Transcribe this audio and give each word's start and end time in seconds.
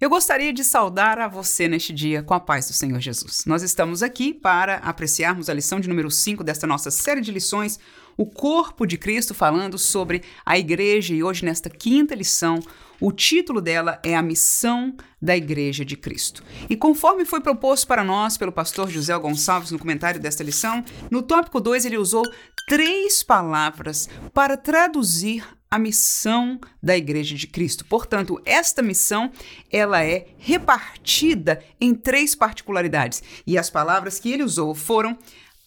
Eu 0.00 0.08
gostaria 0.08 0.52
de 0.52 0.62
saudar 0.62 1.18
a 1.18 1.26
você 1.26 1.66
neste 1.66 1.92
dia 1.92 2.22
com 2.22 2.32
a 2.32 2.38
paz 2.38 2.68
do 2.68 2.72
Senhor 2.72 3.00
Jesus. 3.00 3.42
Nós 3.44 3.64
estamos 3.64 4.00
aqui 4.00 4.32
para 4.32 4.76
apreciarmos 4.76 5.50
a 5.50 5.54
lição 5.54 5.80
de 5.80 5.88
número 5.88 6.08
5 6.08 6.44
desta 6.44 6.68
nossa 6.68 6.88
série 6.88 7.20
de 7.20 7.32
lições, 7.32 7.80
o 8.16 8.24
corpo 8.24 8.86
de 8.86 8.96
Cristo, 8.96 9.34
falando 9.34 9.76
sobre 9.76 10.22
a 10.46 10.56
igreja. 10.56 11.12
E 11.12 11.24
hoje, 11.24 11.44
nesta 11.44 11.68
quinta 11.68 12.14
lição, 12.14 12.60
o 13.00 13.10
título 13.10 13.60
dela 13.60 14.00
é 14.04 14.14
A 14.14 14.22
Missão 14.22 14.96
da 15.20 15.36
Igreja 15.36 15.84
de 15.84 15.96
Cristo. 15.96 16.44
E 16.70 16.76
conforme 16.76 17.24
foi 17.24 17.40
proposto 17.40 17.88
para 17.88 18.04
nós 18.04 18.38
pelo 18.38 18.52
pastor 18.52 18.88
José 18.88 19.18
Gonçalves 19.18 19.72
no 19.72 19.80
comentário 19.80 20.20
desta 20.20 20.44
lição, 20.44 20.84
no 21.10 21.22
tópico 21.22 21.60
2 21.60 21.84
ele 21.84 21.98
usou 21.98 22.22
três 22.68 23.24
palavras 23.24 24.08
para 24.32 24.56
traduzir 24.56 25.44
a 25.70 25.78
missão 25.78 26.60
da 26.82 26.96
Igreja 26.96 27.34
de 27.34 27.46
Cristo. 27.46 27.84
Portanto, 27.84 28.40
esta 28.44 28.82
missão 28.82 29.30
ela 29.70 30.02
é 30.02 30.28
repartida 30.38 31.62
em 31.80 31.94
três 31.94 32.34
particularidades. 32.34 33.22
E 33.46 33.58
as 33.58 33.70
palavras 33.70 34.18
que 34.18 34.32
ele 34.32 34.42
usou 34.42 34.74
foram 34.74 35.16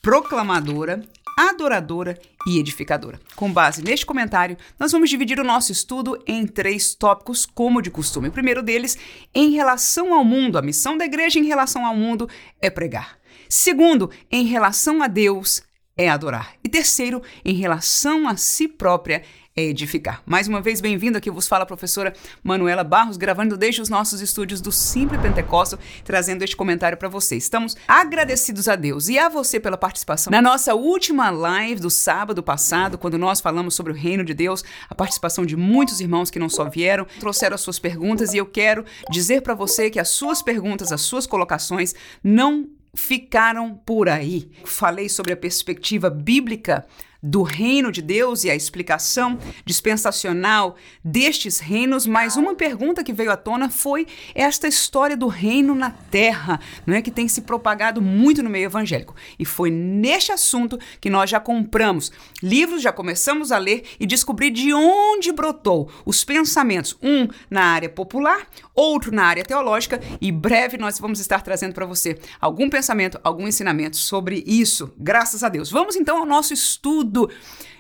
proclamadora, 0.02 1.04
adoradora 1.38 2.20
e 2.48 2.58
edificadora. 2.58 3.20
Com 3.36 3.52
base 3.52 3.84
neste 3.84 4.06
comentário, 4.06 4.58
nós 4.80 4.92
vamos 4.92 5.10
dividir 5.10 5.40
o 5.40 5.44
nosso 5.44 5.72
estudo 5.72 6.22
em 6.26 6.48
três 6.48 6.96
tópicos, 6.96 7.46
como 7.46 7.82
de 7.82 7.92
costume. 7.92 8.30
O 8.30 8.32
primeiro 8.32 8.64
deles, 8.64 8.98
em 9.34 9.52
relação 9.52 10.14
ao 10.14 10.26
mundo, 10.26 10.58
a 10.58 10.62
missão 10.62 10.98
da 10.98 11.06
igreja 11.06 11.40
em 11.40 11.46
relação 11.46 11.86
ao 11.86 11.96
mundo 11.96 12.28
é 12.60 12.70
pregar. 12.70 13.18
Segundo, 13.48 14.10
em 14.32 14.46
relação 14.46 15.04
a 15.04 15.08
Deus, 15.08 15.62
é 15.96 16.10
adorar. 16.10 16.56
E 16.64 16.70
terceiro, 16.70 17.22
em 17.44 17.54
relação 17.54 18.28
a 18.28 18.36
si 18.36 18.68
própria, 18.68 19.24
é 19.56 19.64
edificar. 19.64 20.22
Mais 20.26 20.48
uma 20.48 20.62
vez, 20.62 20.80
bem-vindo 20.80 21.18
aqui, 21.18 21.30
vos 21.30 21.48
fala 21.48 21.64
a 21.64 21.68
professora 21.68 22.14
Manuela 22.42 22.84
Barros, 22.84 23.18
gravando 23.18 23.58
desde 23.58 23.82
os 23.82 23.90
nossos 23.90 24.22
estúdios 24.22 24.62
do 24.62 24.72
Simple 24.72 25.18
Pentecostal, 25.18 25.78
trazendo 26.06 26.44
este 26.44 26.56
comentário 26.56 26.98
para 26.98 27.10
você. 27.10 27.36
Estamos 27.36 27.76
agradecidos 27.88 28.70
a 28.70 28.76
Deus 28.76 29.10
e 29.10 29.20
a 29.20 29.28
você 29.28 29.60
pela 29.60 29.78
participação. 29.78 30.32
Na 30.32 30.42
nossa 30.42 30.74
última 30.74 31.30
live 31.30 31.82
do 31.82 31.90
sábado 31.90 32.42
passado, 32.42 32.98
quando 32.98 33.18
nós 33.18 33.42
falamos 33.42 33.76
sobre 33.76 33.92
o 33.92 33.96
reino 33.96 34.24
de 34.24 34.34
Deus, 34.34 34.64
a 34.90 34.96
participação 34.96 35.46
de 35.46 35.58
muitos 35.58 36.00
irmãos 36.00 36.32
que 36.32 36.40
não 36.40 36.50
só 36.50 36.70
vieram, 36.70 37.06
trouxeram 37.20 37.56
as 37.56 37.62
suas 37.62 37.78
perguntas 37.78 38.34
e 38.34 38.38
eu 38.38 38.46
quero 38.46 38.86
dizer 39.10 39.42
para 39.42 39.54
você 39.54 39.90
que 39.90 40.00
as 40.00 40.10
suas 40.10 40.42
perguntas, 40.42 40.94
as 40.94 41.02
suas 41.02 41.28
colocações 41.28 41.94
não 42.24 42.70
ficaram 42.94 43.76
por 43.86 44.08
aí. 44.08 44.50
Falei 44.64 45.10
sobre 45.10 45.34
a 45.34 45.38
perspectiva 45.38 46.10
bíblica 46.10 46.86
do 47.22 47.44
reino 47.44 47.92
de 47.92 48.02
Deus 48.02 48.44
e 48.44 48.50
a 48.50 48.56
explicação 48.56 49.38
dispensacional 49.66 50.76
destes 51.04 51.60
reinos, 51.60 52.08
mas 52.08 52.36
uma 52.36 52.56
pergunta 52.56 53.04
que 53.04 53.14
veio 53.14 53.32
à 53.32 53.38
tona 53.38 53.70
foi 53.70 54.08
esta 54.34 54.68
história 54.68 55.16
do 55.16 55.28
reino 55.28 55.76
na 55.76 55.92
terra, 55.92 56.60
não 56.86 56.96
é 56.96 57.02
que 57.02 57.12
tem 57.12 57.28
se 57.28 57.42
propagado 57.42 58.02
muito 58.02 58.42
no 58.42 58.50
meio 58.50 58.66
evangélico. 58.66 59.16
E 59.38 59.46
foi 59.46 59.70
neste 59.70 60.32
assunto 60.32 60.80
que 61.00 61.10
nós 61.10 61.30
já 61.30 61.40
compramos 61.40 62.12
livros, 62.42 62.82
já 62.82 62.92
começamos 62.92 63.52
a 63.52 63.58
ler 63.58 63.84
e 64.00 64.06
descobrir 64.06 64.50
de 64.50 64.74
onde 64.74 65.32
brotou 65.32 65.92
os 66.06 66.24
pensamentos, 66.24 66.98
um 67.02 67.28
na 67.50 67.64
área 67.64 67.90
popular, 67.90 68.48
outro 68.74 69.14
na 69.14 69.26
área 69.26 69.44
teológica, 69.44 70.02
e 70.20 70.32
breve 70.32 70.78
nós 70.78 70.98
vamos 70.98 71.20
estar 71.20 71.42
trazendo 71.42 71.74
para 71.74 71.86
você 71.86 72.18
algum 72.40 72.70
pensamento, 72.70 73.20
algum 73.24 73.48
ensinamento 73.48 73.98
sobre 73.98 74.44
isso, 74.48 74.92
graças 74.98 75.44
a 75.44 75.50
Deus. 75.50 75.70
Vamos 75.70 75.96
então 75.96 76.18
ao 76.18 76.26
nosso 76.26 76.54
estudo 76.54 77.11
estudo 77.12 77.30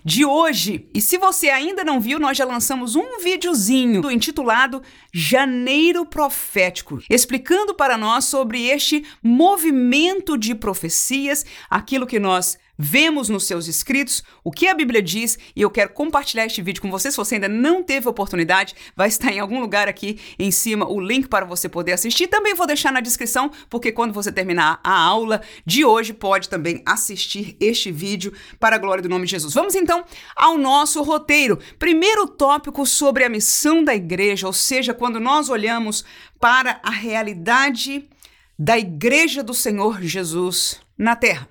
de 0.03 0.25
hoje. 0.25 0.89
E 0.93 0.99
se 0.99 1.17
você 1.17 1.49
ainda 1.49 1.83
não 1.83 1.99
viu, 1.99 2.19
nós 2.19 2.35
já 2.35 2.43
lançamos 2.43 2.95
um 2.95 3.19
videozinho 3.23 4.11
intitulado 4.11 4.81
Janeiro 5.13 6.05
Profético, 6.05 6.99
explicando 7.09 7.73
para 7.73 7.97
nós 7.97 8.25
sobre 8.25 8.67
este 8.67 9.05
movimento 9.23 10.37
de 10.37 10.55
profecias, 10.55 11.45
aquilo 11.69 12.07
que 12.07 12.19
nós 12.19 12.57
vemos 12.81 13.29
nos 13.29 13.45
seus 13.45 13.67
escritos 13.67 14.23
o 14.43 14.51
que 14.51 14.67
a 14.67 14.73
Bíblia 14.73 15.01
diz 15.01 15.37
e 15.55 15.61
eu 15.61 15.69
quero 15.69 15.93
compartilhar 15.93 16.45
este 16.45 16.61
vídeo 16.61 16.81
com 16.81 16.89
você. 16.89 17.11
Se 17.11 17.17
você 17.17 17.35
ainda 17.35 17.47
não 17.47 17.83
teve 17.83 18.09
oportunidade, 18.09 18.73
vai 18.95 19.07
estar 19.07 19.31
em 19.31 19.39
algum 19.39 19.59
lugar 19.59 19.87
aqui 19.87 20.19
em 20.39 20.49
cima 20.49 20.89
o 20.89 20.99
link 20.99 21.27
para 21.27 21.45
você 21.45 21.69
poder 21.69 21.93
assistir. 21.93 22.27
Também 22.27 22.55
vou 22.55 22.65
deixar 22.65 22.91
na 22.91 22.99
descrição, 22.99 23.51
porque 23.69 23.91
quando 23.91 24.13
você 24.13 24.31
terminar 24.31 24.79
a 24.83 24.99
aula 24.99 25.41
de 25.65 25.85
hoje, 25.85 26.13
pode 26.13 26.49
também 26.49 26.81
assistir 26.85 27.55
este 27.59 27.91
vídeo 27.91 28.33
para 28.59 28.75
a 28.75 28.79
glória 28.79 29.03
do 29.03 29.09
nome 29.09 29.25
de 29.25 29.31
Jesus. 29.31 29.53
Vamos 29.53 29.75
então 29.75 30.03
ao 30.35 30.57
nosso 30.57 31.03
roteiro. 31.03 31.59
Primeiro 31.77 32.27
tópico 32.27 32.85
sobre 32.85 33.23
a 33.23 33.29
missão 33.29 33.83
da 33.83 33.93
igreja, 33.93 34.47
ou 34.47 34.53
seja, 34.53 34.93
quando 34.93 35.19
nós 35.19 35.49
olhamos 35.49 36.03
para 36.39 36.79
a 36.81 36.89
realidade 36.89 38.09
da 38.57 38.77
igreja 38.77 39.43
do 39.43 39.53
Senhor 39.53 40.01
Jesus 40.01 40.79
na 40.97 41.15
terra. 41.15 41.47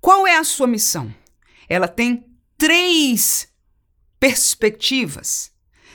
Qual 0.00 0.26
é 0.26 0.36
a 0.36 0.44
sua 0.44 0.66
missão? 0.66 1.12
Ela 1.68 1.88
tem 1.88 2.24
três 2.56 3.48
perspectivas, 4.18 5.52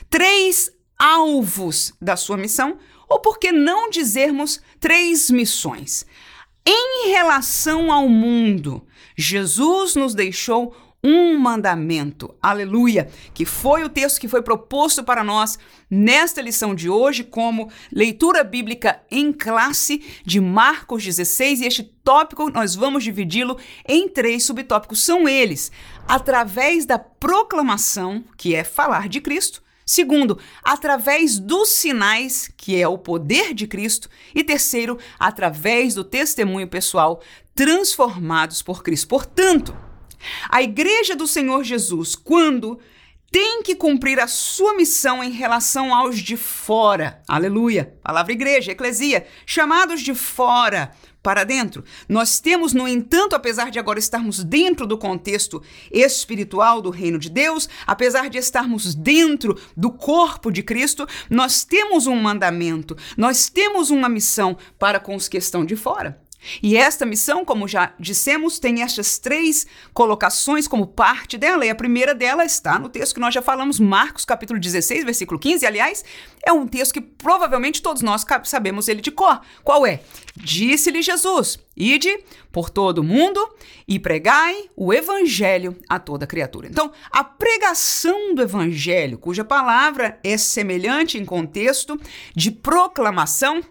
três 0.10 0.72
alvos 0.98 1.94
da 2.00 2.16
sua 2.16 2.38
missão, 2.38 2.78
ou 3.10 3.20
por 3.20 3.40
que 3.40 3.52
não 3.52 3.90
dizermos 3.90 4.62
três 4.80 5.30
missões? 5.32 6.06
Em 6.66 7.10
relação 7.10 7.92
ao 7.92 8.08
mundo, 8.08 8.86
Jesus 9.18 9.96
nos 9.96 10.14
deixou 10.14 10.76
um 11.04 11.38
mandamento, 11.38 12.34
aleluia, 12.42 13.10
que 13.34 13.46
foi 13.46 13.84
o 13.84 13.90
texto 13.90 14.20
que 14.20 14.28
foi 14.28 14.42
proposto 14.42 15.04
para 15.04 15.24
nós 15.24 15.58
nesta 15.90 16.42
lição 16.42 16.76
de 16.76 16.90
hoje, 16.90 17.24
como 17.24 17.72
leitura 17.92 18.44
bíblica 18.44 19.02
em 19.10 19.34
classe 19.34 20.04
de 20.24 20.40
Marcos 20.40 21.04
16, 21.04 21.62
e 21.62 21.66
este 21.66 21.84
tópico 21.84 22.50
nós 22.52 22.76
vamos 22.76 23.04
dividi-lo 23.04 23.58
em 23.88 24.08
três 24.08 24.44
subtópicos. 24.44 25.02
São 25.02 25.28
eles: 25.28 25.72
através 26.08 26.86
da 26.86 27.00
proclamação, 27.00 28.24
que 28.38 28.54
é 28.54 28.64
falar 28.64 29.10
de 29.10 29.20
Cristo. 29.20 29.64
Segundo, 29.84 30.40
através 30.64 31.38
dos 31.38 31.70
sinais, 31.70 32.50
que 32.56 32.80
é 32.80 32.88
o 32.88 32.98
poder 32.98 33.54
de 33.54 33.68
Cristo. 33.68 34.08
E 34.34 34.44
terceiro, 34.44 34.98
através 35.20 35.96
do 35.96 36.04
testemunho 36.04 36.68
pessoal, 36.68 37.22
transformados 37.54 38.62
por 38.62 38.84
Cristo. 38.84 39.08
Portanto, 39.10 39.76
a 40.50 40.62
igreja 40.62 41.16
do 41.16 41.28
Senhor 41.28 41.64
Jesus, 41.64 42.16
quando 42.16 42.80
tem 43.32 43.64
que 43.64 43.76
cumprir 43.76 44.20
a 44.20 44.28
sua 44.28 44.76
missão 44.76 45.24
em 45.24 45.32
relação 45.32 45.96
aos 45.96 46.20
de 46.20 46.36
fora. 46.36 47.22
Aleluia. 47.26 47.98
Palavra 48.04 48.34
igreja, 48.34 48.74
eclesia, 48.74 49.26
chamados 49.46 50.02
de 50.02 50.14
fora 50.14 50.92
para 51.24 51.46
dentro. 51.46 51.84
Nós 52.09 52.42
temos, 52.42 52.74
no 52.74 52.88
entanto, 52.88 53.34
apesar 53.34 53.72
de 53.72 53.80
agora 53.80 54.00
estarmos 54.00 54.44
dentro 54.44 54.86
do 54.86 54.98
contexto 54.98 55.64
espiritual 55.90 56.82
do 56.82 56.90
reino 56.90 57.18
de 57.18 57.30
Deus, 57.30 57.70
apesar 57.88 58.30
de 58.30 58.38
estarmos 58.38 58.94
dentro 58.94 59.58
do 59.78 59.92
corpo 59.92 60.52
de 60.52 60.62
Cristo, 60.62 61.08
nós 61.30 61.64
temos 61.64 62.08
um 62.08 62.16
mandamento, 62.16 62.98
nós 63.16 63.50
temos 63.50 63.92
uma 63.92 64.09
missão 64.09 64.58
para 64.78 65.00
com 65.00 65.16
os 65.16 65.30
que 65.30 65.38
estão 65.38 65.64
de 65.64 65.78
fora. 65.78 66.22
E 66.62 66.75
esta 66.75 67.06
missão, 67.06 67.46
como 67.46 67.68
já 67.68 67.94
dissemos, 68.00 68.59
tem 68.59 68.81
estas 68.81 69.18
três 69.18 69.68
colocações 69.94 70.68
como 70.68 70.88
parte 70.88 71.38
dela, 71.38 71.66
e 71.66 71.69
a 71.69 71.75
primeira 71.75 72.16
dela 72.16 72.44
está 72.44 72.79
no 72.79 72.90
texto 72.90 73.16
que 73.16 73.19
nós 73.19 73.34
já 73.34 73.41
falamos, 73.41 73.79
Marcos 73.79 74.25
capítulo 74.25 74.59
16, 74.59 75.03
versículo 75.06 75.40
15. 75.40 75.66
Aliás, 75.66 76.03
é 76.44 76.52
um 76.52 76.68
texto 76.68 76.94
que 76.94 77.02
provavelmente 77.02 77.81
todos 77.81 78.02
nós 78.02 78.25
sabemos 78.46 78.88
ele 78.88 79.02
de 79.02 79.12
cor. 79.12 79.41
Qual 79.63 79.85
é? 79.85 80.02
Disse-lhe 80.35 81.02
Jesus: 81.02 81.59
Ide 81.75 82.24
por 82.52 82.69
todo 82.69 83.00
o 83.00 83.03
mundo 83.03 83.47
e 83.88 84.00
pregai 84.00 84.69
o 84.75 84.94
evangelho 84.94 85.75
a 85.88 86.00
toda 86.00 86.28
criatura. 86.28 86.68
Então, 86.68 86.91
a 87.12 87.23
pregação 87.23 88.34
do 88.35 88.41
evangelho, 88.41 89.18
cuja 89.18 89.44
palavra 89.44 90.19
é 90.23 90.38
semelhante 90.38 91.18
em 91.18 91.25
contexto 91.25 92.00
de 92.35 92.52
proclamação, 92.52 93.62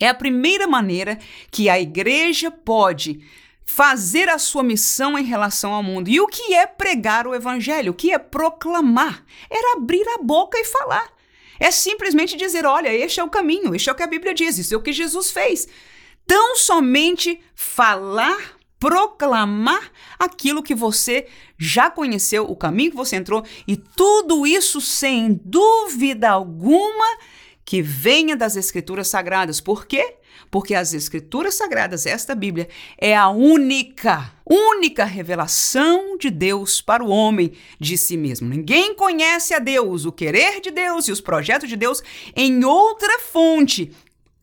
é 0.00 0.08
a 0.08 0.14
primeira 0.14 0.66
maneira 0.66 1.18
que 1.50 1.68
a 1.68 1.80
igreja 1.80 2.50
pode 2.50 3.20
fazer 3.64 4.28
a 4.28 4.38
sua 4.38 4.62
missão 4.62 5.18
em 5.18 5.24
relação 5.24 5.72
ao 5.72 5.82
mundo. 5.82 6.08
E 6.08 6.20
o 6.20 6.26
que 6.26 6.54
é 6.54 6.66
pregar 6.66 7.26
o 7.26 7.34
evangelho? 7.34 7.92
O 7.92 7.94
que 7.94 8.12
é 8.12 8.18
proclamar? 8.18 9.24
Era 9.50 9.76
abrir 9.76 10.06
a 10.08 10.22
boca 10.22 10.58
e 10.58 10.64
falar. 10.64 11.08
É 11.58 11.70
simplesmente 11.70 12.36
dizer: 12.36 12.66
olha, 12.66 12.92
este 12.92 13.20
é 13.20 13.24
o 13.24 13.30
caminho, 13.30 13.74
este 13.74 13.88
é 13.88 13.92
o 13.92 13.94
que 13.94 14.02
a 14.02 14.08
Bíblia 14.08 14.34
diz, 14.34 14.58
isso 14.58 14.74
é 14.74 14.76
o 14.76 14.82
que 14.82 14.92
Jesus 14.92 15.30
fez. 15.30 15.66
Tão 16.26 16.56
somente 16.56 17.40
falar, 17.54 18.56
proclamar 18.78 19.90
aquilo 20.18 20.62
que 20.62 20.74
você 20.74 21.26
já 21.58 21.90
conheceu, 21.90 22.44
o 22.44 22.56
caminho 22.56 22.90
que 22.90 22.96
você 22.96 23.16
entrou, 23.16 23.44
e 23.66 23.76
tudo 23.76 24.46
isso 24.46 24.80
sem 24.80 25.40
dúvida 25.44 26.30
alguma 26.30 27.18
que 27.64 27.80
venha 27.80 28.36
das 28.36 28.56
Escrituras 28.56 29.08
Sagradas. 29.08 29.60
Por 29.60 29.86
quê? 29.86 30.16
Porque 30.50 30.74
as 30.74 30.92
Escrituras 30.92 31.54
Sagradas, 31.54 32.06
esta 32.06 32.34
Bíblia, 32.34 32.68
é 32.98 33.16
a 33.16 33.28
única, 33.28 34.32
única 34.44 35.04
revelação 35.04 36.18
de 36.18 36.30
Deus 36.30 36.80
para 36.80 37.02
o 37.02 37.08
homem 37.08 37.52
de 37.80 37.96
si 37.96 38.16
mesmo. 38.16 38.48
Ninguém 38.48 38.94
conhece 38.94 39.54
a 39.54 39.58
Deus, 39.58 40.04
o 40.04 40.12
querer 40.12 40.60
de 40.60 40.70
Deus 40.70 41.08
e 41.08 41.12
os 41.12 41.20
projetos 41.20 41.68
de 41.68 41.76
Deus 41.76 42.02
em 42.36 42.64
outra 42.64 43.18
fonte. 43.18 43.92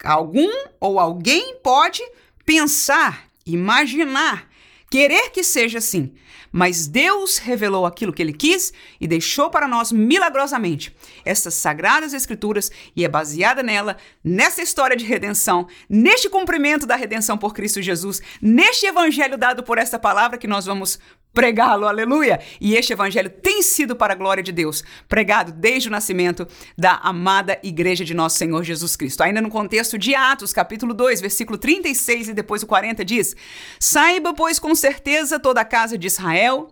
Algum 0.04 0.50
ou 0.80 1.00
alguém 1.00 1.56
pode 1.64 2.02
pensar, 2.46 3.28
imaginar, 3.46 4.50
querer 4.90 5.30
que 5.30 5.44
seja 5.44 5.78
assim, 5.78 6.14
mas 6.52 6.88
Deus 6.88 7.38
revelou 7.38 7.86
aquilo 7.86 8.12
que 8.12 8.22
ele 8.22 8.34
quis 8.34 8.74
e 9.00 9.08
deixou 9.08 9.50
para 9.50 9.68
nós 9.68 9.92
milagrosamente 9.92 10.96
estas 11.24 11.54
sagradas 11.54 12.14
escrituras 12.14 12.72
e 12.96 13.06
é 13.06 13.08
baseada 13.08 13.64
nela, 13.64 13.98
nessa 14.24 14.62
história 14.62 14.96
de 14.96 15.06
redenção, 15.06 15.68
neste 15.90 16.30
cumprimento 16.30 16.86
da 16.86 16.96
redenção 16.96 17.38
por 17.38 17.54
Cristo 17.54 17.82
Jesus, 17.82 18.22
neste 18.42 18.86
evangelho 18.86 19.38
dado 19.38 19.64
por 19.64 19.78
esta 19.78 19.98
palavra 19.98 20.38
que 20.38 20.48
nós 20.48 20.66
vamos 20.66 21.00
pregá-lo, 21.34 21.88
aleluia! 21.88 22.40
E 22.60 22.76
este 22.76 22.94
evangelho 22.94 23.30
tem 23.30 23.62
sido 23.62 23.96
para 23.96 24.14
a 24.14 24.16
glória 24.16 24.44
de 24.44 24.52
Deus, 24.52 24.84
pregado 25.08 25.52
desde 25.52 25.88
o 25.88 25.92
nascimento 25.92 26.48
da 26.78 26.96
amada 26.96 27.60
igreja 27.64 28.06
de 28.06 28.14
nosso 28.14 28.38
Senhor 28.38 28.64
Jesus 28.64 28.96
Cristo. 28.96 29.24
Ainda 29.24 29.42
no 29.42 29.50
contexto 29.50 29.98
de 29.98 30.14
Atos, 30.14 30.54
capítulo 30.54 30.94
2, 30.94 31.22
versículo 31.22 31.58
36 31.58 32.30
e 32.30 32.34
depois 32.34 32.62
o 32.62 32.68
40 32.68 33.04
diz: 33.06 33.36
Saiba, 33.80 34.34
pois, 34.34 34.60
com 34.60 34.76
certeza 34.76 35.40
toda 35.40 35.62
a 35.62 35.66
casa 35.66 35.98
de 35.98 36.08
Israel, 36.08 36.70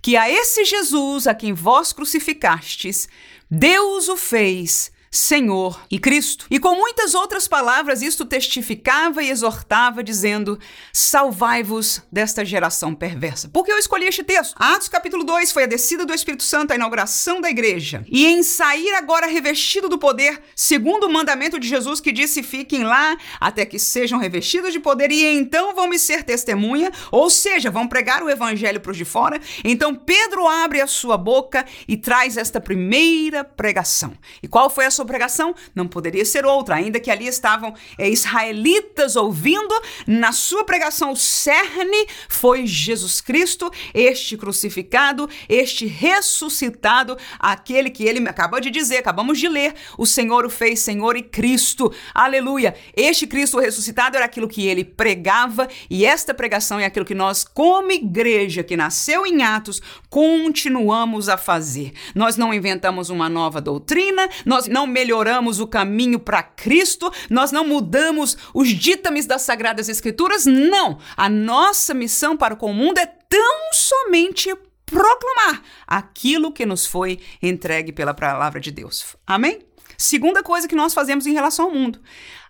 que 0.00 0.16
a 0.16 0.30
esse 0.30 0.64
Jesus 0.64 1.26
a 1.26 1.34
quem 1.34 1.52
vós 1.52 1.92
crucificastes, 1.92 3.08
Deus 3.50 4.08
o 4.08 4.16
fez 4.16 4.91
Senhor 5.14 5.78
e 5.90 5.98
Cristo. 5.98 6.46
E 6.50 6.58
com 6.58 6.74
muitas 6.74 7.14
outras 7.14 7.46
palavras, 7.46 8.00
isto 8.00 8.24
testificava 8.24 9.22
e 9.22 9.28
exortava, 9.28 10.02
dizendo: 10.02 10.58
Salvai-vos 10.90 12.00
desta 12.10 12.42
geração 12.46 12.94
perversa. 12.94 13.50
Por 13.50 13.62
que 13.62 13.70
eu 13.70 13.76
escolhi 13.76 14.06
este 14.06 14.24
texto? 14.24 14.54
Atos 14.58 14.88
capítulo 14.88 15.22
2 15.22 15.52
foi 15.52 15.64
a 15.64 15.66
descida 15.66 16.06
do 16.06 16.14
Espírito 16.14 16.42
Santo, 16.42 16.72
a 16.72 16.76
inauguração 16.76 17.42
da 17.42 17.50
igreja. 17.50 18.02
E 18.08 18.24
em 18.24 18.42
sair 18.42 18.94
agora 18.94 19.26
revestido 19.26 19.86
do 19.86 19.98
poder, 19.98 20.40
segundo 20.56 21.04
o 21.04 21.12
mandamento 21.12 21.60
de 21.60 21.68
Jesus 21.68 22.00
que 22.00 22.10
disse: 22.10 22.42
Fiquem 22.42 22.82
lá 22.82 23.14
até 23.38 23.66
que 23.66 23.78
sejam 23.78 24.18
revestidos 24.18 24.72
de 24.72 24.80
poder, 24.80 25.10
e 25.10 25.22
então 25.24 25.74
vão 25.74 25.88
me 25.88 25.98
ser 25.98 26.22
testemunha, 26.22 26.90
ou 27.10 27.28
seja, 27.28 27.70
vão 27.70 27.86
pregar 27.86 28.22
o 28.22 28.30
evangelho 28.30 28.80
para 28.80 28.92
os 28.92 28.96
de 28.96 29.04
fora. 29.04 29.38
Então 29.62 29.94
Pedro 29.94 30.48
abre 30.48 30.80
a 30.80 30.86
sua 30.86 31.18
boca 31.18 31.66
e 31.86 31.98
traz 31.98 32.38
esta 32.38 32.58
primeira 32.58 33.44
pregação. 33.44 34.14
E 34.42 34.48
qual 34.48 34.70
foi 34.70 34.86
a 34.86 34.90
sua 34.90 35.01
sua 35.02 35.06
pregação 35.06 35.54
não 35.74 35.86
poderia 35.86 36.24
ser 36.24 36.46
outra, 36.46 36.76
ainda 36.76 37.00
que 37.00 37.10
ali 37.10 37.26
estavam 37.26 37.74
é, 37.98 38.08
israelitas 38.08 39.16
ouvindo, 39.16 39.74
na 40.06 40.32
sua 40.32 40.64
pregação 40.64 41.12
o 41.12 41.16
cerne 41.16 42.06
foi 42.28 42.66
Jesus 42.66 43.20
Cristo, 43.20 43.70
este 43.92 44.36
crucificado, 44.36 45.28
este 45.48 45.86
ressuscitado, 45.86 47.16
aquele 47.38 47.90
que 47.90 48.04
ele 48.04 48.26
acabou 48.28 48.60
de 48.60 48.70
dizer, 48.70 48.98
acabamos 48.98 49.38
de 49.38 49.48
ler, 49.48 49.74
o 49.98 50.06
Senhor 50.06 50.46
o 50.46 50.50
fez 50.50 50.80
Senhor 50.80 51.16
e 51.16 51.22
Cristo. 51.22 51.92
Aleluia! 52.14 52.74
Este 52.96 53.26
Cristo 53.26 53.58
ressuscitado 53.58 54.16
era 54.16 54.26
aquilo 54.26 54.48
que 54.48 54.66
ele 54.66 54.84
pregava 54.84 55.68
e 55.90 56.04
esta 56.04 56.32
pregação 56.32 56.78
é 56.78 56.84
aquilo 56.84 57.04
que 57.04 57.14
nós, 57.14 57.44
como 57.44 57.90
igreja 57.90 58.62
que 58.62 58.76
nasceu 58.76 59.26
em 59.26 59.42
Atos, 59.42 59.82
continuamos 60.08 61.28
a 61.28 61.36
fazer. 61.36 61.92
Nós 62.14 62.36
não 62.36 62.54
inventamos 62.54 63.10
uma 63.10 63.28
nova 63.28 63.60
doutrina, 63.60 64.28
nós 64.46 64.68
não 64.68 64.86
melhoramos 64.92 65.58
o 65.58 65.66
caminho 65.66 66.20
para 66.20 66.42
Cristo, 66.42 67.10
nós 67.28 67.50
não 67.50 67.66
mudamos 67.66 68.36
os 68.54 68.68
ditames 68.68 69.26
das 69.26 69.42
Sagradas 69.42 69.88
Escrituras, 69.88 70.46
não. 70.46 70.98
A 71.16 71.28
nossa 71.28 71.94
missão 71.94 72.36
para 72.36 72.54
com 72.54 72.70
o 72.70 72.74
mundo 72.74 72.98
é 72.98 73.06
tão 73.06 73.72
somente 73.72 74.54
proclamar 74.86 75.62
aquilo 75.86 76.52
que 76.52 76.66
nos 76.66 76.86
foi 76.86 77.18
entregue 77.42 77.92
pela 77.92 78.12
palavra 78.12 78.60
de 78.60 78.70
Deus. 78.70 79.16
Amém? 79.26 79.60
Segunda 79.96 80.42
coisa 80.42 80.68
que 80.68 80.74
nós 80.74 80.92
fazemos 80.92 81.26
em 81.26 81.32
relação 81.32 81.66
ao 81.66 81.74
mundo 81.74 82.00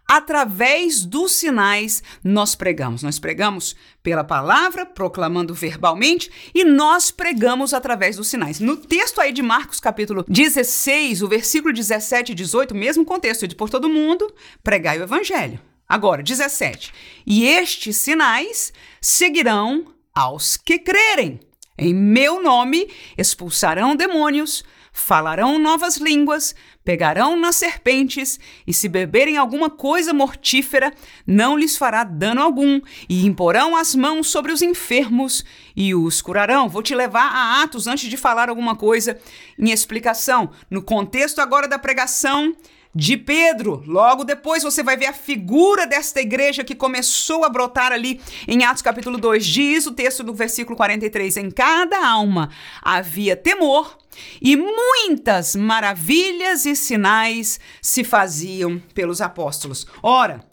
através 0.07 1.05
dos 1.05 1.33
sinais 1.33 2.03
nós 2.23 2.55
pregamos. 2.55 3.03
Nós 3.03 3.19
pregamos 3.19 3.75
pela 4.03 4.25
palavra, 4.25 4.85
proclamando 4.85 5.55
verbalmente, 5.55 6.31
e 6.55 6.65
nós 6.65 7.11
pregamos 7.11 7.73
através 7.73 8.17
dos 8.17 8.29
sinais. 8.29 8.61
No 8.61 8.77
texto 8.77 9.21
aí 9.21 9.33
de 9.33 9.43
Marcos, 9.43 9.81
capítulo 9.81 10.25
16, 10.29 11.23
o 11.23 11.29
versículo 11.29 11.73
17 11.73 12.33
e 12.33 12.35
18, 12.35 12.75
mesmo 12.75 13.05
contexto 13.05 13.47
de 13.49 13.55
por 13.55 13.71
todo 13.71 13.89
mundo, 13.89 14.33
pregai 14.63 14.99
o 14.99 15.05
evangelho. 15.05 15.61
Agora, 15.89 16.23
17. 16.23 16.93
E 17.27 17.45
estes 17.45 17.97
sinais 17.97 18.73
seguirão 19.01 19.93
aos 20.15 20.57
que 20.57 20.79
crerem. 20.79 21.41
Em 21.77 21.95
meu 21.95 22.43
nome 22.43 22.89
expulsarão 23.17 23.97
demônios, 23.97 24.63
falarão 24.93 25.59
novas 25.59 25.97
línguas, 25.97 26.55
pegarão 26.85 27.39
nas 27.39 27.57
serpentes, 27.57 28.39
e 28.67 28.73
se 28.73 28.89
beberem 28.89 29.37
alguma 29.37 29.71
coisa 29.71 30.13
mortífera, 30.13 30.93
não 31.27 31.57
lhes 31.57 31.77
fará 31.77 32.05
dano 32.05 32.41
algum, 32.41 32.81
e 33.09 33.25
imporão 33.25 33.77
as 33.77 33.95
mãos 33.95 34.29
sobre 34.29 34.53
os 34.53 34.63
enfermos 34.63 35.45
e 35.77 35.95
os 35.95 36.21
curarão. 36.21 36.69
Vou 36.69 36.83
te 36.83 36.95
levar 36.95 37.31
a 37.33 37.63
Atos 37.63 37.87
antes 37.87 38.09
de 38.09 38.17
falar 38.17 38.49
alguma 38.49 38.77
coisa 38.77 39.19
em 39.59 39.71
explicação. 39.71 40.51
No 40.71 40.83
contexto 40.83 41.41
agora 41.41 41.69
da 41.69 41.79
pregação, 41.79 42.55
de 42.95 43.17
Pedro. 43.17 43.83
Logo 43.87 44.25
depois 44.25 44.63
você 44.63 44.83
vai 44.83 44.97
ver 44.97 45.07
a 45.07 45.13
figura 45.13 45.87
desta 45.87 46.21
igreja 46.21 46.65
que 46.65 46.75
começou 46.75 47.45
a 47.45 47.49
brotar 47.49 47.93
ali 47.93 48.21
em 48.47 48.65
Atos 48.65 48.83
capítulo 48.83 49.19
2. 49.19 49.45
Diz 49.45 49.87
o 49.87 49.93
texto 49.93 50.23
do 50.23 50.35
versículo 50.35 50.77
43: 50.77 51.37
Em 51.39 51.51
cada 51.51 52.07
alma 52.07 52.51
havia 52.83 53.37
temor. 53.37 53.99
E 54.43 54.57
muitas 54.57 55.57
maravilhas 55.57 56.67
e 56.67 56.77
sinais 56.77 57.59
se 57.81 58.05
faziam 58.05 58.79
pelos 58.95 59.23
apóstolos. 59.23 59.87
Ora, 60.03 60.45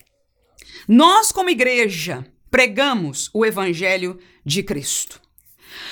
nós, 0.87 1.29
como 1.31 1.49
igreja, 1.49 2.25
pregamos 2.49 3.29
o 3.33 3.45
evangelho 3.45 4.17
de 4.45 4.63
Cristo. 4.63 5.19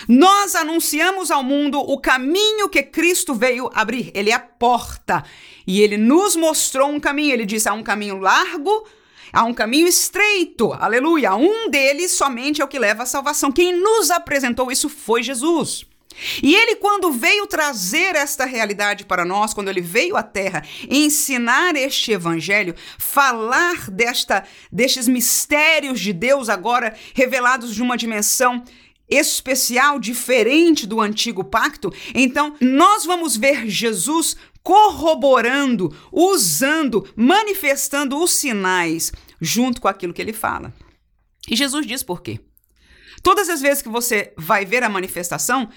Nós 0.07 0.55
anunciamos 0.55 1.31
ao 1.31 1.43
mundo 1.43 1.79
o 1.79 1.99
caminho 1.99 2.69
que 2.69 2.83
Cristo 2.83 3.33
veio 3.33 3.69
abrir. 3.73 4.11
Ele 4.13 4.29
é 4.29 4.33
a 4.33 4.39
porta. 4.39 5.23
E 5.67 5.81
ele 5.81 5.97
nos 5.97 6.35
mostrou 6.35 6.89
um 6.89 6.99
caminho. 6.99 7.33
Ele 7.33 7.45
disse: 7.45 7.67
há 7.67 7.73
um 7.73 7.83
caminho 7.83 8.17
largo, 8.17 8.87
há 9.33 9.43
um 9.43 9.53
caminho 9.53 9.87
estreito. 9.87 10.71
Aleluia. 10.73 11.35
Um 11.35 11.69
deles 11.69 12.11
somente 12.11 12.61
é 12.61 12.65
o 12.65 12.67
que 12.67 12.79
leva 12.79 13.03
à 13.03 13.05
salvação. 13.05 13.51
Quem 13.51 13.77
nos 13.77 14.09
apresentou 14.09 14.71
isso 14.71 14.87
foi 14.87 15.21
Jesus. 15.21 15.85
E 16.41 16.55
ele, 16.55 16.77
quando 16.77 17.11
veio 17.11 17.45
trazer 17.45 18.15
esta 18.15 18.45
realidade 18.45 19.05
para 19.05 19.23
nós, 19.23 19.53
quando 19.53 19.69
ele 19.69 19.81
veio 19.81 20.17
à 20.17 20.23
Terra 20.23 20.63
ensinar 20.89 21.75
este 21.75 22.11
evangelho, 22.11 22.73
falar 22.97 23.91
desta, 23.91 24.43
destes 24.71 25.07
mistérios 25.07 25.99
de 25.99 26.13
Deus 26.13 26.49
agora 26.49 26.95
revelados 27.13 27.75
de 27.75 27.81
uma 27.81 27.97
dimensão 27.97 28.63
especial, 29.09 29.99
diferente 29.99 30.85
do 30.85 30.99
antigo 30.99 31.43
pacto, 31.43 31.93
então 32.13 32.55
nós 32.59 33.05
vamos 33.05 33.37
ver 33.37 33.67
Jesus 33.69 34.35
corroborando, 34.67 35.95
usando, 36.11 37.07
manifestando 37.15 38.21
os 38.21 38.31
sinais 38.31 39.13
junto 39.39 39.79
com 39.79 39.87
aquilo 39.87 40.13
que 40.13 40.21
ele 40.21 40.33
fala. 40.33 40.73
E 41.49 41.55
Jesus 41.55 41.85
diz 41.85 42.03
por 42.03 42.21
quê? 42.21 42.41
Todas 43.23 43.47
as 43.47 43.61
vezes 43.61 43.81
que 43.81 43.87
você 43.87 44.33
vai 44.35 44.65
ver 44.65 44.83
a 44.83 44.89
manifestação, 44.89 45.69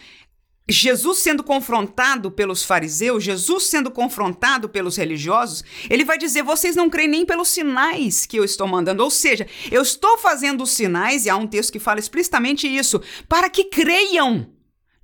Jesus 0.68 1.18
sendo 1.18 1.44
confrontado 1.44 2.32
pelos 2.32 2.64
fariseus, 2.64 3.22
Jesus 3.22 3.62
sendo 3.62 3.92
confrontado 3.92 4.68
pelos 4.68 4.96
religiosos, 4.96 5.62
ele 5.88 6.04
vai 6.04 6.18
dizer: 6.18 6.42
vocês 6.42 6.74
não 6.74 6.90
creem 6.90 7.08
nem 7.08 7.24
pelos 7.24 7.46
sinais 7.46 8.26
que 8.26 8.36
eu 8.36 8.42
estou 8.42 8.66
mandando. 8.66 9.04
Ou 9.04 9.10
seja, 9.10 9.46
eu 9.70 9.82
estou 9.82 10.18
fazendo 10.18 10.64
os 10.64 10.70
sinais, 10.70 11.26
e 11.26 11.30
há 11.30 11.36
um 11.36 11.46
texto 11.46 11.70
que 11.70 11.78
fala 11.78 12.00
explicitamente 12.00 12.66
isso, 12.66 13.00
para 13.28 13.48
que 13.48 13.66
creiam. 13.66 14.50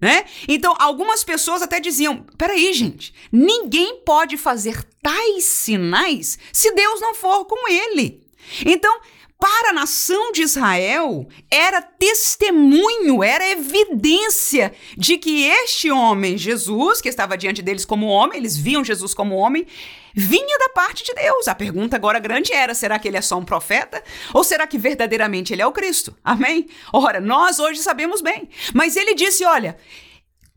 Né? 0.01 0.27
Então, 0.47 0.75
algumas 0.79 1.25
pessoas 1.25 1.63
até 1.63 1.81
diziam: 1.81 2.25
peraí, 2.37 2.73
gente, 2.73 3.15
ninguém 3.33 4.03
pode 4.05 4.37
fazer 4.37 4.85
tais 5.03 5.45
sinais 5.45 6.39
se 6.53 6.71
Deus 6.73 7.01
não 7.01 7.15
for 7.15 7.47
com 7.47 7.69
ele. 7.69 8.23
Então, 8.65 9.01
para 9.39 9.71
a 9.71 9.73
nação 9.73 10.33
de 10.33 10.43
Israel, 10.43 11.27
era 11.51 11.83
testemunho, 11.83 13.23
era 13.23 13.49
evidência 13.49 14.73
de 14.97 15.19
que 15.19 15.45
este 15.45 15.91
homem, 15.91 16.39
Jesus, 16.39 17.01
que 17.01 17.09
estava 17.09 17.37
diante 17.37 17.61
deles 17.63 17.85
como 17.85 18.07
homem, 18.07 18.39
eles 18.39 18.57
viam 18.57 18.85
Jesus 18.85 19.13
como 19.13 19.35
homem, 19.35 19.67
vinha 20.17 20.59
da 20.59 20.71
parte 20.71 21.05
de 21.05 21.13
Deus. 21.13 21.47
A 21.47 21.55
pergunta 21.55 21.95
agora 21.95 22.19
grande 22.19 22.53
era: 22.53 22.75
será 22.75 22.99
que 22.99 23.07
ele 23.07 23.19
é 23.19 23.21
só 23.21 23.37
um 23.39 23.45
profeta? 23.45 24.03
Ou 24.33 24.43
será 24.43 24.67
que 24.67 24.79
verdadeiramente 24.79 25.53
ele 25.53 25.61
é 25.61 25.67
o 25.67 25.73
Cristo? 25.73 26.17
Amém? 26.25 26.67
Ora, 26.93 27.21
nós 27.21 27.59
hoje 27.59 27.83
sabemos 27.83 28.23
bem. 28.23 28.49
Mas 28.73 28.97
ele 28.97 29.15
disse: 29.15 29.45
olha. 29.45 29.77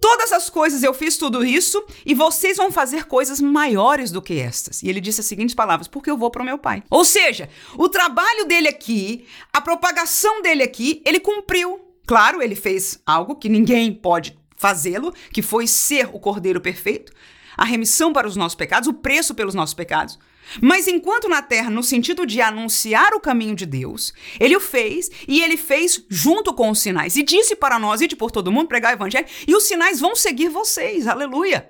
Todas 0.02 0.32
as 0.32 0.50
coisas 0.50 0.82
eu 0.82 0.94
fiz 0.94 1.18
tudo 1.18 1.44
isso 1.44 1.86
e 2.06 2.14
vocês 2.14 2.56
vão 2.56 2.72
fazer 2.72 3.04
coisas 3.04 3.42
maiores 3.42 4.12
do 4.12 4.22
que 4.22 4.40
estas. 4.40 4.82
E 4.82 4.88
ele 4.88 5.02
disse 5.02 5.20
as 5.20 5.26
seguintes 5.26 5.54
palavras: 5.54 5.90
porque 5.90 6.10
eu 6.10 6.18
vou 6.18 6.32
para 6.32 6.42
o 6.42 6.46
meu 6.46 6.58
pai. 6.58 6.82
Ou 6.90 7.04
seja, 7.04 7.50
o 7.78 7.90
trabalho 7.90 8.46
dele 8.46 8.70
aqui, 8.70 9.28
a 9.52 9.60
propagação 9.60 10.42
dele 10.42 10.64
aqui, 10.64 11.04
ele 11.06 11.20
cumpriu. 11.20 11.82
Claro, 12.08 12.42
ele 12.42 12.56
fez 12.56 13.02
algo 13.06 13.36
que 13.36 13.50
ninguém 13.50 13.94
pode 13.94 14.40
fazê-lo, 14.56 15.14
que 15.34 15.42
foi 15.42 15.68
ser 15.68 16.10
o 16.14 16.20
cordeiro 16.20 16.62
perfeito, 16.62 17.12
a 17.60 17.66
remissão 17.66 18.14
para 18.14 18.26
os 18.26 18.38
nossos 18.38 18.56
pecados, 18.56 18.88
o 18.88 18.94
preço 18.94 19.36
pelos 19.36 19.54
nossos 19.54 19.74
pecados. 19.74 20.18
Mas 20.62 20.88
enquanto 20.88 21.28
na 21.28 21.42
terra, 21.42 21.70
no 21.70 21.84
sentido 21.84 22.26
de 22.26 22.42
anunciar 22.42 23.14
o 23.14 23.20
caminho 23.20 23.54
de 23.54 23.66
Deus, 23.66 24.14
ele 24.40 24.56
o 24.56 24.62
fez 24.62 25.12
e 25.28 25.42
ele 25.42 25.58
fez 25.58 26.04
junto 26.08 26.54
com 26.54 26.70
os 26.70 26.80
sinais. 26.80 27.18
E 27.18 27.22
disse 27.22 27.58
para 27.58 27.78
nós, 27.78 28.00
ide 28.00 28.16
por 28.16 28.32
todo 28.32 28.52
mundo, 28.52 28.70
pregar 28.70 28.94
o 28.94 28.96
evangelho, 28.96 29.28
e 29.46 29.54
os 29.54 29.64
sinais 29.64 30.00
vão 30.00 30.16
seguir 30.16 30.48
vocês. 30.48 31.06
Aleluia. 31.06 31.70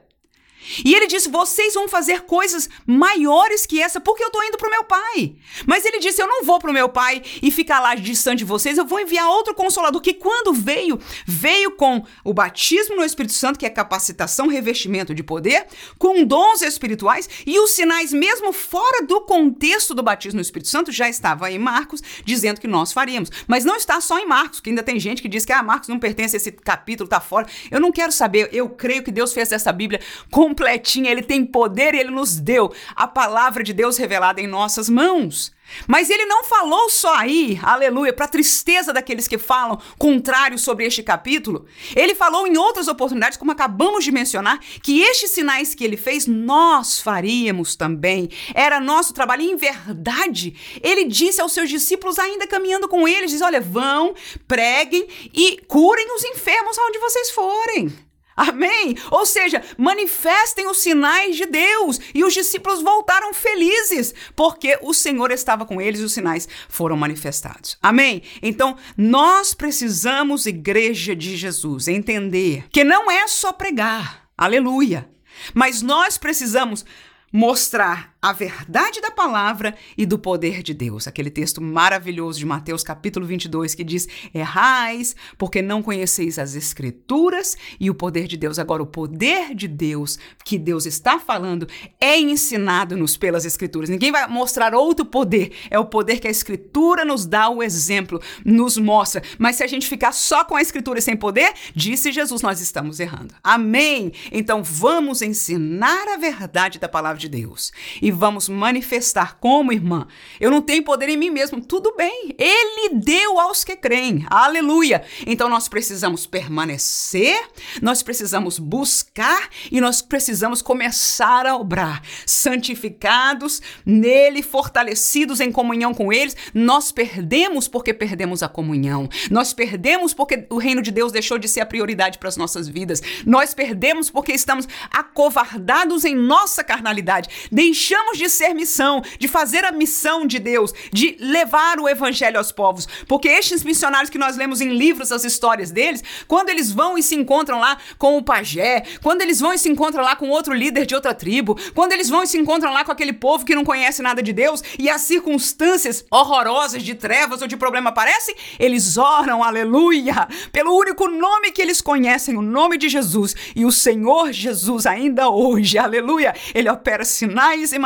E 0.84 0.94
ele 0.94 1.08
disse: 1.08 1.30
vocês 1.30 1.74
vão 1.74 1.88
fazer 1.88 2.22
coisas 2.22 2.70
maiores 2.86 3.66
que 3.66 3.82
essa, 3.82 4.00
porque 4.00 4.24
eu 4.24 4.28
estou 4.28 4.44
indo 4.44 4.58
para 4.58 4.68
o 4.68 4.72
meu 4.72 4.84
pai. 4.84 5.36
Mas 5.66 5.86
ele 5.86 6.00
disse: 6.00 6.22
eu 6.22 6.28
não 6.28 6.44
vou 6.44 6.60
para 6.60 6.70
o 6.70 6.74
meu 6.74 6.90
pai 6.90 7.22
e 7.42 7.52
ficar 7.52 7.80
lá 7.80 7.96
distante 7.96 8.40
de 8.40 8.46
vocês, 8.46 8.78
eu 8.78 8.86
vou 8.86 9.00
enviar 9.00 9.28
outro 9.28 9.54
consolador, 9.54 10.02
que 10.02 10.14
quando 10.14 10.54
veio, 10.54 11.00
veio 11.26 11.72
com 11.72 12.04
o 12.24 12.34
batismo 12.34 12.96
no 12.96 13.04
Espírito 13.04 13.34
Santo, 13.34 13.60
que 13.60 13.66
é 13.66 13.70
capacitação, 13.70 14.48
revestimento 14.48 15.14
de 15.14 15.24
poder, 15.24 15.68
com 15.98 16.24
dons 16.24 16.62
espirituais 16.62 17.30
e 17.46 17.60
os 17.60 17.72
sinais, 17.72 18.14
mesmo 18.14 18.52
fora 18.54 19.06
do 19.06 19.22
contexto 19.22 19.94
do 19.94 20.04
batismo 20.04 20.38
no 20.38 20.42
Espírito 20.42 20.70
Santo, 20.70 20.92
já 20.92 21.10
estava 21.10 21.52
em 21.52 21.60
Marcos, 21.60 22.02
dizendo 22.24 22.60
que 22.60 22.68
nós 22.68 22.92
faríamos. 22.92 23.30
Mas 23.48 23.66
não 23.66 23.76
está 23.76 24.00
só 24.02 24.20
em 24.20 24.26
Marcos, 24.26 24.60
que 24.60 24.70
ainda 24.70 24.84
tem 24.84 25.00
gente 25.00 25.22
que 25.22 25.28
diz 25.28 25.46
que 25.46 25.54
ah, 25.54 25.64
Marcos 25.64 25.90
não 25.90 26.00
pertence 26.00 26.36
a 26.36 26.38
esse 26.38 26.52
capítulo, 26.52 27.06
está 27.06 27.20
fora. 27.20 27.48
Eu 27.70 27.80
não 27.80 27.92
quero 27.92 28.12
saber, 28.12 28.50
eu 28.52 28.70
creio 28.70 29.04
que 29.04 29.12
Deus 29.12 29.34
fez 29.34 29.52
essa 29.52 29.72
Bíblia 29.72 30.02
com 30.30 30.54
completinha, 30.60 31.10
ele 31.10 31.24
tem 31.24 31.46
poder 31.46 31.94
e 31.96 32.00
ele 32.00 32.12
nos 32.12 32.36
deu 32.36 32.74
a 32.94 33.08
palavra 33.08 33.64
de 33.64 33.72
Deus 33.72 33.98
revelada 33.98 34.42
em 34.42 34.48
nossas 34.48 34.90
mãos. 34.90 35.58
Mas 35.88 36.10
ele 36.10 36.26
não 36.26 36.44
falou 36.44 36.90
só 36.90 37.16
aí, 37.16 37.60
aleluia, 37.62 38.12
para 38.12 38.28
tristeza 38.28 38.92
daqueles 38.92 39.28
que 39.28 39.38
falam 39.38 39.80
contrário 40.00 40.58
sobre 40.58 40.84
este 40.86 41.04
capítulo. 41.04 41.68
Ele 41.96 42.16
falou 42.16 42.48
em 42.48 42.58
outras 42.58 42.88
oportunidades, 42.88 43.38
como 43.38 43.52
acabamos 43.52 44.04
de 44.04 44.12
mencionar, 44.12 44.60
que 44.82 45.02
estes 45.02 45.32
sinais 45.32 45.76
que 45.76 45.84
ele 45.84 45.96
fez, 45.96 46.26
nós 46.26 47.00
faríamos 47.00 47.76
também. 47.76 48.30
Era 48.56 48.80
nosso 48.80 49.14
trabalho. 49.14 49.44
E, 49.44 49.52
em 49.52 49.56
verdade, 49.56 50.56
ele 50.82 51.06
disse 51.06 51.40
aos 51.40 51.54
seus 51.54 51.70
discípulos, 51.70 52.18
ainda 52.18 52.48
caminhando 52.48 52.88
com 52.88 53.08
eles: 53.08 53.30
diz, 53.30 53.42
olha, 53.42 53.62
vão, 53.62 54.16
preguem 54.48 55.08
e 55.32 55.62
curem 55.68 56.16
os 56.16 56.26
enfermos 56.26 56.80
aonde 56.80 56.98
vocês 56.98 57.30
forem. 57.30 58.09
Amém? 58.40 58.96
Ou 59.12 59.26
seja, 59.26 59.62
manifestem 59.78 60.66
os 60.66 60.78
sinais 60.78 61.36
de 61.36 61.46
Deus. 61.46 62.00
E 62.14 62.24
os 62.24 62.34
discípulos 62.34 62.82
voltaram 62.82 63.34
felizes, 63.34 64.14
porque 64.34 64.80
o 64.82 64.94
Senhor 64.94 65.30
estava 65.30 65.66
com 65.66 65.82
eles 65.82 66.00
e 66.00 66.04
os 66.06 66.14
sinais 66.14 66.48
foram 66.70 66.96
manifestados. 66.96 67.78
Amém? 67.82 68.24
Então, 68.42 68.78
nós 68.96 69.54
precisamos, 69.54 70.46
igreja 70.46 71.14
de 71.14 71.36
Jesus, 71.36 71.90
entender 71.90 72.66
que 72.72 72.86
não 72.86 73.12
é 73.12 73.28
só 73.28 73.52
pregar. 73.52 74.30
Aleluia. 74.38 75.10
Mas 75.54 75.82
nós 75.82 76.18
precisamos 76.18 76.86
mostrar 77.32 78.16
a 78.22 78.34
verdade 78.34 79.00
da 79.00 79.10
palavra 79.10 79.74
e 79.98 80.06
do 80.06 80.20
poder 80.20 80.62
de 80.62 80.74
Deus. 80.74 81.08
Aquele 81.08 81.30
texto 81.30 81.62
maravilhoso 81.62 82.38
de 82.38 82.46
Mateus 82.46 82.84
capítulo 82.84 83.26
22 83.26 83.74
que 83.74 83.84
diz: 83.84 84.08
Errais, 84.34 85.16
porque 85.38 85.62
não 85.62 85.82
conheceis 85.82 86.38
as 86.38 86.54
escrituras 86.54 87.56
e 87.80 87.90
o 87.90 87.96
poder 87.96 88.28
de 88.28 88.36
Deus. 88.36 88.60
Agora, 88.60 88.84
o 88.84 88.88
poder 88.88 89.56
de 89.56 89.68
Deus 89.68 90.20
que 90.44 90.58
Deus 90.58 90.86
está 90.86 91.18
falando 91.18 91.68
é 92.00 92.20
ensinado-nos 92.20 93.16
pelas 93.16 93.46
escrituras. 93.46 93.90
Ninguém 93.90 94.12
vai 94.12 94.28
mostrar 94.28 94.76
outro 94.76 95.06
poder. 95.06 95.54
É 95.70 95.80
o 95.80 95.86
poder 95.86 96.20
que 96.20 96.28
a 96.28 96.32
escritura 96.32 97.06
nos 97.06 97.26
dá 97.26 97.50
o 97.50 97.64
exemplo, 97.64 98.22
nos 98.44 98.78
mostra. 98.78 99.24
Mas 99.38 99.56
se 99.56 99.64
a 99.64 99.68
gente 99.68 99.88
ficar 99.88 100.12
só 100.12 100.44
com 100.44 100.56
a 100.56 100.62
escritura 100.62 101.00
e 101.00 101.02
sem 101.02 101.16
poder, 101.16 101.54
disse 101.74 102.12
Jesus, 102.12 102.42
nós 102.42 102.60
estamos 102.60 103.00
errando. 103.00 103.34
Amém? 103.42 104.12
Então 104.32 104.62
vamos 104.62 105.22
ensinar 105.22 106.08
a 106.10 106.18
verdade 106.18 106.80
da 106.80 106.90
palavra 106.90 107.18
de 107.18 107.30
Deus. 107.30 107.72
E 108.02 108.09
e 108.10 108.12
vamos 108.12 108.50
manifestar 108.50 109.38
como 109.40 109.72
irmã. 109.72 110.08
Eu 110.40 110.50
não 110.50 110.64
tenho 110.64 110.84
poder 110.84 111.10
em 111.10 111.18
mim 111.18 111.30
mesmo. 111.30 111.62
Tudo 111.62 111.94
bem. 111.96 112.36
Ele 112.40 112.96
deu 112.96 113.40
aos 113.40 113.64
que 113.64 113.76
creem. 113.76 114.26
Aleluia. 114.30 115.04
Então 115.28 115.48
nós 115.48 115.68
precisamos 115.68 116.26
permanecer, 116.26 117.40
nós 117.82 118.02
precisamos 118.02 118.58
buscar 118.58 119.50
e 119.72 119.80
nós 119.80 120.02
precisamos 120.02 120.62
começar 120.62 121.46
a 121.46 121.56
obrar. 121.56 122.02
Santificados 122.26 123.62
nele, 123.86 124.42
fortalecidos 124.42 125.40
em 125.40 125.52
comunhão 125.52 125.94
com 125.94 126.12
eles. 126.12 126.36
Nós 126.52 126.92
perdemos 126.92 127.68
porque 127.68 127.94
perdemos 127.94 128.42
a 128.42 128.50
comunhão. 128.50 129.08
Nós 129.30 129.54
perdemos 129.54 130.16
porque 130.16 130.48
o 130.50 130.58
reino 130.58 130.82
de 130.82 130.90
Deus 130.90 131.12
deixou 131.12 131.38
de 131.38 131.48
ser 131.48 131.62
a 131.62 131.66
prioridade 131.66 132.18
para 132.18 132.30
as 132.30 132.38
nossas 132.38 132.68
vidas. 132.68 133.04
Nós 133.24 133.54
perdemos 133.54 134.10
porque 134.10 134.32
estamos 134.32 134.68
acovardados 134.90 136.06
em 136.06 136.16
nossa 136.16 136.64
carnalidade. 136.64 137.30
Deixamos 137.52 137.99
deixamos 138.00 138.18
de 138.18 138.30
ser 138.30 138.54
missão, 138.54 139.02
de 139.18 139.28
fazer 139.28 139.66
a 139.66 139.72
missão 139.72 140.26
de 140.26 140.40
Deus, 140.40 140.74
de 140.92 141.18
levar 141.20 141.80
o 141.80 141.88
evangelho 141.88 142.38
aos 142.38 142.52
povos. 142.52 142.88
Porque 143.08 143.28
estes 143.28 143.64
missionários 143.64 144.10
que 144.10 144.18
nós 144.18 144.38
lemos 144.38 144.62
em 144.62 144.70
livros 144.70 145.12
as 145.12 145.24
histórias 145.24 145.72
deles, 145.72 146.04
quando 146.28 146.50
eles 146.50 146.72
vão 146.72 146.98
e 146.98 147.04
se 147.04 147.16
encontram 147.16 147.60
lá 147.60 147.78
com 147.98 148.18
o 148.18 148.24
pajé, 148.24 148.84
quando 149.04 149.22
eles 149.22 149.40
vão 149.40 149.54
e 149.54 149.58
se 149.58 149.70
encontram 149.70 150.04
lá 150.04 150.16
com 150.16 150.30
outro 150.30 150.54
líder 150.54 150.86
de 150.86 150.96
outra 150.96 151.14
tribo, 151.14 151.58
quando 151.76 151.92
eles 151.92 152.10
vão 152.10 152.24
e 152.24 152.28
se 152.28 152.38
encontram 152.38 152.72
lá 152.72 152.86
com 152.86 152.92
aquele 152.92 153.14
povo 153.14 153.46
que 153.46 153.56
não 153.56 153.66
conhece 153.66 154.02
nada 154.02 154.24
de 154.24 154.32
Deus 154.32 154.64
e 154.78 154.90
as 154.90 155.02
circunstâncias 155.02 156.06
horrorosas 156.10 156.82
de 156.82 156.96
trevas 156.96 157.42
ou 157.42 157.48
de 157.48 157.58
problema 157.58 157.90
aparecem, 157.90 158.36
eles 158.58 158.98
oram, 158.98 159.44
aleluia, 159.44 160.28
pelo 160.52 160.76
único 160.78 161.08
nome 161.08 161.52
que 161.52 161.62
eles 161.62 161.82
conhecem, 161.82 162.38
o 162.38 162.42
nome 162.42 162.78
de 162.78 162.88
Jesus. 162.88 163.36
E 163.56 163.66
o 163.66 163.72
Senhor 163.72 164.32
Jesus, 164.32 164.86
ainda 164.86 165.30
hoje, 165.30 165.78
aleluia, 165.78 166.34
ele 166.54 166.70
opera 166.70 167.04
sinais 167.04 167.74
e 167.74 167.80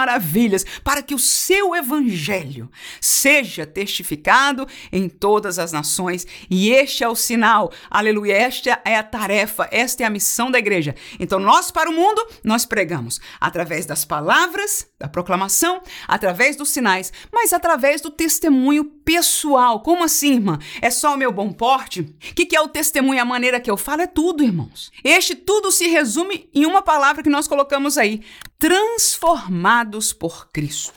para 0.83 1.01
que 1.01 1.15
o 1.15 1.19
seu 1.19 1.75
evangelho 1.75 2.69
seja 2.99 3.65
testificado 3.65 4.67
em 4.91 5.07
todas 5.09 5.59
as 5.59 5.71
nações. 5.71 6.25
E 6.49 6.71
este 6.71 7.03
é 7.03 7.07
o 7.07 7.15
sinal, 7.15 7.71
aleluia, 7.89 8.33
esta 8.33 8.81
é 8.85 8.97
a 8.97 9.03
tarefa, 9.03 9.67
esta 9.71 10.03
é 10.03 10.05
a 10.05 10.09
missão 10.09 10.49
da 10.51 10.59
igreja. 10.59 10.95
Então, 11.19 11.39
nós 11.39 11.71
para 11.71 11.89
o 11.89 11.93
mundo, 11.93 12.25
nós 12.43 12.65
pregamos 12.65 13.19
através 13.39 13.85
das 13.85 14.05
palavras, 14.05 14.87
da 15.03 15.09
proclamação, 15.09 15.81
através 16.07 16.55
dos 16.55 16.69
sinais, 16.69 17.11
mas 17.29 17.51
através 17.51 17.99
do 17.99 18.09
testemunho 18.09 18.85
pessoal. 18.85 19.81
Como 19.81 20.01
assim, 20.01 20.35
irmã? 20.35 20.57
É 20.81 20.89
só 20.89 21.13
o 21.13 21.17
meu 21.17 21.29
bom 21.29 21.51
porte? 21.51 21.99
O 21.99 22.33
que, 22.33 22.45
que 22.45 22.55
é 22.55 22.61
o 22.61 22.69
testemunho? 22.69 23.21
A 23.21 23.25
maneira 23.25 23.59
que 23.59 23.69
eu 23.69 23.75
falo 23.75 24.03
é 24.03 24.07
tudo, 24.07 24.45
irmãos. 24.45 24.93
Este 25.03 25.35
tudo 25.35 25.73
se 25.73 25.87
resume 25.87 26.49
em 26.53 26.65
uma 26.65 26.81
palavra 26.81 27.21
que 27.21 27.29
nós 27.29 27.49
colocamos 27.49 27.97
aí: 27.97 28.21
transformados 28.57 30.13
por 30.13 30.49
Cristo. 30.53 30.93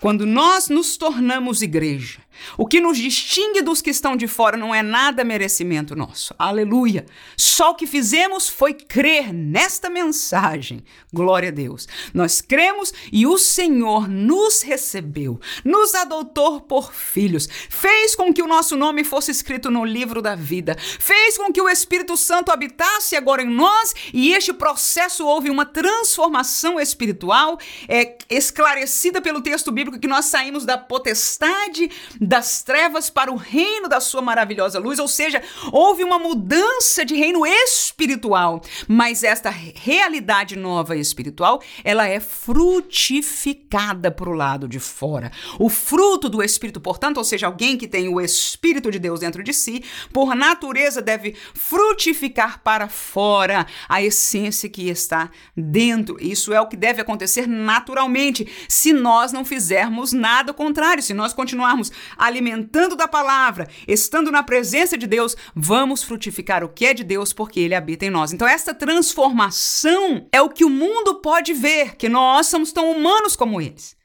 Quando 0.00 0.24
nós 0.24 0.68
nos 0.68 0.96
tornamos 0.96 1.60
igreja, 1.60 2.20
o 2.56 2.66
que 2.66 2.80
nos 2.80 2.98
distingue 2.98 3.62
dos 3.62 3.80
que 3.80 3.90
estão 3.90 4.16
de 4.16 4.26
fora 4.26 4.56
não 4.56 4.74
é 4.74 4.82
nada 4.82 5.24
merecimento 5.24 5.96
nosso. 5.96 6.34
Aleluia! 6.38 7.06
Só 7.36 7.70
o 7.70 7.74
que 7.74 7.86
fizemos 7.86 8.48
foi 8.48 8.74
crer 8.74 9.32
nesta 9.32 9.90
mensagem. 9.90 10.84
Glória 11.12 11.48
a 11.48 11.52
Deus. 11.52 11.88
Nós 12.12 12.40
cremos 12.40 12.92
e 13.12 13.26
o 13.26 13.38
Senhor 13.38 14.08
nos 14.08 14.62
recebeu, 14.62 15.40
nos 15.64 15.94
adotou 15.94 16.60
por 16.60 16.92
filhos, 16.92 17.48
fez 17.68 18.14
com 18.14 18.32
que 18.32 18.42
o 18.42 18.46
nosso 18.46 18.76
nome 18.76 19.04
fosse 19.04 19.30
escrito 19.30 19.70
no 19.70 19.84
livro 19.84 20.22
da 20.22 20.34
vida, 20.34 20.76
fez 20.78 21.36
com 21.36 21.52
que 21.52 21.60
o 21.60 21.68
Espírito 21.68 22.16
Santo 22.16 22.50
habitasse 22.50 23.16
agora 23.16 23.42
em 23.42 23.48
nós 23.48 23.94
e 24.12 24.32
este 24.32 24.52
processo 24.52 25.26
houve 25.26 25.50
uma 25.50 25.66
transformação 25.66 26.78
espiritual 26.78 27.58
é, 27.88 28.16
esclarecida 28.28 29.20
pelo 29.20 29.42
texto 29.42 29.72
bíblico 29.72 29.98
que 29.98 30.08
nós 30.08 30.26
saímos 30.26 30.64
da 30.64 30.78
potestade 30.78 31.90
das 32.30 32.62
trevas 32.62 33.10
para 33.10 33.32
o 33.32 33.34
reino 33.34 33.88
da 33.88 33.98
sua 33.98 34.22
maravilhosa 34.22 34.78
luz, 34.78 35.00
ou 35.00 35.08
seja, 35.08 35.42
houve 35.72 36.04
uma 36.04 36.16
mudança 36.16 37.04
de 37.04 37.16
reino 37.16 37.44
espiritual, 37.44 38.62
mas 38.86 39.24
esta 39.24 39.50
realidade 39.50 40.54
nova 40.54 40.96
espiritual, 40.96 41.60
ela 41.82 42.06
é 42.06 42.20
frutificada 42.20 44.12
para 44.12 44.30
o 44.30 44.32
lado 44.32 44.68
de 44.68 44.78
fora. 44.78 45.32
O 45.58 45.68
fruto 45.68 46.28
do 46.28 46.40
espírito, 46.40 46.80
portanto, 46.80 47.16
ou 47.16 47.24
seja, 47.24 47.48
alguém 47.48 47.76
que 47.76 47.88
tem 47.88 48.06
o 48.06 48.20
espírito 48.20 48.92
de 48.92 49.00
Deus 49.00 49.18
dentro 49.18 49.42
de 49.42 49.52
si, 49.52 49.82
por 50.12 50.36
natureza 50.36 51.02
deve 51.02 51.34
frutificar 51.52 52.60
para 52.62 52.88
fora 52.88 53.66
a 53.88 54.00
essência 54.00 54.68
que 54.68 54.88
está 54.88 55.32
dentro. 55.56 56.16
Isso 56.20 56.52
é 56.52 56.60
o 56.60 56.68
que 56.68 56.76
deve 56.76 57.02
acontecer 57.02 57.48
naturalmente, 57.48 58.46
se 58.68 58.92
nós 58.92 59.32
não 59.32 59.44
fizermos 59.44 60.12
nada 60.12 60.54
contrário, 60.54 61.02
se 61.02 61.12
nós 61.12 61.32
continuarmos 61.32 61.90
alimentando 62.20 62.94
da 62.94 63.08
palavra, 63.08 63.68
estando 63.88 64.30
na 64.30 64.42
presença 64.42 64.96
de 64.96 65.06
Deus, 65.06 65.34
vamos 65.54 66.02
frutificar 66.02 66.62
o 66.62 66.68
que 66.68 66.86
é 66.86 66.94
de 66.94 67.02
Deus, 67.02 67.32
porque 67.32 67.58
Ele 67.58 67.74
habita 67.74 68.04
em 68.04 68.10
nós. 68.10 68.32
Então, 68.32 68.46
essa 68.46 68.74
transformação 68.74 70.28
é 70.30 70.40
o 70.40 70.50
que 70.50 70.64
o 70.64 70.70
mundo 70.70 71.16
pode 71.16 71.54
ver, 71.54 71.96
que 71.96 72.08
nós 72.08 72.46
somos 72.46 72.72
tão 72.72 72.90
humanos 72.92 73.34
como 73.34 73.60
eles. 73.60 73.96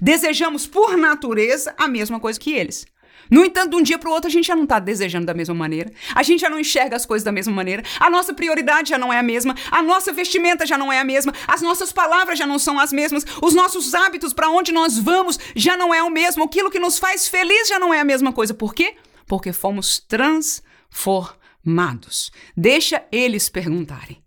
Desejamos, 0.00 0.66
por 0.66 0.96
natureza, 0.96 1.74
a 1.76 1.88
mesma 1.88 2.20
coisa 2.20 2.38
que 2.38 2.52
eles. 2.52 2.86
No 3.30 3.44
entanto, 3.44 3.70
de 3.70 3.76
um 3.76 3.82
dia 3.82 3.98
para 3.98 4.08
o 4.08 4.12
outro, 4.12 4.28
a 4.28 4.30
gente 4.30 4.46
já 4.46 4.56
não 4.56 4.64
está 4.64 4.78
desejando 4.78 5.26
da 5.26 5.34
mesma 5.34 5.54
maneira, 5.54 5.92
a 6.14 6.22
gente 6.22 6.40
já 6.40 6.50
não 6.50 6.58
enxerga 6.58 6.96
as 6.96 7.06
coisas 7.06 7.24
da 7.24 7.32
mesma 7.32 7.52
maneira, 7.52 7.82
a 7.98 8.10
nossa 8.10 8.34
prioridade 8.34 8.90
já 8.90 8.98
não 8.98 9.12
é 9.12 9.18
a 9.18 9.22
mesma, 9.22 9.54
a 9.70 9.82
nossa 9.82 10.12
vestimenta 10.12 10.66
já 10.66 10.78
não 10.78 10.92
é 10.92 11.00
a 11.00 11.04
mesma, 11.04 11.32
as 11.46 11.62
nossas 11.62 11.92
palavras 11.92 12.38
já 12.38 12.46
não 12.46 12.58
são 12.58 12.78
as 12.78 12.92
mesmas, 12.92 13.24
os 13.42 13.54
nossos 13.54 13.94
hábitos 13.94 14.32
para 14.32 14.48
onde 14.48 14.72
nós 14.72 14.98
vamos 14.98 15.38
já 15.54 15.76
não 15.76 15.94
é 15.94 16.02
o 16.02 16.10
mesmo, 16.10 16.44
aquilo 16.44 16.70
que 16.70 16.78
nos 16.78 16.98
faz 16.98 17.28
feliz 17.28 17.68
já 17.68 17.78
não 17.78 17.92
é 17.92 18.00
a 18.00 18.04
mesma 18.04 18.32
coisa. 18.32 18.54
Por 18.54 18.74
quê? 18.74 18.94
Porque 19.26 19.52
fomos 19.52 19.98
transformados. 19.98 22.30
Deixa 22.56 23.04
eles 23.10 23.48
perguntarem. 23.48 24.23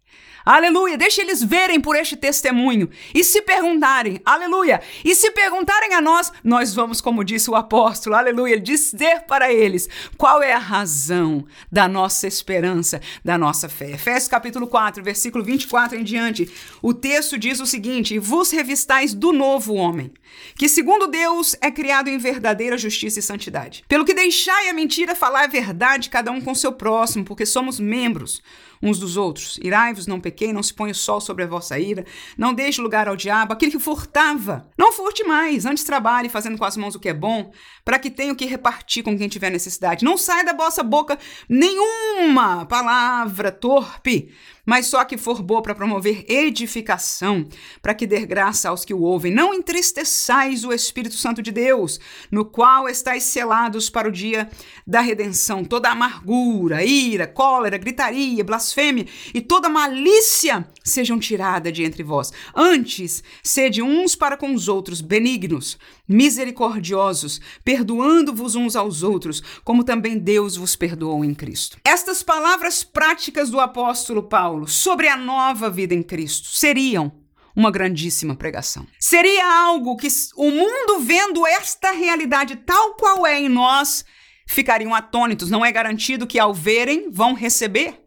Aleluia. 0.48 0.98
Deixa 0.98 1.22
eles 1.22 1.44
verem 1.44 1.82
por 1.82 1.94
este 1.98 2.16
testemunho 2.16 2.89
e 3.13 3.22
se 3.22 3.42
perguntarem, 3.42 4.22
aleluia. 4.24 4.82
E 5.04 5.13
se 5.13 5.30
perguntarem 5.32 5.94
a 5.94 6.00
nós, 6.00 6.32
nós 6.42 6.74
vamos, 6.74 7.01
como 7.01 7.22
disse 7.22 7.51
o 7.51 7.56
apóstolo, 7.56 8.16
aleluia, 8.16 8.58
dizer 8.58 9.24
para 9.27 9.51
eles 9.51 9.89
qual 10.18 10.42
é 10.42 10.54
a 10.54 10.58
razão 10.58 11.46
da 11.70 11.86
nossa 11.86 12.27
esperança, 12.27 13.01
da 13.25 13.38
nossa 13.38 13.68
fé. 13.68 13.92
Efésios 13.92 14.30
capítulo 14.30 14.68
4, 14.68 15.04
versículo 15.04 15.44
24 15.44 15.98
em 16.00 16.04
diante. 16.06 16.50
O 16.82 16.94
texto 16.94 17.38
diz 17.38 17.60
o 17.60 17.66
seguinte: 17.66 18.18
Vos 18.18 18.50
revistais 18.50 19.13
do 19.13 19.34
novo 19.34 19.74
homem, 19.74 20.13
que 20.56 20.70
segundo 20.70 21.08
Deus 21.08 21.58
é 21.60 21.70
criado 21.70 22.08
em 22.08 22.18
verdadeira 22.18 22.77
justiça 22.77 23.20
e 23.20 23.22
santidade. 23.22 23.84
Pelo 23.86 24.06
que 24.06 24.13
deixai 24.13 24.70
a 24.70 24.74
mentira, 24.74 25.13
falar 25.13 25.44
a 25.44 25.48
verdade, 25.48 26.10
cada 26.10 26.32
um 26.32 26.39
com 26.39 26.56
seu 26.56 26.72
próximo, 26.72 27.25
porque 27.25 27.46
somos 27.46 27.82
membros 27.82 28.42
uns 28.81 29.00
dos 29.00 29.17
outros. 29.17 29.57
Irai-vos, 29.62 30.07
não 30.07 30.19
pequei, 30.19 30.53
não 30.53 30.63
se 30.63 30.74
põe 30.74 30.91
o 30.91 30.96
sol 30.96 31.19
sobre 31.19 31.43
a 31.43 31.48
vossa 31.48 31.79
ira, 31.79 32.05
não 32.38 32.53
deixe 32.53 32.81
lugar 32.81 33.07
ao 33.07 33.15
diabo, 33.15 33.53
aquele 33.53 33.72
que 33.72 33.79
furtava. 33.79 34.69
Não 34.77 34.91
furte 34.91 35.24
mais, 35.24 35.65
antes 35.65 35.84
trabalhe 35.84 36.29
fazendo 36.29 36.57
com 36.57 36.65
as 36.65 36.77
mãos 36.77 36.96
o 36.96 37.00
que 37.00 37.10
é 37.10 37.13
bom, 37.13 37.51
para 37.88 38.00
que 38.00 38.12
tenha 38.12 38.34
o 38.34 38.36
que 38.36 38.46
repartir 38.46 39.01
com 39.01 39.17
quem 39.17 39.29
tiver 39.29 39.50
necessidade. 39.50 40.03
Não 40.03 40.17
saia 40.17 40.44
da 40.44 40.51
vossa 40.51 40.84
boca 40.84 41.17
nenhuma 41.48 42.65
palavra 42.65 43.50
torpe, 43.50 44.29
mas 44.65 44.88
só 44.88 45.06
que 45.06 45.17
for 45.17 45.41
boa 45.41 45.62
para 45.62 45.74
promover 45.74 46.25
edificação, 46.27 47.48
para 47.82 47.94
que 47.94 48.06
dê 48.06 48.25
graça 48.25 48.67
aos 48.67 48.84
que 48.84 48.94
o 48.94 49.00
ouvem. 49.00 49.34
Não 49.34 49.53
entristeçais 49.53 50.65
o 50.65 50.74
Espírito 50.74 51.15
Santo 51.15 51.41
de 51.41 51.50
Deus, 51.50 51.98
no 52.29 52.44
qual 52.44 52.89
estáis 52.89 53.24
selados 53.24 53.89
para 53.89 54.10
o 54.10 54.12
dia 54.12 54.50
da 54.86 55.00
redenção. 55.00 55.63
Toda 55.63 55.89
amargura, 55.89 56.84
ira, 56.84 57.25
cólera, 57.25 57.77
gritaria, 57.77 58.44
blasfêmia 58.44 59.08
e 59.34 59.39
toda 59.39 59.70
malícia 59.70 60.67
sejam 60.88 61.20
tiradas 61.20 61.74
de 61.74 61.84
entre 61.84 62.03
vós. 62.03 62.32
Antes, 62.56 63.24
sede 63.44 63.82
uns 63.82 64.15
para 64.15 64.38
com 64.38 64.53
os 64.53 64.67
outros 64.67 65.01
benignos, 65.01 65.77
misericordiosos, 66.08 67.39
perdoando-vos 67.63 68.56
uns 68.56 68.75
aos 68.75 69.03
outros, 69.03 69.41
como 69.63 69.84
também 69.84 70.17
Deus 70.17 70.56
vos 70.56 70.75
perdoou 70.75 71.24
em 71.24 71.34
Cristo. 71.34 71.77
Estas 71.84 72.24
palavras 72.24 72.84
práticas 72.84 73.50
do 73.50 73.60
apóstolo 73.60 74.24
Paulo 74.24 74.67
sobre 74.67 75.08
a 75.08 75.17
nova 75.17 75.70
vida 75.70 75.94
em 75.94 76.01
Cristo 76.01 76.48
seriam 76.48 77.12
uma 77.56 77.72
grandíssima 77.72 78.36
pregação. 78.36 78.86
Seria 79.00 79.63
algo 79.63 79.98
que 79.98 80.08
o 80.36 80.51
mundo 80.51 81.00
vendo 81.00 81.46
esta 81.48 81.91
realidade 81.91 82.56
tal 82.58 82.94
qual 82.94 83.25
é 83.25 83.39
em 83.39 83.50
nós 83.50 84.06
ficariam 84.48 84.94
atônitos. 84.94 85.50
Não 85.50 85.65
é 85.65 85.72
garantido 85.72 86.27
que 86.27 86.38
ao 86.38 86.53
verem 86.53 87.10
vão 87.10 87.34
receber, 87.34 88.00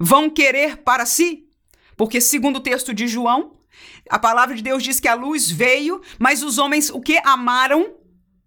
vão 0.00 0.28
querer 0.28 0.78
para 0.78 1.06
si, 1.06 1.43
porque 1.96 2.20
segundo 2.20 2.56
o 2.56 2.60
texto 2.60 2.92
de 2.92 3.06
João, 3.06 3.52
a 4.08 4.18
palavra 4.18 4.54
de 4.54 4.62
Deus 4.62 4.82
diz 4.82 5.00
que 5.00 5.08
a 5.08 5.14
luz 5.14 5.50
veio, 5.50 6.00
mas 6.18 6.42
os 6.42 6.58
homens 6.58 6.90
o 6.90 7.00
que 7.00 7.18
amaram 7.24 7.94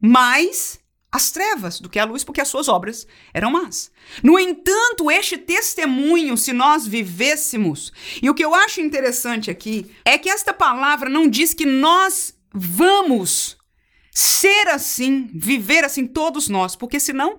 mais 0.01 0.79
as 1.11 1.31
trevas 1.31 1.79
do 1.79 1.89
que 1.89 1.99
a 1.99 2.05
luz, 2.05 2.23
porque 2.23 2.41
as 2.41 2.47
suas 2.47 2.67
obras 2.67 3.07
eram 3.33 3.49
más. 3.49 3.91
No 4.21 4.37
entanto, 4.37 5.09
este 5.09 5.37
testemunho, 5.37 6.37
se 6.37 6.53
nós 6.53 6.85
vivêssemos, 6.85 7.91
e 8.21 8.29
o 8.29 8.33
que 8.33 8.43
eu 8.43 8.53
acho 8.53 8.81
interessante 8.81 9.49
aqui 9.49 9.89
é 10.03 10.17
que 10.17 10.29
esta 10.29 10.53
palavra 10.53 11.09
não 11.09 11.27
diz 11.27 11.53
que 11.53 11.65
nós 11.65 12.35
vamos 12.53 13.57
ser 14.11 14.67
assim, 14.67 15.29
viver 15.33 15.83
assim, 15.83 16.05
todos 16.05 16.49
nós, 16.49 16.75
porque 16.75 16.99
senão 16.99 17.37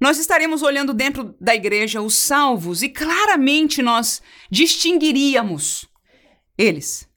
nós 0.00 0.18
estaremos 0.18 0.62
olhando 0.62 0.94
dentro 0.94 1.34
da 1.40 1.54
igreja 1.54 2.00
os 2.00 2.14
salvos 2.14 2.82
e 2.82 2.88
claramente 2.88 3.82
nós 3.82 4.22
distinguiríamos 4.50 5.86
eles. 6.56 7.08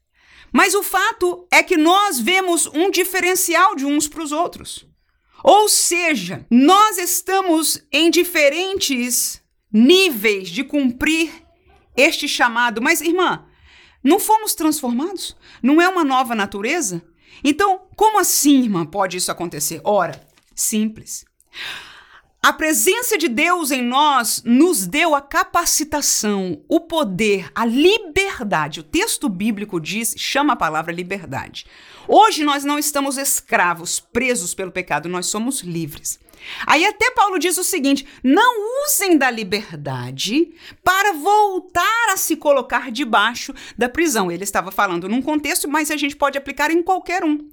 Mas 0.52 0.74
o 0.74 0.82
fato 0.82 1.46
é 1.50 1.62
que 1.62 1.76
nós 1.76 2.20
vemos 2.20 2.66
um 2.66 2.90
diferencial 2.90 3.74
de 3.74 3.86
uns 3.86 4.06
para 4.06 4.22
os 4.22 4.32
outros. 4.32 4.86
Ou 5.42 5.68
seja, 5.68 6.46
nós 6.50 6.98
estamos 6.98 7.82
em 7.90 8.10
diferentes 8.10 9.42
níveis 9.72 10.48
de 10.48 10.62
cumprir 10.62 11.32
este 11.96 12.28
chamado. 12.28 12.80
Mas, 12.82 13.00
irmã, 13.00 13.44
não 14.04 14.20
fomos 14.20 14.54
transformados? 14.54 15.36
Não 15.62 15.80
é 15.80 15.88
uma 15.88 16.04
nova 16.04 16.34
natureza? 16.34 17.02
Então, 17.42 17.82
como 17.96 18.20
assim, 18.20 18.62
irmã, 18.62 18.84
pode 18.84 19.16
isso 19.16 19.32
acontecer? 19.32 19.80
Ora, 19.84 20.20
simples. 20.54 21.24
A 22.44 22.52
presença 22.52 23.16
de 23.16 23.28
Deus 23.28 23.70
em 23.70 23.80
nós 23.80 24.42
nos 24.44 24.84
deu 24.84 25.14
a 25.14 25.20
capacitação, 25.20 26.60
o 26.68 26.80
poder, 26.80 27.48
a 27.54 27.64
liberdade. 27.64 28.80
O 28.80 28.82
texto 28.82 29.28
bíblico 29.28 29.80
diz, 29.80 30.12
chama 30.18 30.54
a 30.54 30.56
palavra 30.56 30.92
liberdade. 30.92 31.66
Hoje 32.08 32.42
nós 32.42 32.64
não 32.64 32.80
estamos 32.80 33.16
escravos, 33.16 34.00
presos 34.00 34.54
pelo 34.54 34.72
pecado, 34.72 35.08
nós 35.08 35.26
somos 35.26 35.60
livres. 35.60 36.18
Aí 36.66 36.84
até 36.84 37.12
Paulo 37.12 37.38
diz 37.38 37.58
o 37.58 37.62
seguinte: 37.62 38.04
não 38.24 38.84
usem 38.86 39.16
da 39.16 39.30
liberdade 39.30 40.52
para 40.82 41.12
voltar 41.12 42.08
a 42.12 42.16
se 42.16 42.34
colocar 42.34 42.90
debaixo 42.90 43.54
da 43.78 43.88
prisão. 43.88 44.32
Ele 44.32 44.42
estava 44.42 44.72
falando 44.72 45.08
num 45.08 45.22
contexto, 45.22 45.68
mas 45.68 45.92
a 45.92 45.96
gente 45.96 46.16
pode 46.16 46.36
aplicar 46.36 46.72
em 46.72 46.82
qualquer 46.82 47.22
um. 47.22 47.52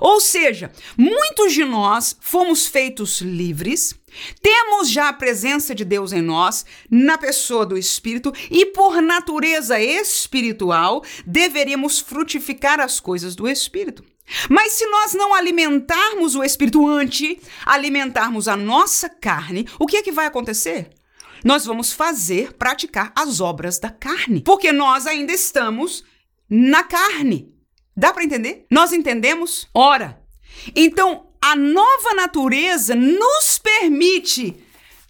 Ou 0.00 0.20
seja, 0.20 0.70
muitos 0.96 1.52
de 1.52 1.64
nós 1.64 2.16
fomos 2.20 2.66
feitos 2.66 3.20
livres, 3.20 3.94
temos 4.42 4.90
já 4.90 5.08
a 5.08 5.12
presença 5.12 5.74
de 5.74 5.84
Deus 5.84 6.12
em 6.12 6.22
nós, 6.22 6.64
na 6.90 7.16
pessoa 7.18 7.64
do 7.66 7.76
Espírito, 7.76 8.32
e 8.50 8.66
por 8.66 9.00
natureza 9.00 9.80
espiritual, 9.80 11.04
deveríamos 11.26 11.98
frutificar 11.98 12.80
as 12.80 13.00
coisas 13.00 13.34
do 13.34 13.48
Espírito. 13.48 14.04
Mas 14.48 14.74
se 14.74 14.86
nós 14.86 15.12
não 15.14 15.34
alimentarmos 15.34 16.36
o 16.36 16.44
Espírito 16.44 16.86
antes, 16.86 17.36
alimentarmos 17.64 18.48
a 18.48 18.56
nossa 18.56 19.08
carne, 19.08 19.66
o 19.78 19.86
que 19.86 19.96
é 19.96 20.02
que 20.02 20.12
vai 20.12 20.26
acontecer? 20.26 20.90
Nós 21.44 21.64
vamos 21.64 21.92
fazer, 21.92 22.52
praticar 22.52 23.12
as 23.16 23.40
obras 23.40 23.78
da 23.78 23.90
carne, 23.90 24.42
porque 24.42 24.72
nós 24.72 25.06
ainda 25.06 25.32
estamos 25.32 26.04
na 26.48 26.82
carne. 26.82 27.52
Dá 27.96 28.12
para 28.12 28.24
entender? 28.24 28.66
Nós 28.70 28.92
entendemos? 28.92 29.68
Ora, 29.74 30.20
então 30.76 31.29
a 31.40 31.56
nova 31.56 32.14
natureza 32.14 32.94
nos 32.94 33.58
permite 33.58 34.54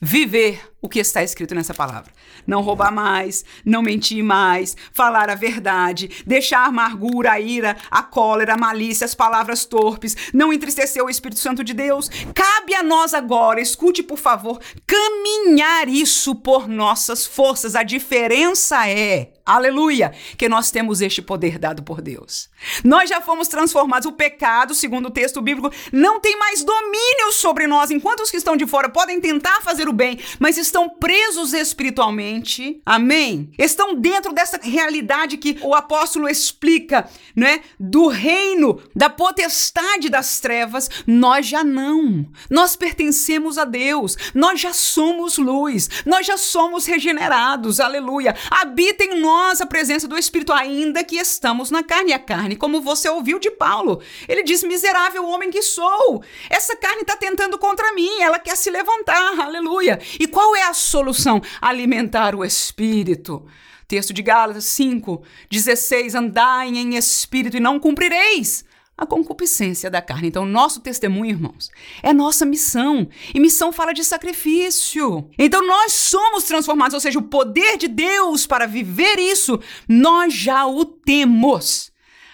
viver 0.01 0.70
o 0.83 0.89
que 0.89 0.99
está 0.99 1.23
escrito 1.23 1.55
nessa 1.55 1.75
palavra. 1.75 2.13
Não 2.47 2.63
roubar 2.63 2.93
mais, 2.93 3.45
não 3.65 3.83
mentir 3.83 4.23
mais, 4.23 4.77
falar 4.93 5.29
a 5.29 5.35
verdade, 5.35 6.23
deixar 6.27 6.61
a 6.61 6.67
amargura, 6.67 7.33
a 7.33 7.41
ira, 7.41 7.77
a 7.91 8.03
cólera, 8.03 8.55
a 8.55 8.59
malícia, 8.59 9.05
as 9.05 9.15
palavras 9.15 9.65
torpes, 9.65 10.17
não 10.33 10.53
entristecer 10.53 11.05
o 11.05 11.11
Espírito 11.11 11.41
Santo 11.41 11.63
de 11.63 11.75
Deus. 11.75 12.09
Cabe 12.35 12.75
a 12.75 12.83
nós 12.83 13.15
agora, 13.15 13.61
escute 13.61 14.03
por 14.03 14.19
favor, 14.19 14.61
caminhar 14.87 15.89
isso 15.89 16.35
por 16.35 16.67
nossas 16.67 17.27
forças. 17.27 17.75
A 17.75 17.83
diferença 17.83 18.89
é 18.89 19.33
Aleluia! 19.51 20.13
Que 20.39 20.49
nós 20.49 20.71
temos 20.71 21.01
este 21.01 21.21
poder 21.21 21.59
dado 21.59 21.83
por 21.83 22.01
Deus. 22.01 22.49
Nós 22.85 23.11
já 23.11 23.21
fomos 23.21 23.49
transformados. 23.49 24.07
O 24.07 24.13
pecado, 24.13 24.77
segundo 24.77 25.07
o 25.07 25.11
texto 25.11 25.43
bíblico, 25.43 25.75
não 25.93 26.21
tem 26.21 26.39
mais 26.39 26.63
domínio 26.63 27.33
sobre 27.33 27.67
nós. 27.67 27.91
Enquanto 27.91 28.21
os 28.21 28.31
que 28.31 28.37
estão 28.37 28.57
de 28.57 28.65
fora 28.65 28.89
podem 28.89 29.21
tentar 29.21 29.61
fazer 29.63 29.89
o 29.89 29.93
bem, 29.93 30.21
mas 30.39 30.57
estão 30.71 30.89
presos 30.89 31.53
espiritualmente, 31.53 32.81
amém? 32.87 33.51
Estão 33.59 33.95
dentro 33.95 34.33
dessa 34.33 34.59
realidade 34.63 35.37
que 35.37 35.59
o 35.63 35.75
apóstolo 35.75 36.29
explica, 36.29 37.09
né? 37.35 37.61
Do 37.79 38.07
reino, 38.07 38.81
da 38.95 39.11
potestade 39.11 40.09
das 40.09 40.39
trevas, 40.41 40.89
nós 41.07 41.47
já 41.47 41.65
não. 41.65 42.25
Nós 42.49 42.77
pertencemos 42.77 43.59
a 43.59 43.65
Deus, 43.65 44.17
nós 44.33 44.61
já 44.61 44.73
somos 44.73 45.39
luz, 45.39 45.89
nós 46.07 46.25
já 46.25 46.37
somos 46.37 46.87
regenerados, 46.87 47.81
aleluia. 47.81 48.35
Habita 48.51 49.05
em 49.05 49.21
nós 49.21 49.61
a 49.61 49.67
presença 49.67 50.07
do 50.07 50.17
Espírito, 50.17 50.53
ainda 50.53 51.03
que 51.03 51.17
estamos 51.17 51.71
na 51.71 51.83
carne. 51.83 52.13
A 52.13 52.19
carne, 52.19 52.57
como 52.57 52.81
você 52.81 53.09
ouviu 53.09 53.39
de 53.39 53.51
Paulo, 53.51 54.01
ele 54.29 54.43
diz: 54.43 54.63
miserável 54.63 55.27
homem 55.27 55.51
que 55.51 55.63
sou. 55.63 56.23
Essa 56.49 56.77
carne 56.77 57.03
está 57.03 57.17
tentando 57.17 57.59
contra 57.59 57.93
mim, 57.93 58.21
ela 58.21 58.39
quer 58.39 58.57
se 58.57 58.71
levantar, 58.71 59.39
aleluia. 59.41 60.01
E 60.19 60.27
qual 60.29 60.55
é 60.55 60.60
a 60.63 60.75
solução? 60.75 61.41
Alimentar 61.61 62.35
o 62.35 62.45
espírito. 62.45 63.47
Texto 63.87 64.13
de 64.13 64.23
Gálatas 64.23 64.65
5, 64.67 65.23
16: 65.51 66.15
Andai 66.15 66.69
em 66.69 66.97
espírito 66.97 67.57
e 67.57 67.61
não 67.61 67.81
cumprireis 67.81 68.65
a 69.01 69.07
concupiscência 69.07 69.91
da 69.91 70.03
carne. 70.03 70.29
Então, 70.29 70.45
nosso 70.45 70.81
testemunho, 70.81 71.31
irmãos, 71.31 71.71
é 72.03 72.13
nossa 72.13 72.45
missão. 72.45 73.09
E 73.35 73.41
missão 73.41 73.73
fala 73.73 73.95
de 73.95 74.05
sacrifício. 74.05 75.29
Então, 75.39 75.67
nós 75.67 75.93
somos 75.93 76.45
transformados, 76.45 76.93
ou 76.93 77.01
seja, 77.01 77.19
o 77.19 77.23
poder 77.23 77.79
de 77.79 77.89
Deus 77.89 78.47
para 78.47 78.67
viver 78.67 79.19
isso, 79.19 79.59
nós 79.89 80.35
já 80.35 80.67
o 80.67 80.85
temos. 80.85 81.90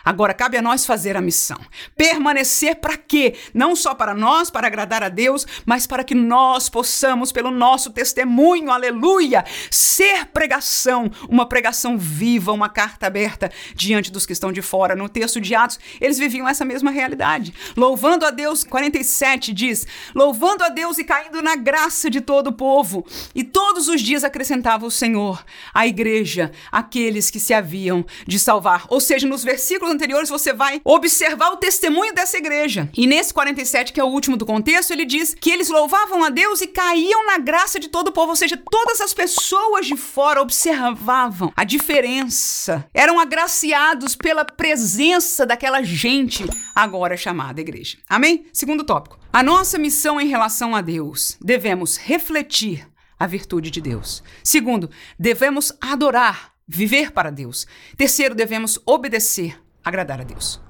Agora 0.06 0.32
cabe 0.32 0.56
a 0.56 0.62
nós 0.62 0.86
fazer 0.86 1.16
a 1.16 1.20
missão. 1.20 1.58
Permanecer 1.96 2.76
para 2.76 2.96
quê? 2.96 3.34
Não 3.52 3.74
só 3.74 3.92
para 3.92 4.14
nós, 4.14 4.50
para 4.50 4.68
agradar 4.68 5.02
a 5.02 5.08
Deus, 5.08 5.44
mas 5.66 5.84
para 5.84 6.04
que 6.04 6.14
nós 6.14 6.68
possamos, 6.68 7.32
pelo 7.32 7.50
nosso 7.50 7.90
testemunho, 7.90 8.70
aleluia, 8.70 9.44
ser 9.68 10.26
pregação, 10.26 11.10
uma 11.28 11.44
pregação 11.44 11.98
viva, 11.98 12.52
uma 12.52 12.68
carta 12.68 13.08
aberta 13.08 13.50
diante 13.74 14.12
dos 14.12 14.24
que 14.24 14.32
estão 14.32 14.52
de 14.52 14.62
fora. 14.62 14.94
No 14.94 15.08
texto 15.08 15.40
de 15.40 15.56
Atos, 15.56 15.80
eles 16.00 16.18
viviam 16.18 16.48
essa 16.48 16.64
mesma 16.64 16.92
realidade. 16.92 17.52
Louvando 17.76 18.24
a 18.24 18.30
Deus, 18.30 18.62
47 18.62 19.52
diz: 19.52 19.88
louvando 20.14 20.62
a 20.62 20.68
Deus 20.68 20.98
e 20.98 21.04
caindo 21.04 21.42
na 21.42 21.56
graça 21.56 22.08
de 22.08 22.20
todo 22.20 22.50
o 22.50 22.52
povo. 22.52 23.04
E 23.34 23.42
todos 23.42 23.88
os 23.88 24.00
dias 24.00 24.22
acrescentava 24.22 24.86
o 24.86 24.90
Senhor 24.90 25.44
à 25.74 25.84
igreja 25.84 26.52
aqueles 26.70 27.28
que 27.28 27.40
se 27.40 27.52
haviam 27.52 28.06
de 28.24 28.38
salvar. 28.38 28.84
Ou 28.88 29.00
seja, 29.00 29.26
nos 29.26 29.42
versículos 29.42 29.95
anteriores, 29.96 30.28
você 30.28 30.52
vai 30.52 30.80
observar 30.84 31.50
o 31.50 31.56
testemunho 31.56 32.14
dessa 32.14 32.38
igreja. 32.38 32.88
E 32.96 33.06
nesse 33.06 33.34
47, 33.34 33.92
que 33.92 34.00
é 34.00 34.04
o 34.04 34.08
último 34.08 34.36
do 34.36 34.46
contexto, 34.46 34.92
ele 34.92 35.04
diz 35.04 35.34
que 35.34 35.50
eles 35.50 35.68
louvavam 35.68 36.22
a 36.22 36.30
Deus 36.30 36.60
e 36.60 36.66
caíam 36.66 37.26
na 37.26 37.38
graça 37.38 37.80
de 37.80 37.88
todo 37.88 38.08
o 38.08 38.12
povo, 38.12 38.30
ou 38.30 38.36
seja, 38.36 38.56
todas 38.70 39.00
as 39.00 39.12
pessoas 39.12 39.86
de 39.86 39.96
fora 39.96 40.40
observavam 40.40 41.52
a 41.56 41.64
diferença, 41.64 42.88
eram 42.94 43.18
agraciados 43.18 44.14
pela 44.14 44.44
presença 44.44 45.44
daquela 45.44 45.82
gente 45.82 46.44
agora 46.74 47.16
chamada 47.16 47.60
igreja. 47.60 47.98
Amém? 48.08 48.46
Segundo 48.52 48.84
tópico. 48.84 49.18
A 49.32 49.42
nossa 49.42 49.78
missão 49.78 50.20
em 50.20 50.28
relação 50.28 50.74
a 50.74 50.80
Deus, 50.80 51.36
devemos 51.40 51.96
refletir 51.96 52.86
a 53.18 53.26
virtude 53.26 53.70
de 53.70 53.80
Deus. 53.80 54.22
Segundo, 54.42 54.90
devemos 55.18 55.72
adorar, 55.80 56.52
viver 56.66 57.12
para 57.12 57.30
Deus. 57.30 57.66
Terceiro, 57.96 58.34
devemos 58.34 58.78
obedecer 58.84 59.60
agradar 59.86 60.20
a 60.20 60.24
Deus. 60.24 60.60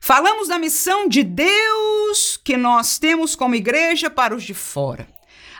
Falamos 0.00 0.46
da 0.46 0.56
missão 0.56 1.08
de 1.08 1.24
Deus 1.24 2.40
que 2.42 2.56
nós 2.56 2.96
temos 2.96 3.34
como 3.34 3.56
igreja 3.56 4.08
para 4.08 4.34
os 4.34 4.44
de 4.44 4.54
fora. 4.54 5.08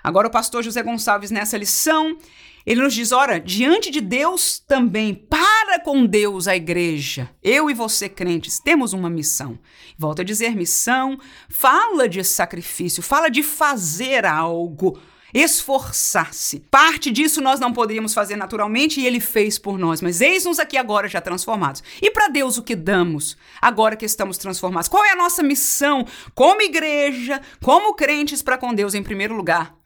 Agora, 0.05 0.29
o 0.29 0.31
pastor 0.31 0.62
José 0.62 0.85
Gonçalves, 0.85 1.33
nessa 1.33 1.59
lição, 1.59 2.16
ele 2.64 2.81
nos 2.81 2.94
diz: 2.94 3.11
ora, 3.11 3.40
diante 3.40 3.90
de 3.90 4.01
Deus 4.01 4.61
também, 4.61 5.12
para 5.12 5.81
com 5.81 6.07
Deus 6.07 6.46
a 6.46 6.55
igreja, 6.55 7.29
eu 7.42 7.68
e 7.68 7.75
você, 7.75 8.09
crentes, 8.09 8.61
temos 8.61 8.92
uma 8.92 9.11
missão. 9.11 9.59
Volto 9.99 10.20
a 10.20 10.25
dizer: 10.25 10.55
missão 10.55 11.18
fala 11.49 12.09
de 12.09 12.22
sacrifício, 12.22 13.03
fala 13.03 13.29
de 13.29 13.42
fazer 13.42 14.25
algo 14.25 14.96
esforçar-se. 15.37 16.61
Parte 16.70 17.11
disso 17.11 17.42
nós 17.42 17.61
não 17.61 17.70
poderíamos 17.70 18.14
fazer 18.14 18.37
naturalmente 18.37 19.01
e 19.01 19.07
ele 19.07 19.20
fez 19.20 19.59
por 19.59 19.79
nós, 19.79 20.01
mas 20.01 20.22
eis-nos 20.22 20.59
aqui 20.59 20.79
agora 20.79 21.09
já 21.09 21.20
transformados. 21.20 21.83
E 22.01 22.11
para 22.11 22.29
Deus 22.29 22.57
o 22.57 22.62
que 22.62 22.75
damos 22.75 23.37
agora 23.61 23.96
que 23.96 24.07
estamos 24.07 24.38
transformados? 24.38 24.88
Qual 24.88 25.05
é 25.05 25.11
a 25.11 25.16
nossa 25.16 25.42
missão 25.42 26.07
como 26.35 26.62
igreja, 26.62 27.40
como 27.62 27.94
crentes 27.94 28.40
para 28.40 28.57
com 28.57 28.72
Deus 28.72 28.94
em 28.94 29.03
primeiro 29.03 29.35
lugar? 29.35 29.77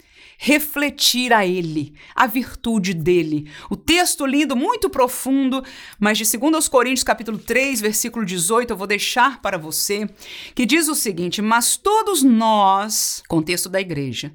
Refletir 0.43 1.35
a 1.35 1.47
ele, 1.47 1.93
a 2.15 2.27
virtude 2.27 2.95
dele. 2.95 3.51
O 3.69 3.77
texto 3.77 4.25
lindo, 4.25 4.57
muito 4.57 4.89
profundo, 4.89 5.63
mas 5.99 6.17
de 6.17 6.25
2 6.39 6.67
Coríntios 6.67 7.05
capítulo 7.05 7.37
3, 7.37 7.83
versículo 7.83 8.25
18, 8.25 8.71
eu 8.71 8.77
vou 8.77 8.87
deixar 8.87 9.43
para 9.43 9.59
você, 9.59 10.09
que 10.55 10.65
diz 10.65 10.89
o 10.89 10.95
seguinte: 10.95 11.43
"Mas 11.43 11.77
todos 11.77 12.23
nós, 12.23 13.23
contexto 13.29 13.69
da 13.69 13.83
igreja, 13.83 14.33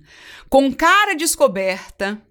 com 0.47 0.71
cara 0.71 1.15
descoberta, 1.15 2.21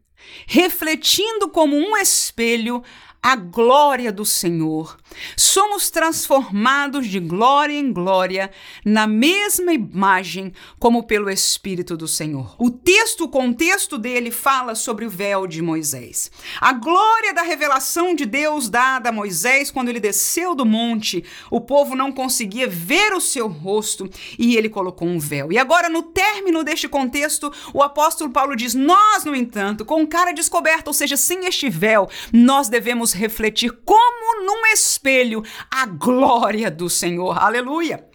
refletindo 0.47 1.49
como 1.49 1.77
um 1.77 1.97
espelho 1.97 2.81
a 3.21 3.35
glória 3.35 4.13
do 4.13 4.25
Senhor. 4.25 4.99
Somos 5.37 5.91
transformados 5.91 7.07
de 7.07 7.21
glória 7.21 7.75
em 7.75 7.93
glória 7.93 8.51
na 8.85 9.07
mesma 9.07 9.73
imagem 9.73 10.53
como 10.79 11.05
pelo 11.05 11.31
Espírito 11.31 11.97
do 11.97 12.09
Senhor. 12.09 12.55
O 12.59 12.71
texto, 12.71 13.25
o 13.25 13.29
contexto 13.29 13.99
dele 13.99 14.31
fala 14.31 14.75
sobre 14.75 15.05
o 15.05 15.11
véu 15.11 15.47
de 15.47 15.63
Moisés. 15.63 16.31
A 16.61 16.73
glória 16.73 17.33
da 17.33 17.43
revelação 17.43 18.15
de 18.15 18.25
Deus 18.25 18.69
dada 18.69 19.09
a 19.09 19.13
Moisés 19.13 19.71
quando 19.71 19.89
ele 19.89 20.01
desceu 20.01 20.55
do 20.55 20.65
monte, 20.65 21.25
o 21.51 21.61
povo 21.61 21.95
não 21.95 22.13
conseguia 22.13 22.67
ver 22.67 23.13
o 23.13 23.21
seu 23.21 23.49
rosto 23.49 24.09
e 24.39 24.57
ele 24.57 24.69
colocou 24.69 25.09
um 25.09 25.19
véu. 25.19 25.53
E 25.53 25.59
agora, 25.59 25.89
no 25.89 26.03
término 26.03 26.65
deste 26.65 26.89
contexto, 26.89 27.53
o 27.73 27.83
apóstolo 27.83 28.31
Paulo 28.31 28.57
diz: 28.57 28.75
Nós, 28.75 29.25
no 29.25 29.35
entanto, 29.35 29.85
com 29.85 30.07
cara 30.07 30.33
descoberta, 30.33 30.91
ou 30.91 30.95
seja, 30.95 31.17
sem 31.17 31.47
este 31.47 31.69
véu, 31.69 32.09
nós 32.33 32.69
devemos 32.69 33.13
refletir 33.13 33.71
como 33.85 34.45
num 34.45 34.67
espelho 35.05 35.45
a 35.71 35.85
glória 35.85 36.71
do 36.71 36.89
Senhor. 36.89 37.37
Aleluia! 37.39 38.09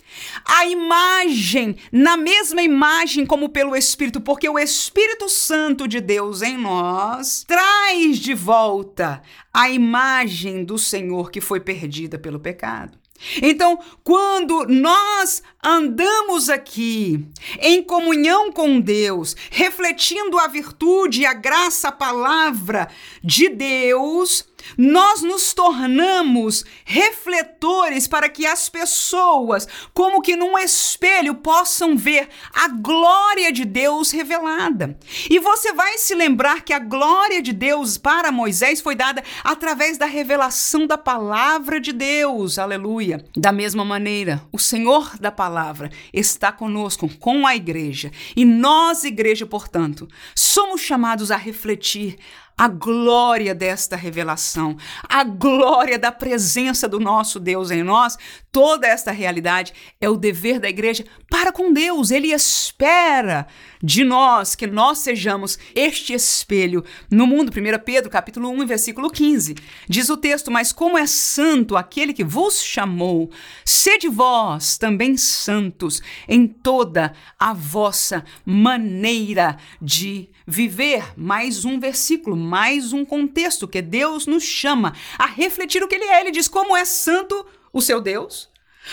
A 0.43 0.65
imagem, 0.65 1.75
na 1.91 2.17
mesma 2.17 2.63
imagem 2.63 3.27
como 3.27 3.49
pelo 3.49 3.75
Espírito, 3.75 4.19
porque 4.19 4.49
o 4.49 4.57
Espírito 4.57 5.29
Santo 5.29 5.87
de 5.87 6.01
Deus 6.01 6.41
em 6.41 6.57
nós 6.57 7.45
traz 7.47 8.17
de 8.17 8.33
volta 8.33 9.21
a 9.53 9.69
imagem 9.69 10.63
do 10.63 10.79
Senhor 10.79 11.29
que 11.29 11.39
foi 11.39 11.59
perdida 11.59 12.17
pelo 12.17 12.39
pecado. 12.39 12.97
Então, 13.41 13.77
quando 14.03 14.65
nós 14.65 15.43
andamos 15.63 16.49
aqui 16.49 17.25
em 17.59 17.83
comunhão 17.83 18.51
com 18.51 18.79
Deus, 18.79 19.35
refletindo 19.51 20.39
a 20.39 20.47
virtude, 20.47 21.25
a 21.25 21.33
graça, 21.33 21.89
a 21.89 21.91
palavra 21.91 22.87
de 23.21 23.49
Deus, 23.49 24.45
nós 24.77 25.21
nos 25.21 25.53
tornamos 25.53 26.63
refletores 26.85 28.07
para 28.07 28.29
que 28.29 28.45
as 28.45 28.69
pessoas, 28.69 29.67
como 29.93 30.21
que 30.21 30.35
num 30.35 30.57
espelho, 30.57 31.35
possam 31.35 31.95
ver 31.95 32.29
a 32.53 32.67
glória 32.67 33.51
de 33.51 33.65
Deus 33.65 34.11
revelada. 34.11 34.97
E 35.29 35.39
você 35.39 35.73
vai 35.73 35.97
se 35.97 36.15
lembrar 36.15 36.61
que 36.61 36.73
a 36.73 36.79
glória 36.79 37.41
de 37.41 37.53
Deus 37.53 37.97
para 37.97 38.31
Moisés 38.31 38.81
foi 38.81 38.95
dada 38.95 39.23
através 39.43 39.97
da 39.97 40.05
revelação 40.05 40.85
da 40.85 40.97
palavra 40.97 41.79
de 41.79 41.91
Deus. 41.91 42.57
Aleluia. 42.59 43.23
Da 43.35 43.51
mesma 43.51 43.85
maneira, 43.85 44.41
o 44.51 44.59
Senhor 44.59 45.17
da 45.19 45.31
palavra 45.31 45.89
está 46.13 46.51
conosco, 46.51 47.09
com 47.19 47.45
a 47.45 47.55
igreja. 47.55 48.11
E 48.35 48.45
nós, 48.45 49.03
igreja, 49.03 49.45
portanto, 49.45 50.07
somos 50.35 50.81
chamados 50.81 51.31
a 51.31 51.37
refletir 51.37 52.17
a 52.59 52.67
glória 52.67 53.55
desta 53.55 53.95
revelação, 53.95 54.75
a 55.07 55.23
glória 55.23 55.97
da 55.97 56.11
presença 56.11 56.89
do 56.89 56.99
nosso 56.99 57.39
Deus 57.39 57.71
em 57.71 57.83
nós, 57.83 58.17
toda 58.51 58.85
esta 58.85 59.13
realidade 59.13 59.71
é 60.01 60.09
o 60.09 60.17
dever 60.17 60.59
da 60.59 60.67
igreja 60.67 61.05
para 61.29 61.53
com 61.53 61.71
Deus. 61.71 62.11
Ele 62.11 62.33
espera 62.33 63.47
de 63.81 64.03
nós 64.03 64.55
que 64.55 64.67
nós 64.67 64.99
sejamos 64.99 65.57
este 65.73 66.13
espelho 66.13 66.83
no 67.09 67.25
mundo. 67.25 67.51
1 67.51 67.83
Pedro, 67.83 68.09
capítulo 68.09 68.49
1, 68.49 68.65
versículo 68.65 69.09
15. 69.09 69.55
Diz 69.87 70.09
o 70.09 70.17
texto: 70.17 70.51
"Mas 70.51 70.71
como 70.71 70.97
é 70.97 71.07
santo 71.07 71.77
aquele 71.77 72.13
que 72.13 72.23
vos 72.23 72.61
chamou, 72.61 73.31
sede 73.63 74.07
vós 74.07 74.77
também 74.77 75.17
santos 75.17 76.01
em 76.27 76.47
toda 76.47 77.13
a 77.37 77.53
vossa 77.53 78.23
maneira 78.45 79.57
de 79.81 80.29
viver. 80.45 81.13
Mais 81.15 81.63
um 81.63 81.79
versículo, 81.79 82.35
mais 82.35 82.91
um 82.91 83.05
contexto 83.05 83.67
que 83.67 83.81
Deus 83.81 84.25
nos 84.25 84.43
chama 84.43 84.93
a 85.17 85.25
refletir 85.25 85.83
o 85.83 85.87
que 85.87 85.95
Ele 85.95 86.05
é. 86.05 86.21
Ele 86.21 86.31
diz: 86.31 86.47
Como 86.47 86.75
é 86.75 86.83
santo 86.83 87.45
o 87.71 87.81
seu 87.81 88.01
Deus? 88.01 88.49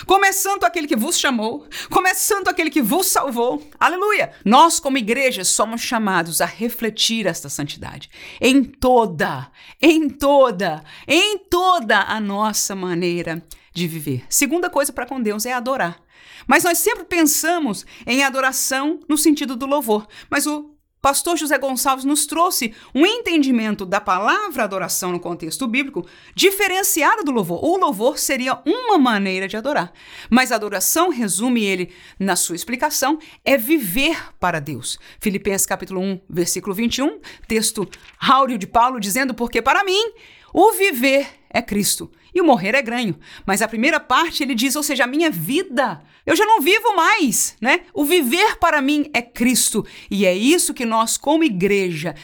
Como 0.06 0.24
é 0.24 0.32
santo 0.32 0.66
aquele 0.66 0.86
que 0.86 0.96
vos 0.96 1.18
chamou, 1.18 1.66
como 1.90 2.06
é 2.06 2.14
santo 2.14 2.50
aquele 2.50 2.70
que 2.70 2.82
vos 2.82 3.06
salvou. 3.06 3.66
Aleluia! 3.78 4.32
Nós, 4.44 4.78
como 4.78 4.98
igreja, 4.98 5.44
somos 5.44 5.80
chamados 5.80 6.40
a 6.40 6.46
refletir 6.46 7.26
esta 7.26 7.48
santidade 7.48 8.10
em 8.40 8.62
toda, 8.62 9.50
em 9.80 10.08
toda, 10.08 10.82
em 11.06 11.38
toda 11.38 12.00
a 12.00 12.20
nossa 12.20 12.74
maneira 12.74 13.42
de 13.72 13.86
viver. 13.86 14.24
Segunda 14.28 14.70
coisa 14.70 14.92
para 14.92 15.06
com 15.06 15.20
Deus 15.20 15.46
é 15.46 15.52
adorar. 15.52 16.00
Mas 16.46 16.64
nós 16.64 16.78
sempre 16.78 17.04
pensamos 17.04 17.84
em 18.06 18.22
adoração 18.22 19.00
no 19.08 19.16
sentido 19.16 19.56
do 19.56 19.66
louvor. 19.66 20.06
Mas 20.30 20.46
o 20.46 20.75
pastor 21.06 21.36
José 21.36 21.56
Gonçalves 21.56 22.04
nos 22.04 22.26
trouxe 22.26 22.74
um 22.92 23.06
entendimento 23.06 23.86
da 23.86 24.00
palavra 24.00 24.64
adoração 24.64 25.12
no 25.12 25.20
contexto 25.20 25.64
bíblico 25.68 26.04
diferenciado 26.34 27.22
do 27.22 27.30
louvor. 27.30 27.64
O 27.64 27.76
louvor 27.76 28.18
seria 28.18 28.60
uma 28.66 28.98
maneira 28.98 29.46
de 29.46 29.56
adorar, 29.56 29.92
mas 30.28 30.50
a 30.50 30.56
adoração, 30.56 31.08
resume 31.10 31.64
ele 31.64 31.92
na 32.18 32.34
sua 32.34 32.56
explicação, 32.56 33.20
é 33.44 33.56
viver 33.56 34.34
para 34.40 34.58
Deus. 34.58 34.98
Filipenses 35.20 35.64
capítulo 35.64 36.00
1, 36.00 36.22
versículo 36.28 36.74
21, 36.74 37.20
texto 37.46 37.88
áureo 38.20 38.58
de 38.58 38.66
Paulo 38.66 38.98
dizendo: 38.98 39.32
"Porque 39.32 39.62
para 39.62 39.84
mim 39.84 40.12
o 40.58 40.72
viver 40.72 41.28
é 41.50 41.60
Cristo 41.60 42.10
e 42.34 42.40
o 42.40 42.44
morrer 42.44 42.74
é 42.74 42.80
ganho". 42.80 43.18
Mas 43.44 43.60
a 43.60 43.68
primeira 43.68 44.00
parte 44.00 44.42
ele 44.42 44.54
diz, 44.54 44.74
ou 44.74 44.82
seja, 44.82 45.04
a 45.04 45.06
minha 45.06 45.30
vida 45.30 46.02
eu 46.24 46.34
já 46.34 46.46
não 46.46 46.62
vivo 46.62 46.96
mais, 46.96 47.54
né? 47.60 47.82
O 47.92 48.04
viver 48.04 48.56
para 48.56 48.80
mim 48.80 49.10
é 49.12 49.20
Cristo. 49.20 49.86
E 50.10 50.24
é 50.24 50.34
isso 50.34 50.72
que 50.72 50.86
nós, 50.86 51.18
como 51.18 51.44
igreja, 51.44 52.14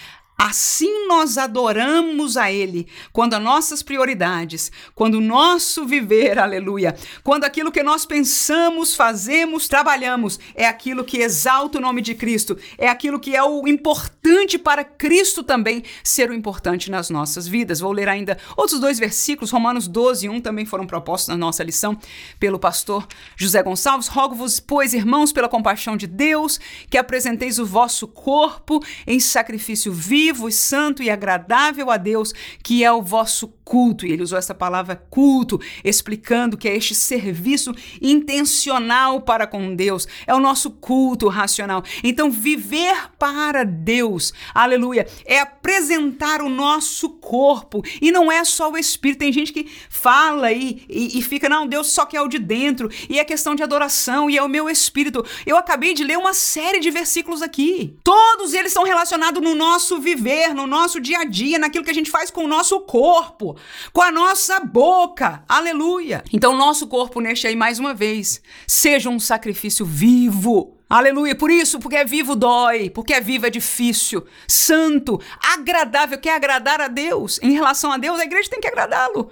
Assim 0.45 1.07
nós 1.07 1.39
adoramos 1.39 2.37
a 2.37 2.51
Ele, 2.51 2.89
quando 3.13 3.35
as 3.35 3.43
nossas 3.43 3.81
prioridades, 3.81 4.73
quando 4.93 5.15
o 5.15 5.21
nosso 5.21 5.85
viver, 5.85 6.37
aleluia, 6.37 6.97
quando 7.23 7.45
aquilo 7.45 7.71
que 7.71 7.83
nós 7.83 8.05
pensamos, 8.05 8.97
fazemos, 8.97 9.69
trabalhamos, 9.69 10.41
é 10.55 10.67
aquilo 10.67 11.05
que 11.05 11.19
exalta 11.19 11.79
o 11.79 11.81
nome 11.81 12.03
de 12.03 12.15
Cristo, 12.15 12.59
é 12.77 12.89
aquilo 12.89 13.21
que 13.21 13.37
é 13.37 13.43
o 13.43 13.69
importante 13.69 14.59
para 14.59 14.83
Cristo 14.83 15.45
também 15.45 15.85
ser 16.03 16.29
o 16.29 16.35
importante 16.35 16.91
nas 16.91 17.09
nossas 17.09 17.47
vidas. 17.47 17.79
Vou 17.79 17.93
ler 17.93 18.09
ainda 18.09 18.37
outros 18.57 18.81
dois 18.81 18.99
versículos, 18.99 19.53
Romanos 19.53 19.87
12 19.87 20.27
e 20.27 20.29
1 20.29 20.41
também 20.41 20.65
foram 20.65 20.87
propostos 20.87 21.29
na 21.29 21.37
nossa 21.37 21.63
lição 21.63 21.97
pelo 22.41 22.59
pastor 22.59 23.07
José 23.37 23.63
Gonçalves. 23.63 24.09
Rogo-vos, 24.09 24.59
pois, 24.59 24.93
irmãos, 24.93 25.33
pela 25.33 25.49
compaixão 25.49 25.97
de 25.97 26.09
Deus, 26.09 26.59
que 26.91 26.99
apresenteis 26.99 27.61
o 27.61 27.67
vosso 27.67 28.09
corpo 28.09 28.83
em 29.07 29.21
sacrifício 29.21 29.93
vivo 29.93 30.32
vivo 30.33 30.49
e 30.49 30.53
santo 30.53 31.03
e 31.03 31.11
agradável 31.11 31.91
a 31.91 31.97
Deus, 31.97 32.33
que 32.63 32.83
é 32.83 32.91
o 32.91 33.03
vosso 33.03 33.49
culto. 33.65 34.07
E 34.07 34.13
ele 34.13 34.23
usou 34.23 34.39
essa 34.39 34.55
palavra 34.55 34.97
culto, 34.97 35.61
explicando 35.85 36.57
que 36.57 36.69
é 36.69 36.77
este 36.77 36.95
serviço 36.95 37.75
intencional 38.01 39.21
para 39.21 39.47
com 39.47 39.75
Deus, 39.75 40.09
é 40.27 40.35
o 40.35 40.41
nosso 40.41 40.71
culto 40.71 41.29
racional. 41.29 41.83
Então, 42.03 42.31
viver 42.31 43.11
para 43.19 43.65
Deus, 43.65 44.33
aleluia, 44.55 45.07
é 45.25 45.39
apresentar 45.39 46.43
o 46.43 46.49
nosso 46.49 47.11
corpo 47.11 47.83
e 48.01 48.11
não 48.11 48.31
é 48.31 48.45
só 48.45 48.71
o 48.71 48.79
espírito. 48.79 49.21
Tem 49.21 49.33
gente 49.33 49.53
que 49.53 49.71
fala 49.89 50.49
aí 50.49 50.83
e, 50.89 51.19
e 51.19 51.23
fica, 51.23 51.49
não, 51.49 51.67
Deus 51.67 51.89
só 51.89 52.05
quer 52.07 52.21
o 52.21 52.29
de 52.29 52.39
dentro 52.39 52.91
e 53.09 53.19
é 53.19 53.25
questão 53.25 53.55
de 53.55 53.63
adoração 53.63 54.29
e 54.29 54.37
é 54.37 54.43
o 54.43 54.49
meu 54.49 54.69
espírito. 54.69 55.25
Eu 55.47 55.57
acabei 55.57 55.95
de 55.95 56.05
ler 56.05 56.19
uma 56.19 56.35
série 56.35 56.81
de 56.81 56.91
versículos 56.91 57.43
aqui, 57.43 57.97
todos 58.03 58.55
eles 58.55 58.73
são 58.73 58.85
relacionados 58.85 59.43
no 59.43 59.55
nosso 59.55 60.01
viver 60.01 60.12
viver 60.15 60.55
no 60.55 60.67
nosso 60.67 61.01
dia 61.01 61.21
a 61.21 61.25
dia, 61.25 61.59
naquilo 61.59 61.85
que 61.85 61.91
a 61.91 61.95
gente 61.95 62.11
faz 62.11 62.31
com 62.31 62.45
o 62.45 62.49
nosso 62.49 62.81
corpo, 62.81 63.57
com 63.93 64.03
a 64.03 64.11
nossa 64.11 64.61
boca. 64.61 65.43
Aleluia. 65.49 66.23
Então, 66.33 66.57
nosso 66.57 66.87
corpo 66.87 67.21
neste 67.21 67.47
aí, 67.47 67.57
mais 67.57 67.79
uma 67.79 67.95
vez, 67.95 68.43
seja 68.67 69.09
um 69.09 69.19
sacrifício 69.19 69.85
vivo. 69.85 70.77
Aleluia. 70.89 71.35
Por 71.35 71.51
isso, 71.51 71.79
porque 71.79 71.97
é 71.97 72.05
vivo 72.05 72.37
dói, 72.37 72.91
porque 72.91 73.15
é 73.15 73.21
vivo 73.21 73.47
é 73.47 73.51
difícil, 73.51 74.27
santo, 74.47 75.19
agradável, 75.55 76.19
quer 76.19 76.37
agradar 76.37 76.81
a 76.81 76.89
Deus. 76.89 77.41
Em 77.43 77.53
relação 77.53 77.91
a 77.91 77.97
Deus, 77.97 78.21
a 78.21 78.25
igreja 78.25 78.51
tem 78.51 78.61
que 78.61 78.69
agradá-lo. 78.69 79.31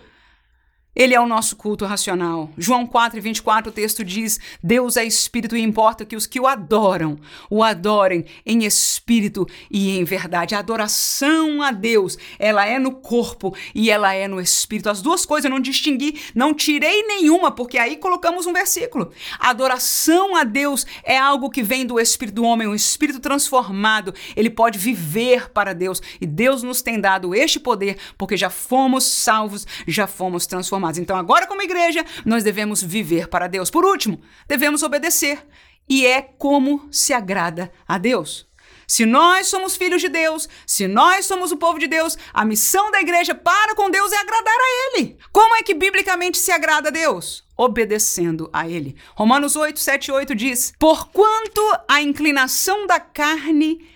Ele 1.01 1.15
é 1.15 1.21
o 1.21 1.27
nosso 1.27 1.57
culto 1.57 1.87
racional. 1.87 2.51
João 2.59 2.87
4, 2.87 3.23
24, 3.23 3.71
o 3.71 3.73
texto 3.73 4.05
diz: 4.05 4.39
Deus 4.63 4.99
é 4.99 5.05
espírito 5.07 5.57
e 5.57 5.63
importa 5.63 6.05
que 6.05 6.15
os 6.15 6.27
que 6.27 6.39
o 6.39 6.47
adoram 6.47 7.19
o 7.49 7.65
adorem 7.65 8.27
em 8.45 8.65
espírito 8.65 9.47
e 9.71 9.97
em 9.97 10.05
verdade. 10.05 10.55
A 10.55 10.59
adoração 10.59 11.63
a 11.63 11.71
Deus, 11.71 12.19
ela 12.39 12.67
é 12.67 12.79
no 12.79 12.93
corpo 12.93 13.57
e 13.75 13.91
ela 13.91 14.13
é 14.13 14.29
no 14.29 14.39
espírito. 14.39 14.91
As 14.91 15.01
duas 15.01 15.25
coisas 15.25 15.47
eu 15.47 15.51
não 15.51 15.59
distingui, 15.59 16.21
não 16.35 16.53
tirei 16.53 17.03
nenhuma, 17.05 17.51
porque 17.51 17.79
aí 17.79 17.97
colocamos 17.97 18.47
um 18.47 18.53
versículo. 18.53 19.11
A 19.39 19.49
adoração 19.49 20.37
a 20.37 20.45
Deus 20.45 20.87
é 21.03 21.17
algo 21.17 21.49
que 21.49 21.63
vem 21.63 21.87
do 21.87 21.99
espírito 21.99 22.35
do 22.35 22.45
homem, 22.45 22.69
um 22.69 22.75
espírito 22.75 23.21
transformado. 23.21 24.13
Ele 24.37 24.51
pode 24.51 24.79
viver 24.79 25.49
para 25.49 25.73
Deus 25.73 26.03
e 26.21 26.27
Deus 26.27 26.63
nos 26.63 26.83
tem 26.83 27.01
dado 27.01 27.35
este 27.35 27.59
poder 27.59 27.97
porque 28.19 28.37
já 28.37 28.51
fomos 28.51 29.05
salvos, 29.05 29.67
já 29.89 30.07
fomos 30.07 30.47
transformados 30.47 30.90
Então, 30.99 31.17
agora, 31.17 31.47
como 31.47 31.63
igreja, 31.63 32.05
nós 32.25 32.45
devemos 32.45 32.83
viver 32.83 33.29
para 33.29 33.47
Deus. 33.47 33.71
Por 33.71 33.85
último, 33.85 34.21
devemos 34.47 34.83
obedecer. 34.83 35.45
E 35.89 36.07
é 36.07 36.23
como 36.23 36.89
se 36.91 37.13
agrada 37.13 37.73
a 37.87 37.99
Deus. 37.99 38.49
Se 38.87 39.07
nós 39.07 39.47
somos 39.47 39.77
filhos 39.77 40.01
de 40.01 40.09
Deus, 40.09 40.49
se 40.67 40.89
nós 40.89 41.25
somos 41.25 41.53
o 41.53 41.57
povo 41.57 41.79
de 41.79 41.87
Deus, 41.87 42.19
a 42.35 42.45
missão 42.45 42.91
da 42.91 43.01
igreja 43.01 43.35
para 43.35 43.75
com 43.77 43.89
Deus 43.89 44.11
é 44.13 44.17
agradar 44.17 44.53
a 44.53 44.99
Ele. 44.99 45.17
Como 45.33 45.55
é 45.55 45.63
que 45.63 45.75
biblicamente 45.75 46.39
se 46.39 46.51
agrada 46.51 46.89
a 46.89 46.93
Deus? 46.93 47.45
Obedecendo 47.57 48.51
a 48.53 48.69
Ele. 48.69 48.97
Romanos 49.15 49.55
8, 49.55 49.79
7 49.79 50.07
e 50.07 50.13
8 50.13 50.35
diz: 50.35 50.73
Porquanto 50.77 51.61
a 51.89 52.03
inclinação 52.03 52.85
da 52.87 52.99
carne 52.99 53.89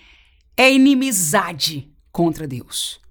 é 0.55 0.71
inimizade 0.71 1.91
contra 2.09 2.47
Deus 2.47 3.03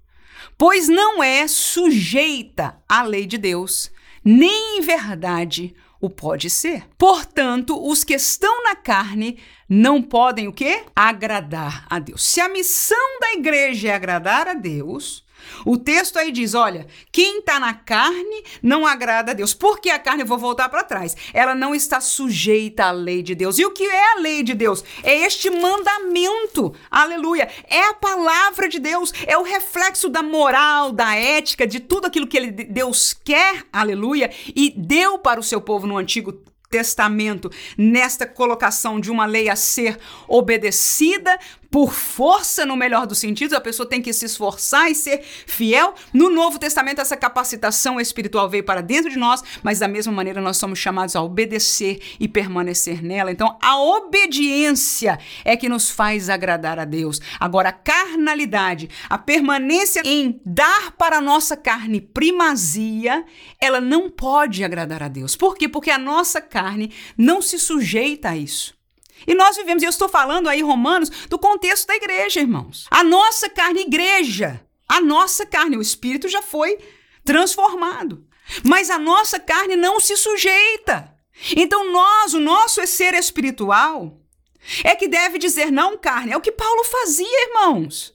pois 0.57 0.87
não 0.87 1.21
é 1.23 1.47
sujeita 1.47 2.77
à 2.87 3.03
lei 3.03 3.25
de 3.25 3.37
Deus, 3.37 3.91
nem 4.23 4.77
em 4.77 4.81
verdade 4.81 5.75
o 5.99 6.09
pode 6.09 6.49
ser. 6.49 6.87
Portanto, 6.97 7.79
os 7.83 8.03
que 8.03 8.13
estão 8.13 8.63
na 8.63 8.75
carne 8.75 9.39
não 9.67 10.01
podem 10.01 10.47
o 10.47 10.53
quê? 10.53 10.83
Agradar 10.95 11.85
a 11.89 11.99
Deus. 11.99 12.23
Se 12.23 12.39
a 12.39 12.49
missão 12.49 13.19
da 13.19 13.33
igreja 13.33 13.89
é 13.89 13.93
agradar 13.93 14.47
a 14.47 14.53
Deus, 14.53 15.24
o 15.65 15.77
texto 15.77 16.17
aí 16.17 16.31
diz: 16.31 16.53
olha, 16.53 16.87
quem 17.11 17.39
está 17.39 17.59
na 17.59 17.73
carne 17.73 18.43
não 18.61 18.85
agrada 18.85 19.31
a 19.31 19.33
Deus. 19.35 19.53
Por 19.53 19.79
que 19.79 19.89
a 19.89 19.99
carne? 19.99 20.23
Eu 20.23 20.27
vou 20.27 20.37
voltar 20.37 20.69
para 20.69 20.83
trás. 20.83 21.15
Ela 21.33 21.55
não 21.55 21.73
está 21.73 21.99
sujeita 21.99 22.85
à 22.85 22.91
lei 22.91 23.21
de 23.21 23.35
Deus. 23.35 23.57
E 23.57 23.65
o 23.65 23.71
que 23.71 23.83
é 23.83 24.13
a 24.13 24.19
lei 24.19 24.43
de 24.43 24.53
Deus? 24.53 24.83
É 25.03 25.15
este 25.19 25.49
mandamento. 25.49 26.73
Aleluia. 26.89 27.49
É 27.67 27.89
a 27.89 27.93
palavra 27.93 28.67
de 28.67 28.79
Deus. 28.79 29.13
É 29.25 29.37
o 29.37 29.43
reflexo 29.43 30.09
da 30.09 30.23
moral, 30.23 30.91
da 30.91 31.15
ética, 31.15 31.67
de 31.67 31.79
tudo 31.79 32.07
aquilo 32.07 32.27
que 32.27 32.37
ele, 32.37 32.51
Deus 32.51 33.13
quer. 33.13 33.63
Aleluia. 33.71 34.31
E 34.55 34.73
deu 34.75 35.17
para 35.17 35.39
o 35.39 35.43
seu 35.43 35.61
povo 35.61 35.87
no 35.87 35.97
Antigo 35.97 36.33
Testamento 36.69 37.49
nesta 37.77 38.25
colocação 38.25 38.99
de 38.99 39.09
uma 39.11 39.25
lei 39.25 39.49
a 39.49 39.55
ser 39.55 39.97
obedecida 40.27 41.39
por 41.75 41.91
força, 41.91 42.65
no 42.65 42.77
melhor 42.77 43.05
dos 43.05 43.17
sentidos, 43.17 43.51
a 43.51 43.59
pessoa 43.59 43.85
tem 43.85 44.01
que 44.01 44.13
se 44.13 44.23
esforçar 44.23 44.89
e 44.89 44.95
ser 44.95 45.21
fiel. 45.21 45.93
No 46.13 46.29
Novo 46.29 46.57
Testamento, 46.57 47.01
essa 47.01 47.17
capacitação 47.17 47.99
espiritual 47.99 48.47
veio 48.47 48.63
para 48.63 48.79
dentro 48.79 49.11
de 49.11 49.17
nós, 49.17 49.43
mas 49.61 49.79
da 49.79 49.87
mesma 49.89 50.13
maneira 50.13 50.39
nós 50.39 50.55
somos 50.55 50.79
chamados 50.79 51.17
a 51.17 51.21
obedecer 51.21 51.99
e 52.17 52.29
permanecer 52.29 53.03
nela. 53.03 53.29
Então, 53.29 53.57
a 53.61 53.77
obediência 53.77 55.19
é 55.43 55.57
que 55.57 55.67
nos 55.67 55.89
faz 55.89 56.29
agradar 56.29 56.79
a 56.79 56.85
Deus. 56.85 57.19
Agora, 57.37 57.67
a 57.67 57.73
carnalidade, 57.73 58.89
a 59.09 59.17
permanência 59.17 60.01
em 60.05 60.39
dar 60.45 60.93
para 60.93 61.17
a 61.17 61.21
nossa 61.21 61.57
carne 61.57 61.99
primazia, 61.99 63.25
ela 63.59 63.81
não 63.81 64.09
pode 64.09 64.63
agradar 64.63 65.03
a 65.03 65.09
Deus. 65.09 65.35
Por 65.35 65.57
quê? 65.57 65.67
Porque 65.67 65.91
a 65.91 65.97
nossa 65.97 66.39
carne 66.39 66.93
não 67.17 67.41
se 67.41 67.59
sujeita 67.59 68.29
a 68.29 68.37
isso. 68.37 68.74
E 69.27 69.33
nós 69.33 69.55
vivemos, 69.57 69.83
eu 69.83 69.89
estou 69.89 70.07
falando 70.07 70.47
aí, 70.47 70.61
Romanos, 70.61 71.09
do 71.29 71.39
contexto 71.39 71.87
da 71.87 71.95
igreja, 71.95 72.39
irmãos. 72.39 72.87
A 72.91 73.03
nossa 73.03 73.49
carne, 73.49 73.81
igreja, 73.81 74.61
a 74.87 75.01
nossa 75.01 75.45
carne, 75.45 75.77
o 75.77 75.81
espírito 75.81 76.27
já 76.27 76.41
foi 76.41 76.77
transformado. 77.23 78.25
Mas 78.63 78.89
a 78.89 78.99
nossa 78.99 79.39
carne 79.39 79.75
não 79.75 79.99
se 79.99 80.15
sujeita. 80.15 81.11
Então, 81.55 81.91
nós, 81.91 82.33
o 82.33 82.39
nosso 82.39 82.85
ser 82.85 83.13
espiritual, 83.15 84.21
é 84.83 84.95
que 84.95 85.07
deve 85.07 85.37
dizer 85.37 85.71
não 85.71 85.97
carne. 85.97 86.31
É 86.31 86.37
o 86.37 86.41
que 86.41 86.51
Paulo 86.51 86.83
fazia, 86.83 87.47
irmãos. 87.47 88.13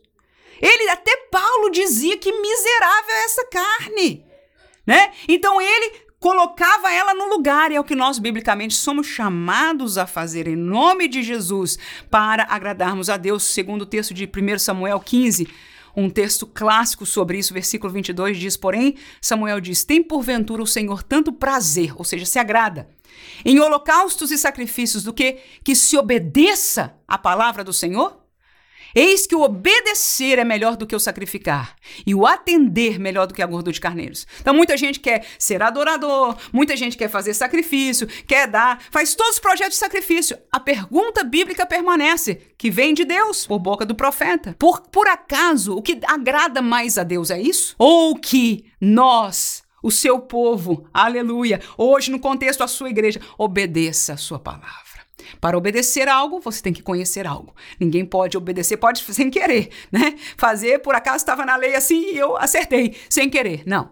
Ele, 0.61 0.91
até 0.91 1.17
Paulo 1.31 1.71
dizia 1.71 2.17
que 2.17 2.33
miserável 2.33 3.15
é 3.15 3.25
essa 3.25 3.45
carne. 3.47 4.27
Né? 4.87 5.13
Então 5.29 5.61
ele 5.61 6.10
colocava 6.21 6.93
ela 6.93 7.15
no 7.15 7.31
lugar, 7.31 7.73
e 7.73 7.77
é 7.77 7.81
o 7.81 7.85
que 7.85 7.97
nós 7.97 8.19
biblicamente 8.19 8.75
somos 8.75 9.07
chamados 9.07 9.97
a 9.97 10.07
fazer 10.07 10.47
em 10.47 10.55
nome 10.55 11.09
de 11.09 11.23
Jesus 11.23 11.79
para 12.11 12.45
agradarmos 12.45 13.09
a 13.09 13.17
Deus, 13.17 13.43
segundo 13.43 13.83
o 13.83 13.87
texto 13.87 14.13
de 14.13 14.27
1 14.27 14.59
Samuel 14.59 15.01
15. 15.01 15.49
um 15.97 16.09
texto 16.09 16.47
clássico 16.47 17.05
sobre 17.05 17.39
isso, 17.39 17.53
versículo 17.53 17.93
22 17.93 18.39
diz: 18.39 18.57
Porém, 18.57 18.97
Samuel 19.21 19.61
diz: 19.61 19.83
Tem 19.83 20.03
porventura 20.03 20.63
o 20.63 20.67
Senhor 20.67 21.03
tanto 21.03 21.33
prazer, 21.33 21.95
ou 21.97 22.05
seja, 22.05 22.27
se 22.27 22.39
agrada, 22.39 22.89
em 23.45 23.59
holocaustos 23.59 24.31
e 24.31 24.39
sacrifícios 24.39 25.03
do 25.03 25.13
que 25.13 25.39
que 25.65 25.75
se 25.75 25.97
obedeça 25.97 26.95
à 27.09 27.19
palavra 27.19 27.65
do 27.65 27.73
Senhor? 27.73 28.20
Eis 28.95 29.27
que 29.27 29.35
o 29.35 29.43
obedecer 29.43 30.39
é 30.39 30.45
melhor 30.45 30.77
do 30.77 30.87
que 30.87 30.97
o 30.97 31.01
sacrificar, 31.01 31.77
e 32.07 32.15
o 32.15 32.27
atender 32.27 32.99
melhor 32.99 33.27
do 33.27 33.35
que 33.35 33.43
a 33.43 33.47
gordura 33.47 33.73
de 33.73 33.81
carneiros. 33.81 34.27
Então, 34.41 34.55
muita 34.55 34.77
gente 34.77 35.01
quer 35.01 35.27
ser 35.39 35.63
adorador, 35.63 36.37
muita 36.53 36.77
gente 36.77 36.97
quer 36.97 37.09
fazer 37.09 37.35
sacrifício, 37.35 38.07
quer 38.27 38.47
dar, 38.47 38.83
faz 38.91 39.15
todos 39.15 39.35
os 39.35 39.39
projetos 39.39 39.75
de 39.75 39.81
sacrifício. 39.81 40.39
A 40.51 40.59
pergunta 40.59 41.23
bíblica 41.23 41.67
permanece, 41.67 42.41
que 42.57 42.71
vem 42.71 42.95
de 42.95 43.05
Deus, 43.05 43.47
por 43.47 43.59
boca 43.59 43.87
do 43.87 43.95
profeta. 43.95 44.55
Por, 44.59 44.81
por 44.89 45.07
acaso, 45.09 45.77
o 45.77 45.83
que 45.83 46.01
agrada 46.07 46.61
mais 46.61 46.99
a 46.99 47.03
Deus 47.03 47.31
é 47.31 47.41
isso? 47.41 47.75
Ou 47.79 48.17
que 48.17 48.65
nós, 48.81 49.63
o 49.83 49.91
seu 49.91 50.21
povo, 50.21 50.87
aleluia, 50.93 51.61
hoje 51.79 52.11
no 52.11 52.21
contexto 52.21 52.61
da 52.61 52.69
sua 52.69 52.91
igreja, 52.91 53.21
obedeça 53.39 54.15
a 54.15 54.17
sua 54.17 54.39
palavra? 54.39 54.90
Para 55.41 55.57
obedecer 55.57 56.09
algo, 56.09 56.41
você 56.41 56.63
tem 56.63 56.73
que 56.73 56.83
conhecer 56.83 57.27
algo. 57.27 57.55
Ninguém 57.79 58.05
pode 58.05 58.37
obedecer, 58.37 58.77
pode 58.77 59.01
sem 59.03 59.31
querer, 59.31 59.71
né? 59.91 60.15
Fazer, 60.37 60.81
por 60.81 60.95
acaso 60.95 61.19
estava 61.19 61.45
na 61.45 61.57
lei 61.57 61.75
assim 61.75 62.13
e 62.13 62.19
eu 62.19 62.37
acertei, 62.37 62.97
sem 63.09 63.29
querer. 63.29 63.63
Não. 63.67 63.91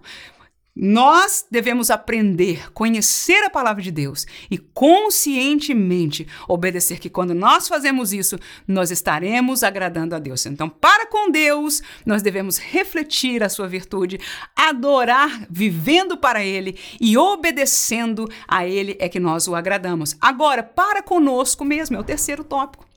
Nós 0.81 1.45
devemos 1.51 1.91
aprender, 1.91 2.73
conhecer 2.73 3.43
a 3.43 3.51
palavra 3.51 3.83
de 3.83 3.91
Deus 3.91 4.25
e 4.49 4.57
conscientemente 4.57 6.25
obedecer, 6.47 7.01
que 7.01 7.11
quando 7.11 7.35
nós 7.35 7.67
fazemos 7.67 8.13
isso, 8.13 8.39
nós 8.67 8.93
estaremos 8.93 9.65
agradando 9.65 10.15
a 10.15 10.21
Deus. 10.21 10.47
Então, 10.47 10.69
para 10.69 11.07
com 11.07 11.33
Deus, 11.33 11.83
nós 12.07 12.23
devemos 12.23 12.59
refletir 12.59 13.43
a 13.43 13.49
sua 13.49 13.67
virtude, 13.67 14.21
adorar 14.55 15.49
vivendo 15.51 16.17
para 16.17 16.45
Ele 16.45 16.79
e 17.01 17.19
obedecendo 17.19 18.31
a 18.47 18.65
Ele 18.65 18.97
é 19.01 19.09
que 19.09 19.19
nós 19.19 19.49
o 19.49 19.57
agradamos. 19.57 20.15
Agora, 20.21 20.63
para 20.63 21.03
conosco 21.03 21.65
mesmo, 21.65 21.97
é 21.97 21.99
o 21.99 22.05
terceiro 22.05 22.45
tópico. 22.45 22.88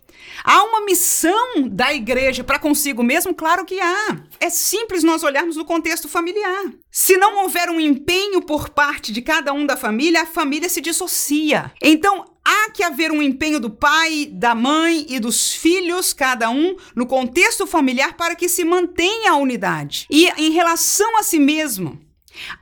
Há 0.44 0.64
uma 0.64 0.82
missão 0.82 1.68
da 1.70 1.94
igreja 1.94 2.44
para 2.44 2.60
consigo 2.60 3.04
mesmo? 3.04 3.34
Claro 3.34 3.66
que 3.66 3.80
há. 3.80 4.18
É 4.40 4.50
simples 4.50 5.04
nós 5.04 5.24
olharmos 5.24 5.56
no 5.56 5.66
contexto 5.66 6.08
familiar. 6.08 6.72
Se 6.90 7.16
não 7.18 7.44
houver 7.44 7.70
um 7.70 7.80
empenho 7.80 8.42
por 8.42 8.70
parte 8.70 9.12
de 9.12 9.22
cada 9.22 9.54
um 9.54 9.66
da 9.66 9.78
família, 9.78 10.24
a 10.24 10.26
família 10.26 10.68
se 10.68 10.82
dissocia. 10.82 11.72
Então, 11.82 12.26
há 12.44 12.72
que 12.72 12.84
haver 12.84 13.12
um 13.12 13.22
empenho 13.22 13.60
do 13.60 13.70
pai, 13.70 14.28
da 14.32 14.56
mãe 14.56 15.06
e 15.08 15.20
dos 15.20 15.54
filhos, 15.54 16.14
cada 16.14 16.50
um, 16.50 16.76
no 16.96 17.06
contexto 17.06 17.68
familiar, 17.68 18.16
para 18.16 18.36
que 18.36 18.50
se 18.50 18.64
mantenha 18.64 19.32
a 19.32 19.38
unidade. 19.38 20.08
E 20.10 20.28
em 20.38 20.52
relação 20.52 21.18
a 21.18 21.24
si 21.24 21.40
mesmo, 21.40 22.00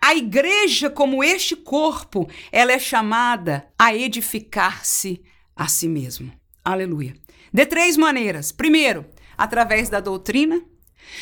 a 0.02 0.16
igreja, 0.16 0.90
como 0.90 1.24
este 1.24 1.56
corpo, 1.56 2.28
ela 2.52 2.72
é 2.72 2.80
chamada 2.80 3.68
a 3.78 3.96
edificar-se 3.96 5.22
a 5.56 5.68
si 5.68 5.88
mesmo. 5.88 6.32
Aleluia. 6.64 7.16
De 7.54 7.66
três 7.66 7.98
maneiras. 7.98 8.52
Primeiro, 8.52 9.06
através 9.38 9.90
da 9.90 10.00
doutrina. 10.00 10.62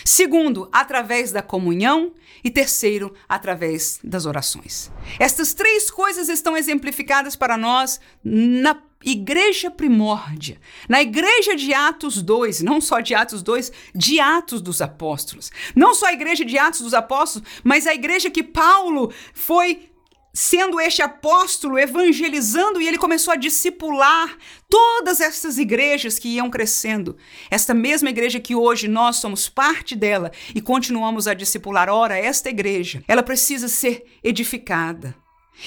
Segundo, 0.04 0.70
através 0.72 1.32
da 1.32 1.42
comunhão. 1.42 2.14
E 2.44 2.50
terceiro, 2.50 3.14
através 3.28 4.00
das 4.04 4.26
orações. 4.26 4.92
Estas 5.20 5.54
três 5.54 5.90
coisas 5.90 6.30
estão 6.30 6.56
exemplificadas 6.56 7.36
para 7.36 7.58
nós 7.58 8.00
na 8.24 8.82
igreja 9.04 9.70
primórdia, 9.70 10.60
na 10.90 11.02
igreja 11.02 11.56
de 11.56 11.74
Atos 11.74 12.22
2, 12.22 12.62
não 12.62 12.82
só 12.82 13.00
de 13.00 13.14
Atos 13.14 13.44
2, 13.44 13.72
de 13.94 14.20
Atos 14.20 14.62
dos 14.62 14.82
Apóstolos. 14.82 15.52
Não 15.76 15.94
só 15.94 16.08
a 16.08 16.14
igreja 16.14 16.44
de 16.44 16.58
Atos 16.58 16.82
dos 16.82 16.94
Apóstolos, 16.94 17.48
mas 17.64 17.86
a 17.86 17.94
igreja 17.94 18.30
que 18.30 18.44
Paulo 18.44 19.12
foi 19.34 19.90
sendo 20.38 20.80
este 20.80 21.02
apóstolo 21.02 21.80
evangelizando 21.80 22.80
e 22.80 22.88
ele 22.88 23.00
começou 23.00 23.34
a 23.34 23.38
discipular 23.38 24.38
todas 24.70 25.20
essas 25.20 25.58
igrejas 25.58 26.20
que 26.20 26.28
iam 26.28 26.48
crescendo. 26.48 27.18
Esta 27.50 27.74
mesma 27.74 28.12
igreja 28.12 28.40
que 28.40 28.54
hoje 28.54 28.88
nós 28.88 29.16
somos 29.16 29.50
parte 29.50 29.96
dela 29.96 30.32
e 30.54 30.62
continuamos 30.62 31.28
a 31.28 31.34
discipular. 31.34 31.90
Ora, 31.90 32.16
esta 32.16 32.50
igreja, 32.50 33.04
ela 33.08 33.24
precisa 33.24 33.68
ser 33.68 34.06
edificada. 34.24 35.16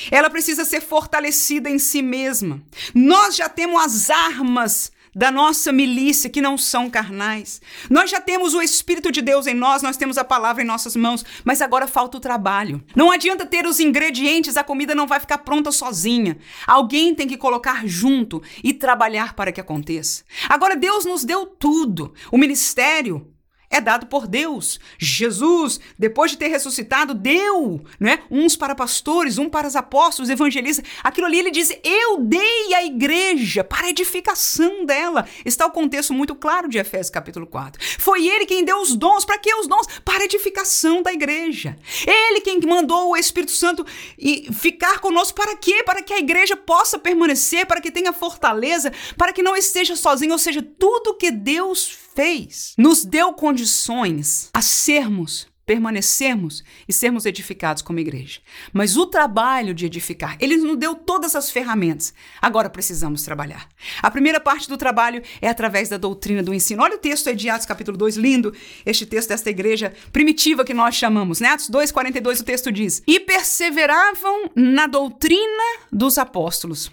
Ela 0.08 0.30
precisa 0.30 0.64
ser 0.64 0.80
fortalecida 0.80 1.68
em 1.68 1.80
si 1.80 2.00
mesma. 2.00 2.62
Nós 2.94 3.34
já 3.34 3.48
temos 3.48 3.82
as 3.82 4.08
armas 4.08 4.92
da 5.14 5.30
nossa 5.30 5.72
milícia 5.72 6.30
que 6.30 6.40
não 6.40 6.56
são 6.56 6.88
carnais. 6.88 7.60
Nós 7.88 8.10
já 8.10 8.20
temos 8.20 8.54
o 8.54 8.62
Espírito 8.62 9.10
de 9.10 9.22
Deus 9.22 9.46
em 9.46 9.54
nós, 9.54 9.82
nós 9.82 9.96
temos 9.96 10.18
a 10.18 10.24
palavra 10.24 10.62
em 10.62 10.66
nossas 10.66 10.96
mãos, 10.96 11.24
mas 11.44 11.60
agora 11.60 11.86
falta 11.86 12.16
o 12.16 12.20
trabalho. 12.20 12.82
Não 12.94 13.10
adianta 13.10 13.46
ter 13.46 13.66
os 13.66 13.80
ingredientes, 13.80 14.56
a 14.56 14.64
comida 14.64 14.94
não 14.94 15.06
vai 15.06 15.20
ficar 15.20 15.38
pronta 15.38 15.72
sozinha. 15.72 16.38
Alguém 16.66 17.14
tem 17.14 17.26
que 17.26 17.36
colocar 17.36 17.86
junto 17.86 18.42
e 18.62 18.72
trabalhar 18.72 19.34
para 19.34 19.52
que 19.52 19.60
aconteça. 19.60 20.24
Agora 20.48 20.76
Deus 20.76 21.04
nos 21.04 21.24
deu 21.24 21.46
tudo. 21.46 22.14
O 22.30 22.38
ministério, 22.38 23.26
é 23.70 23.80
dado 23.80 24.06
por 24.06 24.26
Deus. 24.26 24.80
Jesus, 24.98 25.78
depois 25.96 26.32
de 26.32 26.36
ter 26.36 26.48
ressuscitado, 26.48 27.14
deu, 27.14 27.80
né? 28.00 28.18
Uns 28.28 28.56
para 28.56 28.74
pastores, 28.74 29.38
um 29.38 29.48
para 29.48 29.68
os 29.68 29.76
apóstolos, 29.76 30.28
evangelistas. 30.28 30.84
Aquilo 31.04 31.28
ali 31.28 31.38
ele 31.38 31.52
diz: 31.52 31.70
"Eu 31.84 32.18
dei 32.18 32.74
à 32.74 32.84
igreja 32.84 33.62
para 33.62 33.86
a 33.86 33.90
edificação 33.90 34.84
dela". 34.84 35.26
Está 35.44 35.66
o 35.66 35.70
contexto 35.70 36.12
muito 36.12 36.34
claro 36.34 36.68
de 36.68 36.78
Efésios 36.78 37.10
capítulo 37.10 37.46
4. 37.46 37.80
Foi 38.00 38.26
ele 38.26 38.44
quem 38.44 38.64
deu 38.64 38.80
os 38.80 38.96
dons, 38.96 39.24
para 39.24 39.38
que 39.38 39.54
os 39.54 39.68
dons? 39.68 39.86
Para 40.04 40.22
a 40.22 40.24
edificação 40.24 41.00
da 41.00 41.12
igreja. 41.12 41.76
Ele 42.04 42.40
quem 42.40 42.58
mandou 42.66 43.10
o 43.10 43.16
Espírito 43.16 43.52
Santo 43.52 43.86
e 44.18 44.48
ficar 44.52 44.98
conosco 44.98 45.40
para 45.40 45.56
quê? 45.56 45.84
Para 45.84 46.02
que 46.02 46.12
a 46.12 46.18
igreja 46.18 46.56
possa 46.56 46.98
permanecer, 46.98 47.66
para 47.66 47.80
que 47.80 47.92
tenha 47.92 48.12
fortaleza, 48.12 48.92
para 49.16 49.32
que 49.32 49.42
não 49.42 49.56
esteja 49.56 49.94
sozinho, 49.94 50.32
ou 50.32 50.38
seja, 50.38 50.60
tudo 50.60 51.14
que 51.14 51.30
Deus 51.30 52.09
fez, 52.20 52.74
nos 52.76 53.02
deu 53.02 53.32
condições 53.32 54.50
a 54.52 54.60
sermos 54.60 55.48
permanecermos 55.64 56.64
e 56.88 56.92
sermos 56.92 57.24
edificados 57.24 57.80
como 57.80 58.00
igreja. 58.00 58.40
Mas 58.72 58.96
o 58.96 59.06
trabalho 59.06 59.72
de 59.72 59.86
edificar, 59.86 60.36
ele 60.40 60.56
nos 60.56 60.76
deu 60.76 60.96
todas 60.96 61.36
as 61.36 61.48
ferramentas. 61.48 62.12
Agora 62.42 62.68
precisamos 62.68 63.22
trabalhar. 63.22 63.68
A 64.02 64.10
primeira 64.10 64.40
parte 64.40 64.68
do 64.68 64.76
trabalho 64.76 65.22
é 65.40 65.48
através 65.48 65.88
da 65.88 65.96
doutrina 65.96 66.42
do 66.42 66.52
ensino. 66.52 66.82
Olha 66.82 66.96
o 66.96 66.98
texto 66.98 67.28
aí 67.28 67.36
de 67.36 67.48
Atos 67.48 67.66
capítulo 67.66 67.96
2, 67.96 68.16
lindo, 68.16 68.52
este 68.84 69.06
texto 69.06 69.28
desta 69.28 69.48
igreja 69.48 69.92
primitiva 70.12 70.64
que 70.64 70.74
nós 70.74 70.96
chamamos, 70.96 71.40
né? 71.40 71.50
Atos 71.50 71.70
2, 71.70 71.92
42, 71.92 72.40
o 72.40 72.44
texto 72.44 72.72
diz: 72.72 73.00
"E 73.06 73.20
perseveravam 73.20 74.50
na 74.56 74.88
doutrina 74.88 75.86
dos 75.92 76.18
apóstolos, 76.18 76.90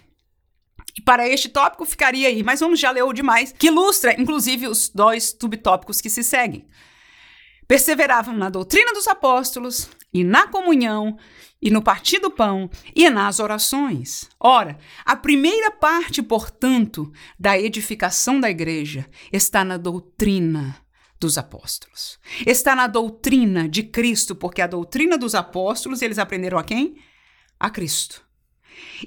e 0.97 1.01
para 1.01 1.27
este 1.27 1.47
tópico 1.47 1.85
ficaria 1.85 2.27
aí, 2.27 2.41
mas 2.41 2.59
vamos 2.59 2.79
já 2.79 2.89
ler 2.89 3.03
o 3.03 3.13
demais, 3.13 3.53
que 3.57 3.67
ilustra, 3.67 4.19
inclusive, 4.19 4.67
os 4.67 4.89
dois 4.89 5.35
subtópicos 5.39 6.01
que 6.01 6.09
se 6.09 6.23
seguem. 6.23 6.67
Perseveravam 7.67 8.35
na 8.35 8.49
doutrina 8.49 8.93
dos 8.93 9.07
apóstolos 9.07 9.89
e 10.11 10.23
na 10.23 10.47
comunhão 10.47 11.17
e 11.61 11.69
no 11.69 11.81
partir 11.81 12.19
do 12.19 12.31
pão 12.31 12.69
e 12.95 13.09
nas 13.09 13.39
orações. 13.39 14.27
Ora, 14.39 14.77
a 15.05 15.15
primeira 15.15 15.69
parte, 15.69 16.23
portanto, 16.23 17.11
da 17.37 17.59
edificação 17.59 18.39
da 18.39 18.49
igreja 18.49 19.05
está 19.31 19.63
na 19.63 19.77
doutrina 19.77 20.77
dos 21.19 21.37
apóstolos. 21.37 22.19
Está 22.45 22.75
na 22.75 22.87
doutrina 22.87 23.67
de 23.67 23.83
Cristo, 23.83 24.35
porque 24.35 24.61
a 24.61 24.67
doutrina 24.67 25.17
dos 25.17 25.35
apóstolos 25.35 26.01
eles 26.01 26.19
aprenderam 26.19 26.57
a 26.57 26.63
quem? 26.63 26.95
A 27.59 27.69
Cristo. 27.69 28.26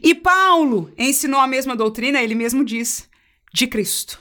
E 0.03 0.15
Paulo 0.15 0.93
ensinou 0.97 1.41
a 1.41 1.47
mesma 1.47 1.77
doutrina, 1.77 2.23
ele 2.23 2.35
mesmo 2.35 2.65
diz, 2.65 3.09
de 3.53 3.67
Cristo. 3.67 4.21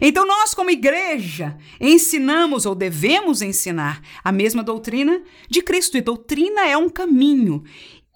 Então, 0.00 0.26
nós, 0.26 0.54
como 0.54 0.70
igreja, 0.70 1.56
ensinamos 1.80 2.66
ou 2.66 2.74
devemos 2.74 3.42
ensinar 3.42 4.02
a 4.22 4.30
mesma 4.30 4.62
doutrina 4.62 5.22
de 5.48 5.62
Cristo. 5.62 5.96
E 5.96 6.02
doutrina 6.02 6.66
é 6.66 6.76
um 6.76 6.88
caminho, 6.88 7.64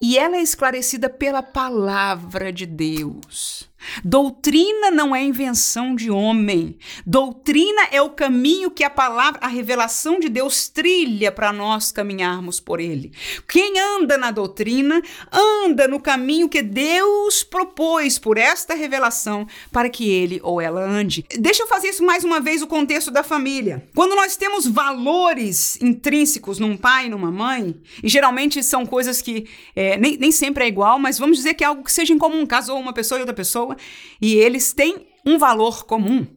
e 0.01 0.17
ela 0.17 0.37
é 0.37 0.41
esclarecida 0.41 1.09
pela 1.09 1.41
palavra 1.41 2.51
de 2.51 2.65
Deus. 2.65 3.69
Doutrina 4.03 4.91
não 4.91 5.15
é 5.15 5.23
invenção 5.23 5.95
de 5.95 6.09
homem. 6.09 6.77
Doutrina 7.05 7.87
é 7.91 8.01
o 8.01 8.09
caminho 8.09 8.71
que 8.71 8.83
a 8.83 8.89
palavra, 8.89 9.39
a 9.41 9.47
revelação 9.47 10.19
de 10.19 10.29
Deus 10.29 10.67
trilha 10.69 11.31
para 11.31 11.51
nós 11.51 11.91
caminharmos 11.91 12.59
por 12.59 12.79
ele. 12.79 13.11
Quem 13.47 13.79
anda 13.79 14.17
na 14.17 14.31
doutrina, 14.31 15.01
anda 15.31 15.87
no 15.87 15.99
caminho 15.99 16.49
que 16.49 16.61
Deus 16.61 17.43
propôs 17.43 18.17
por 18.17 18.37
esta 18.37 18.73
revelação 18.73 19.47
para 19.71 19.89
que 19.89 20.09
ele 20.09 20.39
ou 20.43 20.61
ela 20.61 20.83
ande. 20.83 21.25
Deixa 21.37 21.63
eu 21.63 21.67
fazer 21.67 21.89
isso 21.89 22.03
mais 22.03 22.23
uma 22.23 22.39
vez 22.39 22.61
o 22.61 22.67
contexto 22.67 23.11
da 23.11 23.23
família. 23.23 23.87
Quando 23.95 24.15
nós 24.15 24.35
temos 24.35 24.67
valores 24.67 25.79
intrínsecos 25.81 26.59
num 26.59 26.77
pai 26.77 27.05
e 27.05 27.09
numa 27.09 27.31
mãe, 27.31 27.75
e 28.03 28.09
geralmente 28.09 28.63
são 28.63 28.85
coisas 28.85 29.21
que 29.21 29.47
é, 29.75 29.97
nem, 29.97 30.17
nem 30.17 30.31
sempre 30.31 30.65
é 30.65 30.67
igual, 30.67 30.99
mas 30.99 31.17
vamos 31.17 31.37
dizer 31.37 31.53
que 31.53 31.63
é 31.63 31.67
algo 31.67 31.83
que 31.83 31.91
seja 31.91 32.13
em 32.13 32.17
comum, 32.17 32.45
casou 32.45 32.79
uma 32.79 32.93
pessoa 32.93 33.19
e 33.19 33.21
outra 33.21 33.33
pessoa, 33.33 33.74
e 34.21 34.35
eles 34.35 34.73
têm 34.73 35.07
um 35.25 35.37
valor 35.37 35.85
comum. 35.85 36.27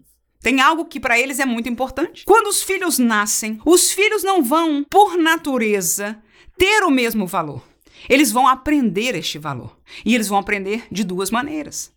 Tem 0.40 0.61
algo 0.61 0.85
que 0.85 1.01
para 1.01 1.18
eles 1.18 1.40
é 1.40 1.44
muito 1.44 1.68
importante. 1.68 2.24
Quando 2.24 2.46
os 2.46 2.62
filhos 2.62 2.98
nascem, 2.98 3.61
os 3.64 3.90
filhos 3.90 4.22
não 4.22 4.42
vão, 4.42 4.85
por 4.88 5.16
natureza, 5.16 6.22
ter 6.57 6.85
o 6.85 6.90
mesmo 6.90 7.27
valor. 7.27 7.62
Eles 8.09 8.31
vão 8.31 8.46
aprender 8.46 9.14
este 9.14 9.38
valor. 9.38 9.77
E 10.05 10.14
eles 10.14 10.29
vão 10.29 10.38
aprender 10.38 10.87
de 10.90 11.03
duas 11.03 11.31
maneiras. 11.31 11.92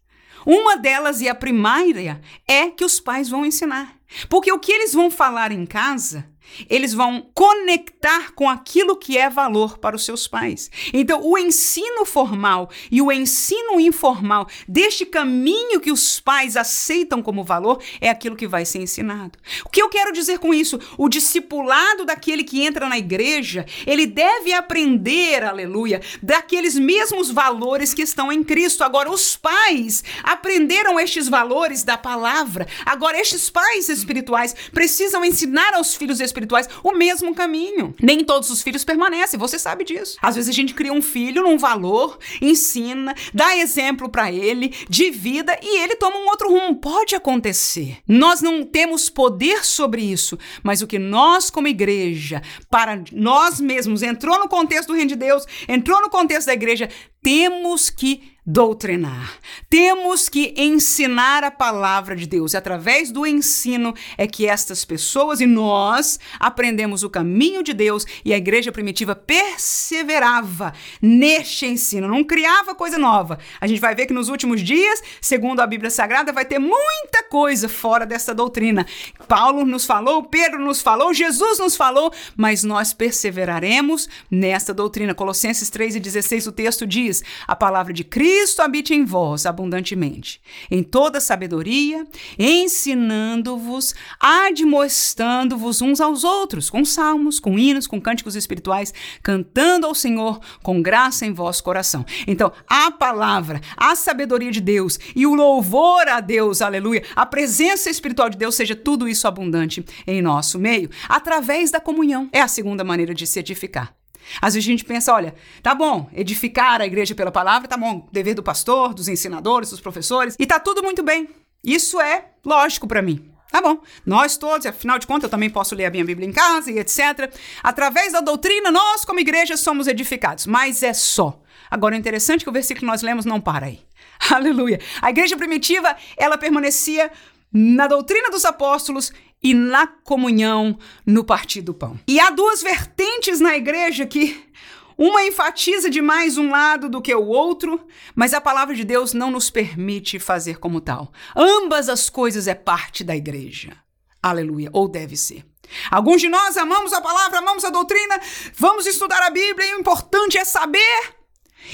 Uma 0.46 0.76
delas, 0.76 1.22
e 1.22 1.30
a 1.30 1.36
primária, 1.36 2.20
é 2.48 2.70
que 2.70 2.84
os 2.84 3.00
pais 3.00 3.30
vão 3.30 3.46
ensinar. 3.46 3.96
Porque 4.28 4.52
o 4.52 4.60
que 4.60 4.72
eles 4.72 4.94
vão 4.94 5.12
falar 5.12 5.52
em 5.52 5.66
casa 5.66 6.28
eles 6.70 6.94
vão 6.94 7.30
conectar 7.34 8.32
com 8.34 8.50
aquilo 8.50 8.96
que 8.96 9.18
é 9.18 9.30
valor 9.30 9.78
para 9.78 9.96
os 9.96 10.06
seus 10.06 10.28
pais. 10.28 10.70
Então, 10.94 11.22
o 11.24 11.38
ensino 11.38 12.06
formal 12.06 12.70
e 12.92 13.02
o 13.02 13.12
ensino 13.12 13.80
informal 13.80 14.48
deste 14.68 15.06
caminho 15.06 15.80
que 15.80 15.92
os 15.92 16.20
pais 16.20 16.58
aceitam 16.58 17.22
como 17.22 17.44
valor 17.44 17.82
é 18.00 18.10
aquilo 18.10 18.36
que 18.36 18.48
vai 18.48 18.66
ser 18.66 18.80
ensinado. 18.80 19.38
O 19.66 19.70
que 19.70 19.82
eu 19.82 19.90
quero 19.90 20.12
dizer 20.12 20.40
com 20.40 20.54
isso? 20.54 20.80
O 20.98 21.10
discipulado 21.10 22.06
daquele 22.06 22.44
que 22.44 22.64
entra 22.64 22.88
na 22.88 22.98
igreja, 22.98 23.66
ele 23.86 24.06
deve 24.06 24.54
aprender, 24.54 25.44
aleluia, 25.44 26.02
daqueles 26.22 26.78
mesmos 26.78 27.30
valores 27.30 27.94
que 27.94 28.02
estão 28.02 28.32
em 28.32 28.44
Cristo. 28.44 28.84
Agora, 28.84 29.12
os 29.12 29.36
pais 29.38 30.04
aprenderam 30.24 31.00
estes 31.00 31.28
valores 31.28 31.84
da 31.84 31.98
palavra. 31.98 32.68
Agora, 32.86 33.20
estes 33.20 33.50
pais 33.50 33.90
espirituais 33.90 34.56
precisam 34.72 35.24
ensinar 35.24 35.74
aos 35.74 35.96
filhos 35.96 36.20
espirituais 36.20 36.31
espirituais 36.32 36.68
o 36.84 36.94
mesmo 36.94 37.36
caminho. 37.36 37.94
Nem 38.02 38.24
todos 38.24 38.50
os 38.50 38.62
filhos 38.62 38.84
permanecem, 38.84 39.40
você 39.40 39.60
sabe 39.60 39.84
disso. 39.84 40.18
Às 40.22 40.36
vezes 40.36 40.50
a 40.50 40.54
gente 40.54 40.74
cria 40.74 40.94
um 40.94 41.02
filho 41.02 41.44
num 41.44 41.58
valor, 41.58 42.18
ensina, 42.42 43.14
dá 43.34 43.56
exemplo 43.58 44.10
para 44.10 44.32
ele 44.32 44.74
de 44.90 45.10
vida 45.10 45.58
e 45.62 45.82
ele 45.84 45.96
toma 45.96 46.18
um 46.18 46.28
outro 46.28 46.50
rumo. 46.50 46.76
Pode 46.76 47.16
acontecer. 47.16 47.98
Nós 48.08 48.42
não 48.42 48.64
temos 48.64 49.10
poder 49.10 49.64
sobre 49.66 50.02
isso, 50.02 50.38
mas 50.64 50.82
o 50.82 50.88
que 50.88 50.98
nós 51.00 51.50
como 51.50 51.68
igreja, 51.68 52.42
para 52.70 53.04
nós 53.12 53.60
mesmos, 53.60 54.02
entrou 54.02 54.40
no 54.40 54.48
contexto 54.48 54.88
do 54.88 54.94
reino 54.94 55.10
de 55.10 55.16
Deus, 55.16 55.46
entrou 55.68 56.02
no 56.02 56.10
contexto 56.10 56.48
da 56.48 56.54
igreja, 56.54 56.90
temos 57.22 57.90
que 57.90 58.32
doutrinar. 58.46 59.38
Temos 59.70 60.28
que 60.28 60.54
ensinar 60.58 61.44
a 61.44 61.52
palavra 61.52 62.16
de 62.16 62.26
Deus. 62.26 62.54
E 62.54 62.58
através 62.58 63.12
do 63.12 63.26
ensino 63.26 63.94
é 64.18 64.26
que 64.26 64.48
estas 64.48 64.84
pessoas 64.84 65.40
e 65.40 65.46
nós 65.46 66.20
aprendemos 66.40 67.04
o 67.04 67.10
caminho 67.10 67.62
de 67.62 67.72
Deus 67.74 68.06
e 68.26 68.34
a 68.34 68.38
igreja 68.38 68.72
primitiva 68.72 69.16
perseverava 69.16 70.74
neste 71.02 71.68
ensino, 71.68 72.08
não 72.08 72.24
criava 72.24 72.74
coisa 72.74 72.98
nova. 72.98 73.38
A 73.60 73.68
gente 73.68 73.80
vai 73.80 73.94
ver 73.94 74.08
que 74.08 74.14
nos 74.14 74.28
últimos 74.28 74.62
dias, 74.62 75.02
segundo 75.22 75.60
a 75.60 75.68
Bíblia 75.68 75.92
Sagrada, 75.92 76.34
vai 76.34 76.46
ter 76.46 76.58
muita 76.58 77.24
coisa 77.30 77.70
fora 77.70 78.06
dessa 78.06 78.34
doutrina. 78.34 78.86
Paulo 79.28 79.66
nos 79.66 79.86
falou, 79.86 80.24
Pedro 80.24 80.60
nos 80.60 80.82
falou, 80.82 81.14
Jesus 81.14 81.60
nos 81.60 81.76
falou, 81.76 82.12
mas 82.36 82.64
nós 82.64 82.92
perseveraremos 82.92 84.10
nesta 84.32 84.74
doutrina. 84.74 85.14
Colossenses 85.14 85.70
3 85.70 85.98
e 85.98 86.00
16 86.00 86.48
o 86.48 86.52
texto 86.52 86.88
diz: 86.88 87.11
a 87.48 87.56
palavra 87.56 87.92
de 87.92 88.04
Cristo 88.04 88.22
Cristo 88.52 88.62
habite 88.62 88.94
em 88.94 89.04
vós 89.04 89.46
abundantemente, 89.46 90.42
em 90.70 90.84
toda 90.84 91.20
sabedoria, 91.20 92.06
ensinando-vos, 92.38 93.96
admoestando-vos 94.20 95.82
uns 95.82 96.00
aos 96.00 96.24
outros, 96.24 96.70
com 96.70 96.86
salmos, 96.86 97.40
com 97.40 97.58
hinos, 97.58 97.88
com 97.88 98.00
cânticos 98.00 98.36
espirituais, 98.36 98.94
cantando 99.24 99.86
ao 99.86 99.96
Senhor 99.96 100.40
com 100.62 100.82
graça 100.82 101.26
em 101.26 101.34
vosso 101.34 101.64
coração. 101.64 102.06
Então, 102.28 102.52
a 102.68 102.92
palavra, 102.92 103.60
a 103.76 103.96
sabedoria 103.96 104.52
de 104.52 104.62
Deus 104.62 105.00
e 105.16 105.26
o 105.26 105.34
louvor 105.34 106.08
a 106.08 106.20
Deus, 106.20 106.62
aleluia, 106.62 107.04
a 107.16 107.26
presença 107.26 107.90
espiritual 107.90 108.30
de 108.30 108.38
Deus, 108.38 108.56
seja 108.56 108.76
tudo 108.76 109.08
isso 109.08 109.28
abundante 109.28 109.86
em 110.06 110.22
nosso 110.22 110.60
meio, 110.60 110.90
através 111.10 111.72
da 111.72 111.80
comunhão. 111.80 112.30
É 112.32 112.42
a 112.42 112.48
segunda 112.48 112.84
maneira 112.84 113.14
de 113.14 113.26
se 113.26 113.40
edificar. 113.40 114.01
Às 114.42 114.54
vezes 114.54 114.68
a 114.68 114.72
gente 114.72 114.86
pensa, 114.86 115.14
olha, 115.14 115.34
tá 115.62 115.74
bom, 115.76 116.10
edificar 116.14 116.82
a 116.82 116.86
igreja 116.86 117.16
pela 117.16 117.32
palavra, 117.32 117.68
tá 117.68 117.78
bom, 117.78 118.08
dever 118.12 118.34
do 118.34 118.44
pastor, 118.44 118.94
dos 118.94 119.08
ensinadores, 119.08 119.70
dos 119.70 119.82
professores, 119.82 120.36
e 120.40 120.46
tá 120.46 120.60
tudo 120.60 120.84
muito 120.84 121.04
bem. 121.04 121.30
Isso 121.64 122.00
é 122.00 122.26
lógico 122.46 122.88
para 122.88 123.02
mim. 123.02 123.32
Tá 123.52 123.62
bom, 123.62 123.82
nós 124.06 124.38
todos, 124.38 124.66
afinal 124.66 124.98
de 124.98 125.06
contas, 125.06 125.24
eu 125.24 125.30
também 125.30 125.50
posso 125.50 125.76
ler 125.76 125.86
a 125.86 125.92
minha 125.92 126.06
Bíblia 126.06 126.28
em 126.28 126.32
casa 126.32 126.72
e 126.72 126.80
etc. 126.80 127.30
Através 127.62 128.14
da 128.14 128.22
doutrina, 128.22 128.72
nós, 128.72 129.04
como 129.04 129.20
igreja, 129.20 129.58
somos 129.58 129.88
edificados, 129.88 130.46
mas 130.46 130.82
é 130.82 130.94
só. 130.94 131.38
Agora, 131.70 131.96
é 131.96 131.98
interessante 131.98 132.46
que 132.46 132.50
o 132.50 132.54
versículo 132.54 132.80
que 132.80 132.86
nós 132.86 133.02
lemos 133.02 133.26
não 133.26 133.42
para 133.42 133.66
aí. 133.66 133.82
Aleluia. 134.32 134.80
A 135.02 135.10
igreja 135.10 135.36
primitiva, 135.36 135.96
ela 136.16 136.38
permanecia 136.38 137.12
na 137.52 137.88
doutrina 137.88 138.30
dos 138.30 138.46
apóstolos 138.46 139.12
e 139.44 139.54
na 139.54 139.88
comunhão 139.88 140.78
no 141.06 141.24
partir 141.24 141.62
do 141.62 141.74
pão. 141.74 142.00
E 142.08 142.20
há 142.20 142.30
duas 142.30 142.62
vertentes 142.62 143.40
na 143.40 143.56
igreja 143.58 144.06
que 144.06 144.52
uma 144.98 145.24
enfatiza 145.24 145.90
demais 145.90 146.38
um 146.38 146.52
lado 146.52 146.88
do 146.88 147.02
que 147.02 147.14
o 147.14 147.26
outro, 147.26 147.88
mas 148.14 148.34
a 148.34 148.42
palavra 148.42 148.76
de 148.76 148.84
Deus 148.84 149.14
não 149.14 149.32
nos 149.32 149.50
permite 149.50 150.20
fazer 150.20 150.60
como 150.60 150.80
tal. 150.80 151.12
Ambas 151.36 151.90
as 151.90 152.10
coisas 152.10 152.48
é 152.48 152.54
parte 152.54 153.04
da 153.04 153.16
igreja. 153.16 153.76
Aleluia, 154.22 154.70
ou 154.72 154.88
deve 154.88 155.18
ser. 155.18 155.44
Alguns 155.90 156.22
de 156.22 156.30
nós 156.30 156.56
amamos 156.56 156.94
a 156.94 157.02
palavra, 157.02 157.40
amamos 157.40 157.66
a 157.66 157.72
doutrina, 157.72 158.20
vamos 158.54 158.86
estudar 158.86 159.24
a 159.24 159.32
Bíblia 159.32 159.70
e 159.70 159.76
o 159.76 159.80
importante 159.80 160.38
é 160.38 160.46
saber. 160.46 161.16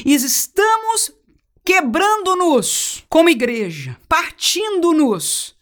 E 0.05 0.13
estamos 0.13 1.11
quebrando-nos 1.65 3.03
como 3.09 3.28
igreja, 3.28 3.97
partindo-nos 4.07 5.57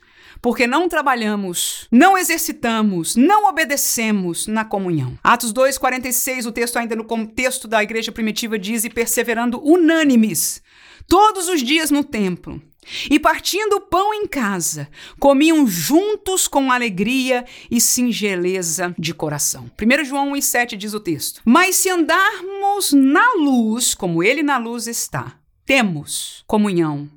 porque 0.46 0.68
não 0.68 0.88
trabalhamos, 0.88 1.88
não 1.92 2.16
exercitamos, 2.16 3.16
não 3.16 3.50
obedecemos 3.50 4.46
na 4.46 4.64
comunhão. 4.64 5.18
Atos 5.24 5.52
2:46, 5.52 6.46
o 6.46 6.52
texto 6.52 6.78
ainda 6.78 6.96
no 6.96 7.04
contexto 7.04 7.68
da 7.68 7.82
igreja 7.82 8.12
primitiva 8.12 8.60
diz 8.60 8.84
e 8.84 8.90
perseverando 8.92 9.60
unânimes 9.68 10.62
todos 11.08 11.50
os 11.50 11.64
dias 11.64 11.90
no 11.90 12.04
templo. 12.04 12.62
E 13.10 13.20
partindo 13.20 13.78
o 13.78 13.82
pão 13.82 14.14
em 14.14 14.28
casa, 14.28 14.88
comiam 15.20 15.66
juntos 15.66 16.48
com 16.48 16.72
alegria 16.72 17.44
e 17.72 17.82
singeleza 17.82 18.94
de 19.00 19.16
coração. 19.16 19.68
1 19.82 20.06
João 20.06 20.34
1,7 20.34 20.76
diz 20.78 20.94
o 20.94 21.00
texto: 21.00 21.42
Mas 21.44 21.78
se 21.78 21.90
andarmos 21.90 22.94
na 22.94 23.34
luz, 23.34 23.96
como 23.96 24.22
ele 24.22 24.44
na 24.44 24.60
luz 24.60 24.86
está, 24.86 25.40
temos 25.66 26.44
comunhão 26.46 27.10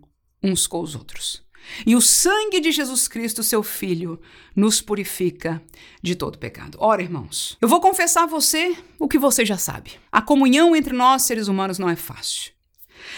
uns 0.42 0.66
com 0.66 0.80
os 0.80 0.94
outros. 0.94 1.46
E 1.86 1.94
o 1.94 2.00
sangue 2.00 2.60
de 2.60 2.70
Jesus 2.72 3.08
Cristo, 3.08 3.42
seu 3.42 3.62
Filho, 3.62 4.20
nos 4.54 4.80
purifica 4.80 5.62
de 6.02 6.14
todo 6.14 6.38
pecado. 6.38 6.78
Ora, 6.80 7.02
irmãos, 7.02 7.56
eu 7.60 7.68
vou 7.68 7.80
confessar 7.80 8.24
a 8.24 8.26
você 8.26 8.76
o 8.98 9.08
que 9.08 9.18
você 9.18 9.44
já 9.44 9.56
sabe. 9.56 9.92
A 10.10 10.22
comunhão 10.22 10.74
entre 10.74 10.94
nós, 10.94 11.22
seres 11.22 11.48
humanos, 11.48 11.78
não 11.78 11.88
é 11.88 11.96
fácil. 11.96 12.52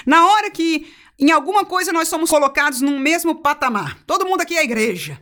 Na 0.06 0.26
hora 0.26 0.50
que 0.50 0.92
em 1.18 1.30
alguma 1.30 1.64
coisa 1.64 1.92
nós 1.92 2.08
somos 2.08 2.30
colocados 2.30 2.80
num 2.80 2.98
mesmo 2.98 3.34
patamar, 3.36 3.98
todo 4.06 4.26
mundo 4.26 4.40
aqui 4.40 4.56
é 4.56 4.64
igreja. 4.64 5.20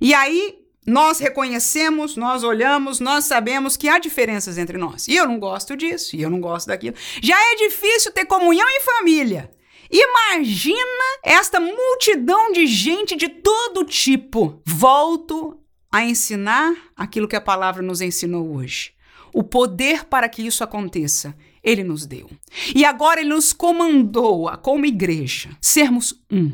E 0.00 0.14
aí 0.14 0.66
nós 0.86 1.18
reconhecemos, 1.18 2.16
nós 2.16 2.44
olhamos, 2.44 3.00
nós 3.00 3.24
sabemos 3.24 3.76
que 3.76 3.88
há 3.88 3.98
diferenças 3.98 4.56
entre 4.56 4.78
nós. 4.78 5.08
E 5.08 5.16
eu 5.16 5.26
não 5.26 5.40
gosto 5.40 5.76
disso, 5.76 6.14
e 6.14 6.22
eu 6.22 6.30
não 6.30 6.40
gosto 6.40 6.68
daquilo. 6.68 6.94
Já 7.20 7.36
é 7.36 7.56
difícil 7.56 8.12
ter 8.12 8.24
comunhão 8.24 8.68
em 8.68 8.80
família. 8.80 9.50
Imagina 9.90 11.18
esta 11.22 11.60
multidão 11.60 12.52
de 12.52 12.66
gente 12.66 13.16
de 13.16 13.28
todo 13.28 13.84
tipo. 13.84 14.60
Volto 14.64 15.60
a 15.90 16.04
ensinar 16.04 16.74
aquilo 16.96 17.28
que 17.28 17.36
a 17.36 17.40
palavra 17.40 17.82
nos 17.82 18.00
ensinou 18.00 18.54
hoje. 18.54 18.92
O 19.32 19.42
poder 19.42 20.04
para 20.04 20.28
que 20.28 20.42
isso 20.46 20.64
aconteça, 20.64 21.36
ele 21.62 21.84
nos 21.84 22.06
deu. 22.06 22.30
E 22.74 22.84
agora 22.84 23.20
ele 23.20 23.30
nos 23.30 23.52
comandou, 23.52 24.50
como 24.58 24.86
igreja, 24.86 25.50
sermos 25.60 26.22
um. 26.30 26.52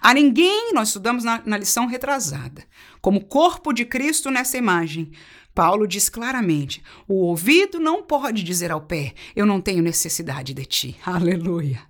A 0.00 0.14
ninguém, 0.14 0.72
nós 0.72 0.88
estudamos 0.88 1.24
na, 1.24 1.42
na 1.44 1.58
lição 1.58 1.86
retrasada, 1.86 2.64
como 3.00 3.24
corpo 3.24 3.72
de 3.72 3.84
Cristo 3.84 4.30
nessa 4.30 4.56
imagem, 4.56 5.10
Paulo 5.54 5.86
diz 5.86 6.08
claramente: 6.08 6.82
o 7.06 7.26
ouvido 7.26 7.78
não 7.78 8.02
pode 8.02 8.42
dizer 8.42 8.72
ao 8.72 8.80
pé, 8.80 9.14
eu 9.36 9.46
não 9.46 9.60
tenho 9.60 9.82
necessidade 9.82 10.52
de 10.52 10.64
ti. 10.64 10.96
Aleluia. 11.06 11.82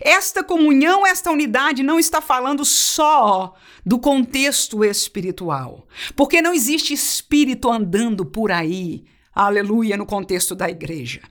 Esta 0.00 0.42
comunhão, 0.42 1.06
esta 1.06 1.30
unidade 1.30 1.82
não 1.82 1.98
está 1.98 2.20
falando 2.20 2.64
só 2.64 3.54
do 3.84 3.98
contexto 3.98 4.84
espiritual, 4.84 5.86
porque 6.16 6.42
não 6.42 6.52
existe 6.52 6.92
espírito 6.92 7.70
andando 7.70 8.24
por 8.24 8.50
aí, 8.50 9.04
aleluia, 9.34 9.96
no 9.96 10.06
contexto 10.06 10.54
da 10.54 10.68
igreja. 10.68 11.22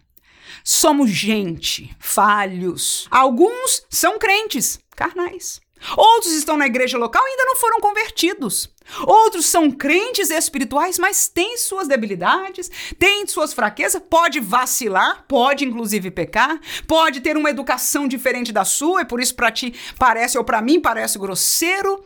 Somos 0.63 1.09
gente, 1.09 1.95
falhos. 1.99 3.07
Alguns 3.09 3.83
são 3.89 4.19
crentes, 4.19 4.79
carnais. 4.95 5.61
Outros 5.95 6.33
estão 6.33 6.57
na 6.57 6.65
igreja 6.65 6.97
local 6.97 7.23
e 7.25 7.31
ainda 7.31 7.45
não 7.45 7.55
foram 7.55 7.79
convertidos. 7.79 8.69
Outros 9.05 9.45
são 9.45 9.69
crentes 9.69 10.29
espirituais, 10.31 10.97
mas 10.97 11.27
têm 11.27 11.57
suas 11.57 11.87
debilidades, 11.87 12.71
têm 12.97 13.25
suas 13.27 13.53
fraquezas, 13.53 14.01
pode 14.09 14.39
vacilar, 14.39 15.25
pode 15.27 15.63
inclusive 15.63 16.09
pecar, 16.09 16.59
pode 16.87 17.21
ter 17.21 17.37
uma 17.37 17.49
educação 17.49 18.07
diferente 18.07 18.51
da 18.51 18.65
sua 18.65 19.01
e 19.01 19.05
por 19.05 19.21
isso 19.21 19.35
para 19.35 19.51
ti 19.51 19.73
parece 19.97 20.37
ou 20.37 20.43
para 20.43 20.61
mim 20.61 20.79
parece 20.79 21.19
grosseiro. 21.19 22.03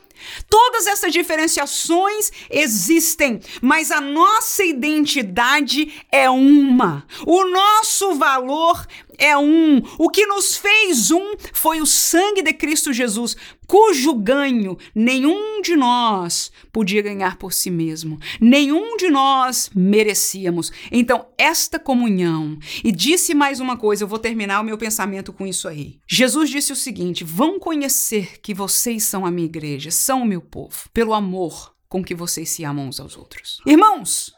Todas 0.50 0.88
essas 0.88 1.12
diferenciações 1.12 2.32
existem, 2.50 3.42
mas 3.62 3.92
a 3.92 4.00
nossa 4.00 4.64
identidade 4.64 6.06
é 6.12 6.30
uma. 6.30 7.06
O 7.26 7.46
nosso 7.46 8.14
valor 8.16 8.86
é 9.18 9.38
um. 9.38 9.82
O 9.98 10.10
que 10.10 10.26
nos 10.26 10.56
fez 10.56 11.12
um 11.12 11.36
foi 11.54 11.82
o 11.82 11.86
sangue 11.86 12.42
de 12.42 12.54
Cristo 12.54 12.94
Jesus, 12.94 13.36
cujo 13.68 14.14
ganho 14.14 14.78
nenhum 14.94 15.62
de 15.62 15.76
nós 15.76 16.52
podia 16.72 17.02
ganhar 17.02 17.38
por 17.38 17.54
si 17.54 17.70
mesmo, 17.70 18.20
nenhum 18.40 18.98
de 18.98 19.10
nós 19.10 19.70
merecíamos. 19.76 20.72
Então, 20.92 21.28
esta 21.38 21.80
comunhão. 21.80 22.58
E 22.84 22.92
disse 22.92 23.34
mais 23.34 23.60
uma 23.60 23.78
coisa, 23.78 24.04
eu 24.04 24.08
vou 24.08 24.20
terminar 24.20 24.62
o 24.62 24.64
meu 24.64 24.78
pensamento 24.78 25.34
com 25.34 25.46
isso 25.46 25.68
aí. 25.68 26.00
Jesus 26.08 26.50
disse 26.50 26.72
o 26.72 26.76
seguinte: 26.76 27.24
vão 27.24 27.60
conhecer 27.60 28.40
que 28.42 28.54
vocês 28.54 29.04
são 29.04 29.26
a 29.26 29.32
minha 29.32 29.46
igreja, 29.46 29.92
são 29.92 30.22
o 30.22 30.26
meu 30.26 30.42
povo, 30.42 30.90
pelo 30.94 31.14
amor 31.14 31.74
com 31.90 32.04
que 32.04 32.16
vocês 32.16 32.50
se 32.50 32.64
amam 32.64 32.88
uns 32.88 33.00
aos 33.00 33.16
outros. 33.16 33.62
Irmãos, 33.68 34.34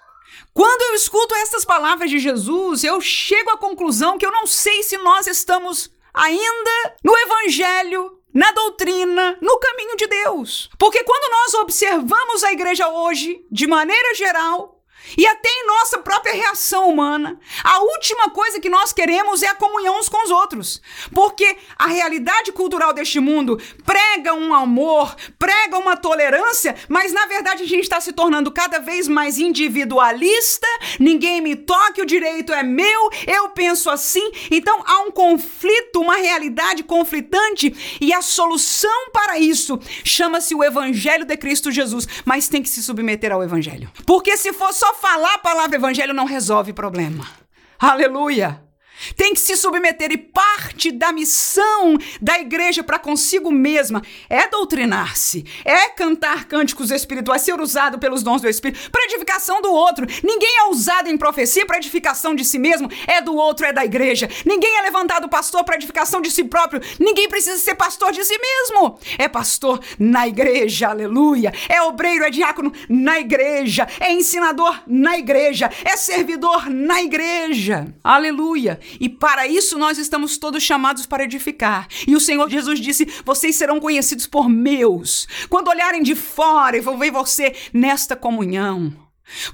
quando 0.55 0.81
eu 0.83 0.95
escuto 0.95 1.35
essas 1.35 1.65
palavras 1.65 2.09
de 2.09 2.17
Jesus, 2.17 2.85
eu 2.85 3.01
chego 3.01 3.49
à 3.49 3.57
conclusão 3.57 4.17
que 4.17 4.25
eu 4.25 4.31
não 4.31 4.47
sei 4.47 4.83
se 4.83 4.97
nós 4.97 5.27
estamos 5.27 5.91
ainda 6.13 6.95
no 7.03 7.13
Evangelho, 7.17 8.17
na 8.33 8.53
doutrina, 8.53 9.37
no 9.41 9.59
caminho 9.59 9.97
de 9.97 10.07
Deus. 10.07 10.69
Porque 10.79 11.03
quando 11.03 11.29
nós 11.29 11.53
observamos 11.55 12.41
a 12.45 12.53
igreja 12.53 12.87
hoje, 12.87 13.45
de 13.51 13.67
maneira 13.67 14.15
geral, 14.15 14.74
e 15.17 15.25
até 15.25 15.49
em 15.49 15.67
nossa 15.67 15.99
própria 15.99 16.33
reação 16.33 16.89
humana, 16.89 17.39
a 17.63 17.79
última 17.79 18.29
coisa 18.29 18.59
que 18.59 18.69
nós 18.69 18.91
queremos 18.91 19.43
é 19.43 19.47
a 19.47 19.55
comunhão 19.55 19.99
uns 19.99 20.09
com 20.09 20.23
os 20.23 20.31
outros. 20.31 20.81
Porque 21.13 21.57
a 21.77 21.87
realidade 21.87 22.51
cultural 22.51 22.93
deste 22.93 23.19
mundo 23.19 23.61
prega 23.85 24.33
um 24.33 24.53
amor, 24.53 25.15
prega 25.37 25.77
uma 25.77 25.95
tolerância, 25.95 26.75
mas 26.89 27.13
na 27.13 27.25
verdade 27.25 27.63
a 27.63 27.67
gente 27.67 27.83
está 27.83 28.01
se 28.01 28.11
tornando 28.11 28.51
cada 28.51 28.79
vez 28.79 29.07
mais 29.07 29.37
individualista. 29.37 30.67
Ninguém 30.99 31.41
me 31.41 31.55
toque, 31.55 32.01
o 32.01 32.05
direito 32.05 32.53
é 32.53 32.63
meu, 32.63 33.09
eu 33.27 33.49
penso 33.49 33.89
assim. 33.89 34.31
Então 34.49 34.83
há 34.85 35.01
um 35.01 35.11
conflito, 35.11 36.01
uma 36.01 36.15
realidade 36.15 36.83
conflitante, 36.83 37.97
e 38.01 38.13
a 38.13 38.21
solução 38.21 39.09
para 39.11 39.37
isso 39.37 39.79
chama-se 40.03 40.55
o 40.55 40.63
Evangelho 40.63 41.25
de 41.25 41.37
Cristo 41.37 41.71
Jesus. 41.71 42.07
Mas 42.25 42.47
tem 42.47 42.61
que 42.61 42.69
se 42.69 42.81
submeter 42.83 43.31
ao 43.31 43.43
Evangelho. 43.43 43.91
Porque 44.05 44.35
se 44.37 44.51
for 44.53 44.73
só 44.73 44.93
falar 45.01 45.35
a 45.35 45.39
palavra 45.39 45.75
evangelho 45.75 46.13
não 46.13 46.25
resolve 46.25 46.73
problema. 46.73 47.25
Aleluia! 47.79 48.64
Tem 49.15 49.33
que 49.33 49.39
se 49.39 49.55
submeter 49.55 50.11
e 50.11 50.17
parte 50.17 50.91
da 50.91 51.11
missão 51.11 51.97
da 52.21 52.39
igreja 52.39 52.83
para 52.83 52.99
consigo 52.99 53.51
mesma 53.51 54.01
é 54.29 54.47
doutrinar-se, 54.47 55.45
é 55.63 55.89
cantar 55.89 56.45
cânticos 56.45 56.91
espirituais, 56.91 57.41
ser 57.41 57.59
usado 57.59 57.99
pelos 57.99 58.23
dons 58.23 58.41
do 58.41 58.49
Espírito 58.49 58.89
para 58.91 59.03
edificação 59.05 59.61
do 59.61 59.71
outro. 59.71 60.05
Ninguém 60.23 60.57
é 60.57 60.69
usado 60.69 61.09
em 61.09 61.17
profecia 61.17 61.65
para 61.65 61.77
edificação 61.77 62.33
de 62.35 62.43
si 62.43 62.57
mesmo, 62.57 62.89
é 63.07 63.21
do 63.21 63.35
outro, 63.35 63.65
é 63.65 63.73
da 63.73 63.85
igreja. 63.85 64.29
Ninguém 64.45 64.77
é 64.77 64.81
levantado 64.81 65.29
pastor 65.29 65.63
para 65.63 65.75
edificação 65.75 66.21
de 66.21 66.31
si 66.31 66.43
próprio. 66.43 66.81
Ninguém 66.99 67.27
precisa 67.27 67.57
ser 67.57 67.75
pastor 67.75 68.11
de 68.11 68.23
si 68.23 68.37
mesmo. 68.37 68.99
É 69.17 69.27
pastor 69.27 69.79
na 69.99 70.27
igreja, 70.27 70.89
aleluia. 70.89 71.53
É 71.69 71.81
obreiro, 71.81 72.23
é 72.23 72.29
diácono 72.29 72.71
na 72.89 73.19
igreja, 73.19 73.87
é 73.99 74.11
ensinador 74.11 74.81
na 74.87 75.17
igreja, 75.17 75.69
é 75.83 75.95
servidor 75.95 76.69
na 76.69 77.01
igreja. 77.01 77.87
Aleluia. 78.03 78.79
E 78.99 79.09
para 79.09 79.47
isso 79.47 79.77
nós 79.77 79.97
estamos 79.97 80.37
todos 80.37 80.63
chamados 80.63 81.05
para 81.05 81.23
edificar. 81.23 81.87
E 82.07 82.15
o 82.15 82.19
Senhor 82.19 82.49
Jesus 82.49 82.79
disse: 82.79 83.07
Vocês 83.23 83.55
serão 83.55 83.79
conhecidos 83.79 84.27
por 84.27 84.49
meus. 84.49 85.27
Quando 85.49 85.69
olharem 85.69 86.03
de 86.03 86.15
fora 86.15 86.77
e 86.77 86.81
vão 86.81 86.97
ver 86.97 87.11
você 87.11 87.55
nesta 87.73 88.15
comunhão. 88.15 89.04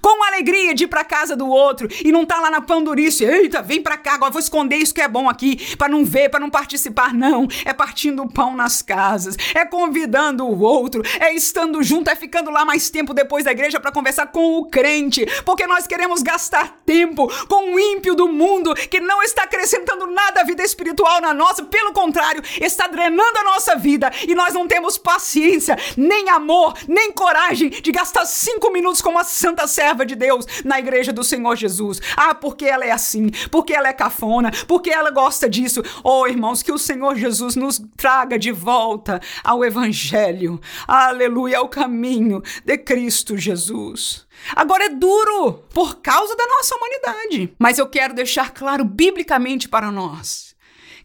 Com 0.02 0.24
alegria 0.24 0.74
de 0.74 0.84
ir 0.84 0.88
para 0.88 1.04
casa 1.04 1.36
do 1.36 1.48
outro 1.48 1.88
e 2.04 2.12
não 2.12 2.26
tá 2.26 2.40
lá 2.40 2.52
na 2.52 2.62
pandurice, 2.62 3.24
eita, 3.24 3.62
vem 3.62 3.82
para 3.82 3.98
cá, 3.98 4.16
agora 4.16 4.32
vou 4.32 4.40
esconder 4.40 4.76
isso 4.76 4.94
que 4.94 5.02
é 5.02 5.08
bom 5.08 5.30
aqui, 5.30 5.76
para 5.78 5.88
não 5.88 6.04
ver, 6.04 6.30
para 6.30 6.40
não 6.40 6.50
participar, 6.50 7.14
não. 7.14 7.48
É 7.64 7.74
partindo 7.74 8.22
o 8.22 8.32
pão 8.32 8.56
nas 8.56 8.82
casas, 8.82 9.38
é 9.56 9.66
convidando 9.66 10.46
o 10.46 10.60
outro, 10.62 11.02
é 11.20 11.34
estando 11.34 11.82
junto, 11.82 12.10
é 12.10 12.16
ficando 12.16 12.52
lá 12.52 12.66
mais 12.66 12.90
tempo 12.90 13.14
depois 13.14 13.46
da 13.46 13.52
igreja 13.52 13.80
para 13.80 13.92
conversar 13.92 14.28
com 14.28 14.58
o 14.58 14.66
crente, 14.66 15.26
porque 15.46 15.66
nós 15.66 15.88
queremos 15.88 16.22
gastar 16.22 16.82
tempo 16.86 17.32
com 17.48 17.74
o 17.74 17.80
ímpio 17.80 18.14
do 18.14 18.28
mundo 18.28 18.74
que 18.74 19.00
não 19.00 19.24
está 19.24 19.44
acrescentando 19.44 20.06
nada 20.08 20.42
à 20.42 20.44
vida 20.44 20.64
espiritual 20.64 21.22
na 21.22 21.34
nossa, 21.34 21.64
pelo 21.64 21.94
contrário, 21.94 22.44
está 22.60 22.88
drenando 22.88 23.40
a 23.40 23.44
nossa 23.44 23.76
vida 23.76 24.12
e 24.28 24.36
nós 24.36 24.54
não 24.54 24.68
temos 24.68 24.98
paciência, 24.98 25.78
nem 25.96 26.30
amor, 26.30 26.74
nem 26.88 27.12
coragem 27.12 27.70
de 27.70 27.92
gastar 27.92 28.26
cinco 28.26 28.72
minutos 28.72 29.02
com 29.02 29.12
uma 29.12 29.24
santa 29.24 29.61
santa 29.62 29.68
serva 29.68 30.06
de 30.06 30.16
Deus 30.16 30.46
na 30.64 30.80
igreja 30.80 31.12
do 31.12 31.24
Senhor 31.24 31.56
Jesus. 31.56 32.00
Ah, 32.16 32.34
porque 32.34 32.66
ela 32.66 32.86
é 32.86 32.92
assim, 32.92 33.30
porque 33.50 33.74
ela 33.74 33.90
é 33.90 33.94
cafona, 33.94 34.52
porque 34.68 34.90
ela 34.90 35.12
gosta 35.12 35.50
disso. 35.50 35.82
Oh, 36.04 36.28
irmãos, 36.28 36.64
que 36.64 36.72
o 36.72 36.78
Senhor 36.78 37.16
Jesus 37.16 37.56
nos 37.56 37.82
traga 37.98 38.38
de 38.38 38.52
volta 38.52 39.20
ao 39.44 39.64
Evangelho. 39.64 40.60
Aleluia, 40.88 41.60
ao 41.60 41.68
caminho 41.68 42.42
de 42.64 42.78
Cristo 42.78 43.38
Jesus. 43.38 44.26
Agora 44.56 44.86
é 44.86 44.90
duro 44.90 45.64
por 45.74 46.02
causa 46.02 46.36
da 46.36 46.48
nossa 46.48 46.76
humanidade, 46.76 47.54
mas 47.60 47.78
eu 47.78 47.88
quero 47.88 48.14
deixar 48.14 48.52
claro 48.52 48.84
biblicamente 48.84 49.70
para 49.70 49.92
nós 49.92 50.52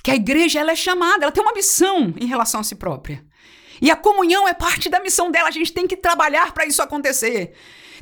que 0.02 0.10
a 0.10 0.14
igreja 0.14 0.60
ela 0.60 0.70
é 0.70 0.76
chamada, 0.76 1.24
ela 1.24 1.32
tem 1.32 1.42
uma 1.42 1.52
missão 1.52 2.14
em 2.18 2.26
relação 2.26 2.60
a 2.60 2.64
si 2.64 2.76
própria. 2.76 3.24
E 3.82 3.90
a 3.90 3.96
comunhão 3.96 4.46
é 4.46 4.54
parte 4.54 4.88
da 4.88 5.00
missão 5.00 5.30
dela, 5.32 5.48
a 5.48 5.52
gente 5.52 5.72
tem 5.72 5.86
que 5.86 5.96
trabalhar 5.96 6.52
para 6.52 6.64
isso 6.64 6.80
acontecer. 6.80 7.54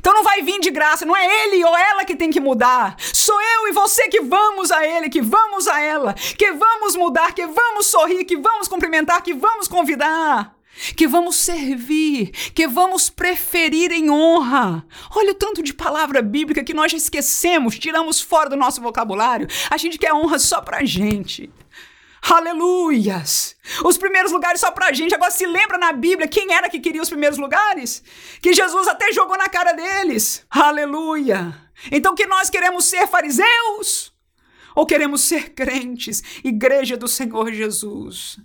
Então 0.05 0.13
não 0.13 0.23
vai 0.23 0.43
vir 0.43 0.59
de 0.59 0.69
graça, 0.69 1.03
não 1.03 1.17
é 1.17 1.45
ele 1.45 1.65
ou 1.65 1.75
ela 1.75 2.05
que 2.05 2.15
tem 2.15 2.29
que 2.29 2.39
mudar. 2.39 2.95
Sou 2.99 3.41
eu 3.41 3.69
e 3.69 3.71
você 3.71 4.07
que 4.07 4.21
vamos 4.21 4.69
a 4.69 4.85
ele, 4.85 5.09
que 5.09 5.19
vamos 5.19 5.67
a 5.67 5.81
ela, 5.81 6.13
que 6.13 6.51
vamos 6.51 6.95
mudar, 6.95 7.33
que 7.33 7.43
vamos 7.47 7.87
sorrir, 7.87 8.23
que 8.23 8.37
vamos 8.37 8.67
cumprimentar, 8.67 9.23
que 9.23 9.33
vamos 9.33 9.67
convidar. 9.67 10.53
Que 10.95 11.07
vamos 11.07 11.37
servir, 11.37 12.29
que 12.53 12.67
vamos 12.67 13.09
preferir 13.09 13.91
em 13.91 14.11
honra. 14.11 14.85
Olha 15.15 15.31
o 15.31 15.35
tanto 15.35 15.63
de 15.63 15.73
palavra 15.73 16.21
bíblica 16.21 16.63
que 16.63 16.73
nós 16.73 16.93
esquecemos, 16.93 17.79
tiramos 17.79 18.21
fora 18.21 18.49
do 18.49 18.55
nosso 18.55 18.81
vocabulário. 18.81 19.47
A 19.71 19.77
gente 19.77 19.97
quer 19.97 20.13
honra 20.13 20.37
só 20.37 20.61
pra 20.61 20.85
gente. 20.85 21.49
Aleluias! 22.27 23.55
Os 23.83 23.97
primeiros 23.97 24.31
lugares 24.31 24.59
só 24.59 24.71
pra 24.71 24.91
gente. 24.91 25.13
Agora 25.13 25.29
se 25.29 25.45
lembra 25.45 25.77
na 25.77 25.93
Bíblia 25.93 26.27
quem 26.27 26.51
era 26.51 26.69
que 26.69 26.79
queria 26.79 27.01
os 27.01 27.09
primeiros 27.09 27.37
lugares? 27.37 28.03
Que 28.41 28.51
Jesus 28.51 28.87
até 28.87 29.13
jogou 29.13 29.37
na 29.37 29.47
cara 29.47 29.73
deles. 29.73 30.43
Aleluia! 30.49 31.55
Então 31.91 32.15
que 32.15 32.25
nós 32.25 32.49
queremos 32.49 32.85
ser 32.85 33.07
fariseus? 33.07 34.11
Ou 34.75 34.85
queremos 34.85 35.21
ser 35.21 35.53
crentes, 35.53 36.21
igreja 36.43 36.97
do 36.97 37.07
Senhor 37.07 37.51
Jesus? 37.51 38.39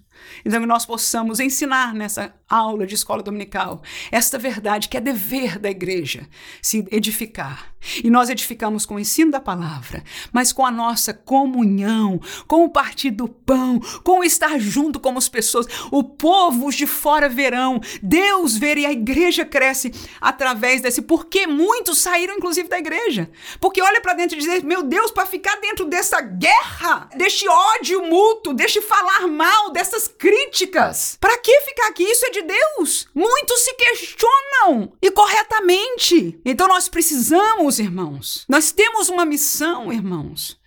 Então, 0.45 0.61
que 0.61 0.67
nós 0.67 0.87
possamos 0.87 1.41
ensinar 1.41 1.95
nessa 1.95 2.35
aula 2.49 2.87
de 2.87 2.95
escola 2.95 3.23
dominical 3.23 3.83
esta 4.11 4.39
verdade 4.39 4.89
que 4.89 4.97
é 4.97 5.01
dever 5.01 5.59
da 5.59 5.71
igreja 5.71 6.29
se 6.61 6.87
edificar. 6.91 7.73
E 8.05 8.11
nós 8.11 8.29
edificamos 8.29 8.85
com 8.85 8.97
o 8.97 9.01
ensino 9.01 9.31
da 9.31 9.41
palavra, 9.41 10.05
mas 10.33 10.53
com 10.53 10.67
a 10.67 10.71
nossa 10.71 11.15
comunhão, 11.15 12.21
com 12.47 12.65
o 12.65 12.69
partir 12.69 13.11
do 13.11 13.27
pão, 13.27 13.81
com 14.05 14.21
o 14.21 14.25
estar 14.25 14.59
junto 14.59 15.01
como 15.01 15.19
as 15.19 15.29
pessoas. 15.29 15.67
O 15.91 16.05
povo 16.05 16.71
de 16.71 16.87
fora 16.87 17.29
verão, 17.29 17.81
Deus 18.03 18.57
ver 18.57 18.77
e 18.77 18.85
a 18.85 18.93
igreja 18.93 19.47
cresce 19.47 19.93
através 20.21 20.83
desse. 20.83 21.01
Porque 21.01 21.47
muitos 21.47 21.99
saíram, 21.99 22.35
inclusive, 22.35 22.69
da 22.69 22.79
igreja. 22.79 23.31
Porque 23.59 23.81
olha 23.81 24.01
para 24.01 24.15
dentro 24.15 24.37
e 24.37 24.41
diz: 24.41 24.63
Meu 24.63 24.83
Deus, 24.83 25.11
para 25.11 25.25
ficar 25.25 25.57
dentro 25.61 25.87
dessa 25.87 26.21
guerra, 26.21 27.09
deste 27.17 27.49
ódio 27.49 28.03
mútuo, 28.03 28.53
deste 28.53 28.83
falar 28.83 29.27
mal, 29.27 29.73
dessas 29.73 30.10
críticas. 30.19 31.17
Para 31.21 31.39
que 31.39 31.61
ficar 31.63 31.89
aqui? 31.89 32.05
Isso 32.05 32.27
é 32.27 32.31
de 32.31 32.43
Deus. 32.43 33.09
Muitos 33.15 33.61
se 33.61 33.75
questionam 33.75 34.93
e 35.01 35.11
corretamente. 35.11 36.41
Então 36.45 36.69
nós 36.69 36.89
precisamos, 36.89 37.79
irmãos. 37.79 38.45
Nós 38.49 38.73
temos 38.73 39.09
uma 39.09 39.25
missão, 39.25 39.93
irmãos. 39.93 40.59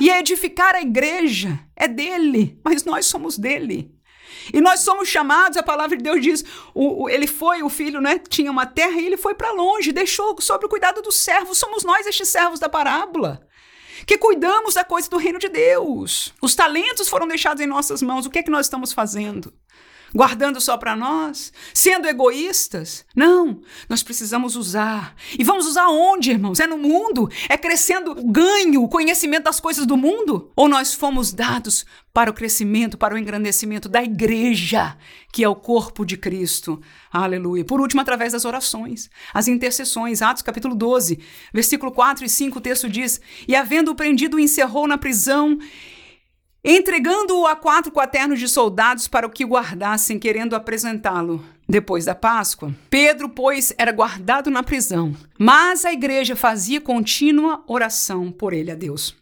E 0.00 0.10
é 0.10 0.18
edificar 0.18 0.74
a 0.74 0.82
igreja 0.82 1.60
é 1.76 1.86
dele, 1.86 2.58
mas 2.64 2.84
nós 2.84 3.06
somos 3.06 3.38
dele. 3.38 3.94
E 4.52 4.60
nós 4.60 4.80
somos 4.80 5.08
chamados, 5.08 5.56
a 5.56 5.62
palavra 5.62 5.96
de 5.96 6.02
Deus 6.02 6.20
diz, 6.20 6.44
o, 6.74 7.04
o, 7.04 7.08
ele 7.08 7.26
foi, 7.26 7.62
o 7.62 7.68
filho, 7.68 8.00
né? 8.00 8.18
Tinha 8.18 8.50
uma 8.50 8.66
terra 8.66 9.00
e 9.00 9.06
ele 9.06 9.16
foi 9.16 9.34
para 9.34 9.52
longe, 9.52 9.92
deixou 9.92 10.36
sob 10.40 10.66
o 10.66 10.68
cuidado 10.68 11.02
dos 11.02 11.16
servos. 11.16 11.58
Somos 11.58 11.84
nós 11.84 12.06
estes 12.06 12.28
servos 12.28 12.58
da 12.58 12.68
parábola 12.68 13.46
que 14.06 14.18
cuidamos 14.18 14.74
da 14.74 14.84
coisa 14.84 15.08
do 15.08 15.16
reino 15.16 15.38
de 15.38 15.48
Deus. 15.48 16.32
Os 16.40 16.54
talentos 16.54 17.08
foram 17.08 17.26
deixados 17.26 17.62
em 17.62 17.66
nossas 17.66 18.02
mãos. 18.02 18.26
O 18.26 18.30
que 18.30 18.38
é 18.38 18.42
que 18.42 18.50
nós 18.50 18.66
estamos 18.66 18.92
fazendo? 18.92 19.52
Guardando 20.14 20.60
só 20.60 20.76
para 20.76 20.94
nós, 20.94 21.52
sendo 21.72 22.06
egoístas. 22.06 23.04
Não, 23.14 23.60
nós 23.88 24.02
precisamos 24.02 24.56
usar. 24.56 25.14
E 25.38 25.44
vamos 25.44 25.66
usar 25.66 25.88
onde, 25.88 26.30
irmãos? 26.30 26.60
É 26.60 26.66
no 26.66 26.78
mundo? 26.78 27.30
É 27.48 27.56
crescendo 27.56 28.12
o 28.12 28.30
ganho, 28.30 28.82
o 28.82 28.88
conhecimento 28.88 29.44
das 29.44 29.60
coisas 29.60 29.86
do 29.86 29.96
mundo? 29.96 30.50
Ou 30.54 30.68
nós 30.68 30.94
fomos 30.94 31.32
dados 31.32 31.86
para 32.12 32.30
o 32.30 32.34
crescimento, 32.34 32.98
para 32.98 33.14
o 33.14 33.18
engrandecimento 33.18 33.88
da 33.88 34.02
igreja, 34.02 34.96
que 35.32 35.42
é 35.42 35.48
o 35.48 35.54
corpo 35.54 36.04
de 36.04 36.16
Cristo? 36.16 36.80
Aleluia. 37.10 37.64
Por 37.64 37.80
último, 37.80 38.02
através 38.02 38.32
das 38.32 38.44
orações, 38.44 39.10
as 39.32 39.48
intercessões. 39.48 40.20
Atos 40.20 40.42
capítulo 40.42 40.74
12, 40.74 41.18
versículo 41.52 41.90
4 41.90 42.24
e 42.24 42.28
5, 42.28 42.58
o 42.58 42.60
texto 42.60 42.88
diz: 42.88 43.20
E 43.48 43.56
havendo 43.56 43.90
o 43.90 43.94
prendido, 43.94 44.38
encerrou 44.38 44.86
na 44.86 44.98
prisão 44.98 45.58
entregando-o 46.64 47.46
a 47.46 47.56
quatro 47.56 47.90
quaternos 47.90 48.38
de 48.38 48.48
soldados 48.48 49.08
para 49.08 49.26
o 49.26 49.30
que 49.30 49.44
guardassem, 49.44 50.18
querendo 50.18 50.54
apresentá-lo. 50.54 51.44
Depois 51.68 52.04
da 52.04 52.14
Páscoa, 52.14 52.74
Pedro, 52.90 53.28
pois, 53.28 53.72
era 53.78 53.92
guardado 53.92 54.50
na 54.50 54.62
prisão, 54.62 55.16
mas 55.38 55.84
a 55.84 55.92
igreja 55.92 56.36
fazia 56.36 56.80
contínua 56.80 57.64
oração 57.66 58.30
por 58.30 58.52
ele 58.52 58.70
a 58.70 58.74
Deus. 58.74 59.16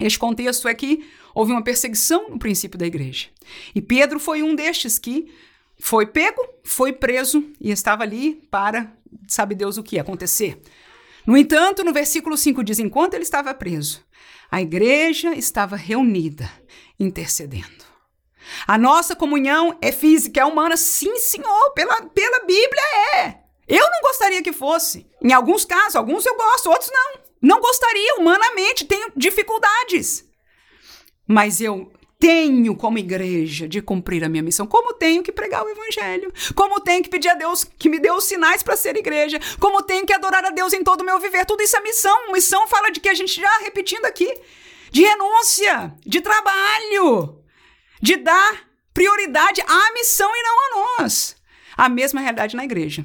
Este 0.00 0.18
contexto 0.18 0.66
é 0.66 0.74
que 0.74 1.04
houve 1.34 1.52
uma 1.52 1.62
perseguição 1.62 2.30
no 2.30 2.38
princípio 2.38 2.78
da 2.78 2.86
igreja. 2.86 3.28
E 3.74 3.82
Pedro 3.82 4.18
foi 4.18 4.42
um 4.42 4.54
destes 4.54 4.98
que 4.98 5.30
foi 5.78 6.06
pego, 6.06 6.40
foi 6.64 6.92
preso 6.92 7.44
e 7.60 7.70
estava 7.70 8.02
ali 8.02 8.42
para, 8.50 8.92
sabe 9.28 9.54
Deus 9.54 9.76
o 9.76 9.82
que 9.82 9.98
acontecer. 9.98 10.60
No 11.26 11.36
entanto, 11.36 11.84
no 11.84 11.92
versículo 11.92 12.36
5 12.36 12.62
diz: 12.64 12.78
enquanto 12.78 13.14
ele 13.14 13.22
estava 13.24 13.52
preso, 13.54 14.04
a 14.50 14.60
igreja 14.62 15.34
estava 15.34 15.76
reunida, 15.76 16.50
intercedendo. 16.98 17.84
A 18.66 18.76
nossa 18.76 19.16
comunhão 19.16 19.76
é 19.80 19.90
física, 19.90 20.40
é 20.40 20.44
humana, 20.44 20.76
sim, 20.76 21.16
senhor, 21.16 21.72
pela, 21.72 22.02
pela 22.02 22.40
Bíblia 22.40 22.82
é. 23.16 23.38
Eu 23.66 23.90
não 23.90 24.00
gostaria 24.02 24.42
que 24.42 24.52
fosse. 24.52 25.06
Em 25.22 25.32
alguns 25.32 25.64
casos, 25.64 25.96
alguns 25.96 26.26
eu 26.26 26.36
gosto, 26.36 26.70
outros 26.70 26.90
não. 26.92 27.24
Não 27.40 27.60
gostaria, 27.60 28.16
humanamente, 28.16 28.84
tenho 28.84 29.12
dificuldades. 29.16 30.24
Mas 31.26 31.60
eu 31.60 31.90
tenho 32.18 32.74
como 32.74 32.96
igreja 32.98 33.68
de 33.68 33.82
cumprir 33.82 34.24
a 34.24 34.28
minha 34.28 34.42
missão, 34.42 34.66
como 34.66 34.94
tenho 34.94 35.22
que 35.22 35.32
pregar 35.32 35.62
o 35.62 35.68
evangelho, 35.68 36.32
como 36.54 36.80
tenho 36.80 37.02
que 37.02 37.10
pedir 37.10 37.28
a 37.28 37.34
Deus 37.34 37.64
que 37.64 37.88
me 37.88 37.98
dê 37.98 38.10
os 38.10 38.24
sinais 38.24 38.62
para 38.62 38.76
ser 38.76 38.96
igreja, 38.96 39.38
como 39.60 39.82
tenho 39.82 40.06
que 40.06 40.12
adorar 40.14 40.44
a 40.44 40.50
Deus 40.50 40.72
em 40.72 40.82
todo 40.82 41.02
o 41.02 41.04
meu 41.04 41.18
viver. 41.18 41.44
Tudo 41.44 41.62
isso 41.62 41.76
é 41.76 41.82
missão. 41.82 42.32
Missão 42.32 42.66
fala 42.66 42.90
de 42.90 43.00
que 43.00 43.08
a 43.08 43.14
gente 43.14 43.38
já 43.38 43.58
repetindo 43.58 44.06
aqui, 44.06 44.32
de 44.94 45.02
renúncia, 45.02 45.92
de 46.06 46.20
trabalho, 46.20 47.42
de 48.00 48.16
dar 48.16 48.60
prioridade 48.94 49.60
à 49.60 49.92
missão 49.92 50.30
e 50.32 50.42
não 50.44 50.56
a 50.56 51.02
nós. 51.02 51.34
A 51.76 51.88
mesma 51.88 52.20
realidade 52.20 52.54
na 52.54 52.64
igreja. 52.64 53.04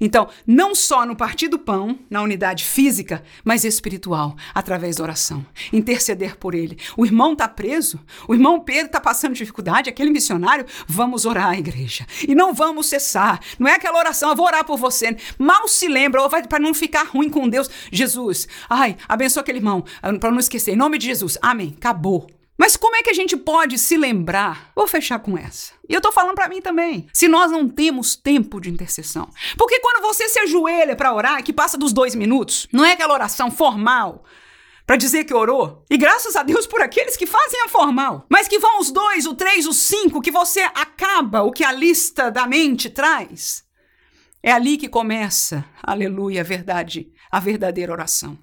Então, 0.00 0.28
não 0.46 0.74
só 0.74 1.04
no 1.06 1.16
partir 1.16 1.48
do 1.48 1.58
pão, 1.58 1.98
na 2.10 2.22
unidade 2.22 2.64
física, 2.64 3.22
mas 3.44 3.64
espiritual, 3.64 4.36
através 4.54 4.96
da 4.96 5.04
oração. 5.04 5.44
Interceder 5.72 6.36
por 6.36 6.54
ele. 6.54 6.78
O 6.96 7.04
irmão 7.04 7.32
está 7.32 7.48
preso, 7.48 8.00
o 8.26 8.34
irmão 8.34 8.60
Pedro 8.60 8.86
está 8.86 9.00
passando 9.00 9.34
dificuldade, 9.34 9.88
aquele 9.88 10.10
missionário, 10.10 10.66
vamos 10.86 11.24
orar, 11.24 11.58
igreja. 11.58 12.06
E 12.26 12.34
não 12.34 12.52
vamos 12.52 12.86
cessar. 12.86 13.40
Não 13.58 13.68
é 13.68 13.74
aquela 13.74 13.98
oração, 13.98 14.30
eu 14.30 14.36
vou 14.36 14.46
orar 14.46 14.64
por 14.64 14.76
você. 14.76 15.16
Mal 15.38 15.68
se 15.68 15.88
lembra, 15.88 16.20
para 16.48 16.58
não 16.58 16.74
ficar 16.74 17.06
ruim 17.06 17.28
com 17.28 17.48
Deus. 17.48 17.68
Jesus, 17.90 18.48
ai, 18.68 18.96
abençoa 19.08 19.42
aquele 19.42 19.58
irmão, 19.58 19.84
para 20.20 20.30
não 20.30 20.38
esquecer. 20.38 20.72
Em 20.72 20.76
nome 20.76 20.98
de 20.98 21.06
Jesus. 21.06 21.38
Amém. 21.40 21.74
Acabou. 21.76 22.41
Mas 22.58 22.76
como 22.76 22.96
é 22.96 23.02
que 23.02 23.10
a 23.10 23.14
gente 23.14 23.36
pode 23.36 23.78
se 23.78 23.96
lembrar? 23.96 24.70
Vou 24.76 24.86
fechar 24.86 25.18
com 25.18 25.36
essa. 25.36 25.72
E 25.88 25.94
eu 25.94 26.00
tô 26.00 26.12
falando 26.12 26.34
para 26.34 26.48
mim 26.48 26.60
também. 26.60 27.08
Se 27.12 27.26
nós 27.26 27.50
não 27.50 27.68
temos 27.68 28.14
tempo 28.14 28.60
de 28.60 28.70
intercessão. 28.70 29.28
Porque 29.56 29.80
quando 29.80 30.02
você 30.02 30.28
se 30.28 30.38
ajoelha 30.38 30.94
para 30.94 31.14
orar, 31.14 31.42
que 31.42 31.52
passa 31.52 31.78
dos 31.78 31.92
dois 31.92 32.14
minutos, 32.14 32.68
não 32.72 32.84
é 32.84 32.92
aquela 32.92 33.14
oração 33.14 33.50
formal 33.50 34.24
para 34.86 34.96
dizer 34.96 35.24
que 35.24 35.34
orou. 35.34 35.84
E 35.90 35.96
graças 35.96 36.36
a 36.36 36.42
Deus 36.42 36.66
por 36.66 36.82
aqueles 36.82 37.16
que 37.16 37.26
fazem 37.26 37.60
a 37.62 37.68
formal. 37.68 38.26
Mas 38.28 38.48
que 38.48 38.58
vão 38.58 38.78
os 38.78 38.90
dois, 38.90 39.26
o 39.26 39.34
três, 39.34 39.66
o 39.66 39.72
cinco, 39.72 40.20
que 40.20 40.30
você 40.30 40.60
acaba 40.60 41.42
o 41.42 41.52
que 41.52 41.64
a 41.64 41.72
lista 41.72 42.30
da 42.30 42.46
mente 42.46 42.90
traz. 42.90 43.64
É 44.42 44.52
ali 44.52 44.76
que 44.76 44.88
começa, 44.88 45.64
aleluia, 45.82 46.40
a 46.40 46.44
verdade, 46.44 47.12
a 47.30 47.38
verdadeira 47.38 47.92
oração. 47.92 48.36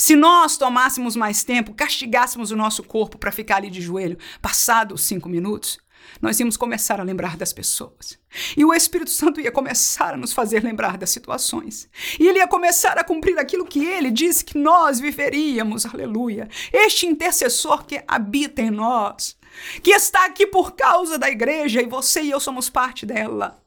Se 0.00 0.16
nós 0.16 0.56
tomássemos 0.56 1.14
mais 1.14 1.44
tempo, 1.44 1.74
castigássemos 1.74 2.50
o 2.50 2.56
nosso 2.56 2.82
corpo 2.82 3.18
para 3.18 3.30
ficar 3.30 3.56
ali 3.56 3.68
de 3.68 3.82
joelho, 3.82 4.16
passados 4.40 5.02
cinco 5.02 5.28
minutos, 5.28 5.78
nós 6.22 6.40
íamos 6.40 6.56
começar 6.56 6.98
a 6.98 7.02
lembrar 7.02 7.36
das 7.36 7.52
pessoas. 7.52 8.18
E 8.56 8.64
o 8.64 8.72
Espírito 8.72 9.10
Santo 9.10 9.42
ia 9.42 9.52
começar 9.52 10.14
a 10.14 10.16
nos 10.16 10.32
fazer 10.32 10.64
lembrar 10.64 10.96
das 10.96 11.10
situações. 11.10 11.86
E 12.18 12.26
ele 12.26 12.38
ia 12.38 12.48
começar 12.48 12.98
a 12.98 13.04
cumprir 13.04 13.38
aquilo 13.38 13.66
que 13.66 13.84
ele 13.84 14.10
disse 14.10 14.42
que 14.42 14.56
nós 14.56 14.98
viveríamos. 14.98 15.84
Aleluia. 15.84 16.48
Este 16.72 17.04
intercessor 17.04 17.84
que 17.84 18.02
habita 18.08 18.62
em 18.62 18.70
nós, 18.70 19.36
que 19.82 19.90
está 19.90 20.24
aqui 20.24 20.46
por 20.46 20.72
causa 20.72 21.18
da 21.18 21.28
igreja 21.28 21.82
e 21.82 21.86
você 21.86 22.22
e 22.22 22.30
eu 22.30 22.40
somos 22.40 22.70
parte 22.70 23.04
dela. 23.04 23.60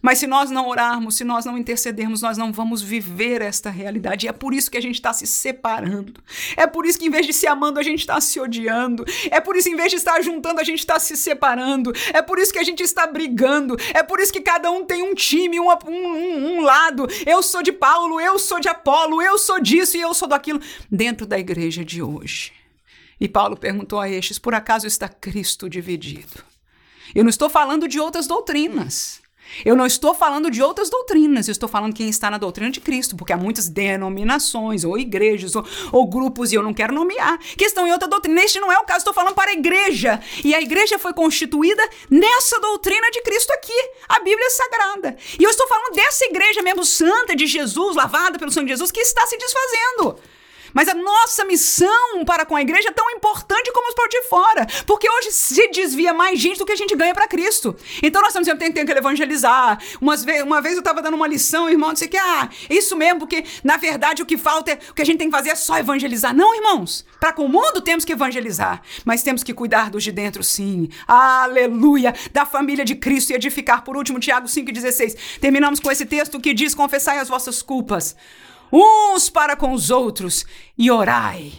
Mas 0.00 0.18
se 0.18 0.26
nós 0.26 0.50
não 0.50 0.68
orarmos, 0.68 1.16
se 1.16 1.24
nós 1.24 1.44
não 1.44 1.58
intercedermos, 1.58 2.22
nós 2.22 2.38
não 2.38 2.52
vamos 2.52 2.80
viver 2.80 3.42
esta 3.42 3.70
realidade. 3.70 4.26
E 4.26 4.28
é 4.28 4.32
por 4.32 4.54
isso 4.54 4.70
que 4.70 4.78
a 4.78 4.80
gente 4.80 4.94
está 4.94 5.12
se 5.12 5.26
separando. 5.26 6.22
É 6.56 6.66
por 6.66 6.86
isso 6.86 6.98
que, 6.98 7.06
em 7.06 7.10
vez 7.10 7.26
de 7.26 7.32
se 7.32 7.46
amando, 7.46 7.80
a 7.80 7.82
gente 7.82 8.00
está 8.00 8.20
se 8.20 8.38
odiando. 8.38 9.04
É 9.30 9.40
por 9.40 9.56
isso 9.56 9.68
em 9.68 9.76
vez 9.76 9.90
de 9.90 9.96
estar 9.96 10.20
juntando, 10.22 10.60
a 10.60 10.64
gente 10.64 10.78
está 10.78 10.98
se 10.98 11.16
separando. 11.16 11.92
É 12.12 12.22
por 12.22 12.38
isso 12.38 12.52
que 12.52 12.58
a 12.58 12.64
gente 12.64 12.82
está 12.82 13.06
brigando. 13.06 13.76
É 13.92 14.02
por 14.02 14.20
isso 14.20 14.32
que 14.32 14.40
cada 14.40 14.70
um 14.70 14.84
tem 14.84 15.02
um 15.02 15.14
time, 15.14 15.58
um, 15.58 15.68
um, 15.68 16.58
um 16.58 16.60
lado. 16.62 17.06
Eu 17.26 17.42
sou 17.42 17.62
de 17.62 17.72
Paulo, 17.72 18.20
eu 18.20 18.38
sou 18.38 18.60
de 18.60 18.68
Apolo, 18.68 19.20
eu 19.20 19.36
sou 19.38 19.60
disso 19.60 19.96
e 19.96 20.00
eu 20.00 20.14
sou 20.14 20.28
daquilo. 20.28 20.60
Dentro 20.90 21.26
da 21.26 21.38
igreja 21.38 21.84
de 21.84 22.02
hoje. 22.02 22.52
E 23.20 23.28
Paulo 23.28 23.56
perguntou 23.56 24.00
a 24.00 24.08
estes: 24.08 24.38
por 24.38 24.54
acaso 24.54 24.86
está 24.86 25.08
Cristo 25.08 25.68
dividido? 25.68 26.44
Eu 27.14 27.24
não 27.24 27.30
estou 27.30 27.48
falando 27.48 27.88
de 27.88 27.98
outras 27.98 28.26
doutrinas. 28.26 29.20
Eu 29.64 29.76
não 29.76 29.86
estou 29.86 30.14
falando 30.14 30.50
de 30.50 30.62
outras 30.62 30.90
doutrinas, 30.90 31.48
eu 31.48 31.52
estou 31.52 31.68
falando 31.68 31.94
quem 31.94 32.08
está 32.08 32.30
na 32.30 32.38
doutrina 32.38 32.70
de 32.70 32.80
Cristo, 32.80 33.16
porque 33.16 33.32
há 33.32 33.36
muitas 33.36 33.68
denominações, 33.68 34.84
ou 34.84 34.98
igrejas, 34.98 35.54
ou, 35.56 35.64
ou, 35.92 36.06
grupos, 36.06 36.52
e 36.52 36.54
eu 36.54 36.62
não 36.62 36.74
quero 36.74 36.94
nomear, 36.94 37.38
que 37.38 37.64
estão 37.64 37.86
em 37.86 37.92
outra 37.92 38.08
doutrina. 38.08 38.40
Este 38.42 38.60
não 38.60 38.72
é 38.72 38.78
o 38.78 38.84
caso, 38.84 38.98
estou 38.98 39.14
falando 39.14 39.34
para 39.34 39.50
a 39.50 39.54
igreja. 39.54 40.20
E 40.44 40.54
a 40.54 40.60
igreja 40.60 40.98
foi 40.98 41.12
constituída 41.12 41.82
nessa 42.10 42.60
doutrina 42.60 43.10
de 43.10 43.22
Cristo 43.22 43.52
aqui, 43.52 43.90
a 44.08 44.20
Bíblia 44.20 44.50
Sagrada. 44.50 45.16
E 45.38 45.42
eu 45.42 45.50
estou 45.50 45.66
falando 45.66 45.94
dessa 45.94 46.24
igreja 46.24 46.62
mesmo 46.62 46.84
santa 46.84 47.34
de 47.34 47.46
Jesus, 47.46 47.96
lavada 47.96 48.38
pelo 48.38 48.50
sangue 48.50 48.66
de 48.66 48.72
Jesus, 48.72 48.90
que 48.90 49.00
está 49.00 49.26
se 49.26 49.36
desfazendo. 49.36 50.18
Mas 50.78 50.86
a 50.86 50.94
nossa 50.94 51.44
missão 51.44 52.24
para 52.24 52.46
com 52.46 52.54
a 52.54 52.62
igreja 52.62 52.90
é 52.90 52.92
tão 52.92 53.10
importante 53.10 53.72
como 53.72 53.88
os 53.88 53.94
por 53.96 54.08
de 54.08 54.22
fora. 54.28 54.64
Porque 54.86 55.10
hoje 55.10 55.32
se 55.32 55.68
desvia 55.72 56.14
mais 56.14 56.38
gente 56.38 56.56
do 56.56 56.64
que 56.64 56.70
a 56.70 56.76
gente 56.76 56.94
ganha 56.94 57.12
para 57.12 57.26
Cristo. 57.26 57.74
Então 58.00 58.22
nós 58.22 58.28
estamos 58.28 58.46
sempre 58.46 58.64
tentando 58.64 58.86
que 58.86 58.92
evangelizar. 58.96 59.82
Umas 60.00 60.22
ve 60.22 60.40
uma 60.40 60.62
vez 60.62 60.74
eu 60.74 60.78
estava 60.78 61.02
dando 61.02 61.14
uma 61.14 61.26
lição, 61.26 61.68
irmão, 61.68 61.92
disse 61.92 62.06
que, 62.06 62.16
ah, 62.16 62.48
isso 62.70 62.94
mesmo, 62.94 63.18
porque 63.18 63.44
na 63.64 63.76
verdade 63.76 64.22
o 64.22 64.26
que 64.26 64.38
falta, 64.38 64.70
é, 64.70 64.78
o 64.88 64.94
que 64.94 65.02
a 65.02 65.04
gente 65.04 65.18
tem 65.18 65.28
que 65.28 65.36
fazer 65.36 65.50
é 65.50 65.56
só 65.56 65.76
evangelizar. 65.76 66.32
Não, 66.32 66.54
irmãos. 66.54 67.04
Para 67.18 67.32
com 67.32 67.46
o 67.46 67.48
mundo 67.48 67.80
temos 67.80 68.04
que 68.04 68.12
evangelizar. 68.12 68.80
Mas 69.04 69.24
temos 69.24 69.42
que 69.42 69.52
cuidar 69.52 69.90
dos 69.90 70.04
de 70.04 70.12
dentro, 70.12 70.44
sim. 70.44 70.88
Aleluia. 71.08 72.14
Da 72.32 72.46
família 72.46 72.84
de 72.84 72.94
Cristo 72.94 73.30
e 73.30 73.34
edificar. 73.34 73.82
Por 73.82 73.96
último, 73.96 74.20
Tiago 74.20 74.46
5,16. 74.46 75.40
Terminamos 75.40 75.80
com 75.80 75.90
esse 75.90 76.06
texto 76.06 76.38
que 76.38 76.54
diz: 76.54 76.72
Confessai 76.72 77.18
as 77.18 77.28
vossas 77.28 77.62
culpas 77.62 78.14
uns 78.72 79.30
para 79.30 79.56
com 79.56 79.72
os 79.72 79.90
outros, 79.90 80.44
e 80.76 80.90
orai 80.90 81.52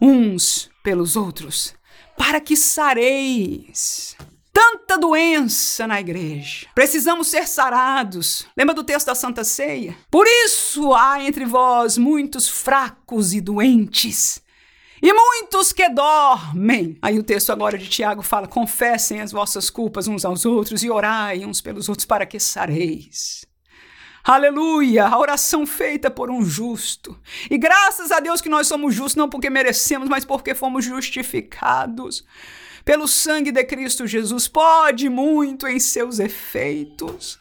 uns 0.00 0.70
pelos 0.82 1.16
outros, 1.16 1.74
para 2.16 2.40
que 2.40 2.56
sareis. 2.56 4.16
Tanta 4.52 4.96
doença 4.96 5.86
na 5.86 6.00
igreja. 6.00 6.66
Precisamos 6.74 7.28
ser 7.28 7.46
sarados. 7.46 8.46
Lembra 8.56 8.74
do 8.74 8.82
texto 8.82 9.06
da 9.06 9.14
Santa 9.14 9.44
Ceia? 9.44 9.94
Por 10.10 10.26
isso 10.26 10.94
há 10.94 11.22
entre 11.22 11.44
vós 11.44 11.98
muitos 11.98 12.48
fracos 12.48 13.34
e 13.34 13.40
doentes. 13.40 14.40
E 15.02 15.12
muitos 15.12 15.72
que 15.72 15.88
dormem. 15.90 16.96
Aí 17.02 17.18
o 17.18 17.22
texto 17.22 17.50
agora 17.52 17.76
de 17.76 17.86
Tiago 17.86 18.22
fala: 18.22 18.48
confessem 18.48 19.20
as 19.20 19.30
vossas 19.30 19.68
culpas 19.68 20.08
uns 20.08 20.24
aos 20.24 20.46
outros 20.46 20.82
e 20.82 20.90
orai 20.90 21.44
uns 21.44 21.60
pelos 21.60 21.88
outros 21.88 22.06
para 22.06 22.24
que 22.24 22.40
sareis. 22.40 23.45
Aleluia! 24.28 25.06
A 25.06 25.16
oração 25.16 25.64
feita 25.64 26.10
por 26.10 26.32
um 26.32 26.44
justo. 26.44 27.16
E 27.48 27.56
graças 27.56 28.10
a 28.10 28.18
Deus 28.18 28.40
que 28.40 28.48
nós 28.48 28.66
somos 28.66 28.92
justos, 28.92 29.14
não 29.14 29.28
porque 29.28 29.48
merecemos, 29.48 30.08
mas 30.08 30.24
porque 30.24 30.52
fomos 30.52 30.84
justificados. 30.84 32.24
Pelo 32.84 33.06
sangue 33.06 33.52
de 33.52 33.62
Cristo 33.62 34.04
Jesus, 34.04 34.48
pode 34.48 35.08
muito 35.08 35.68
em 35.68 35.78
seus 35.78 36.18
efeitos. 36.18 37.38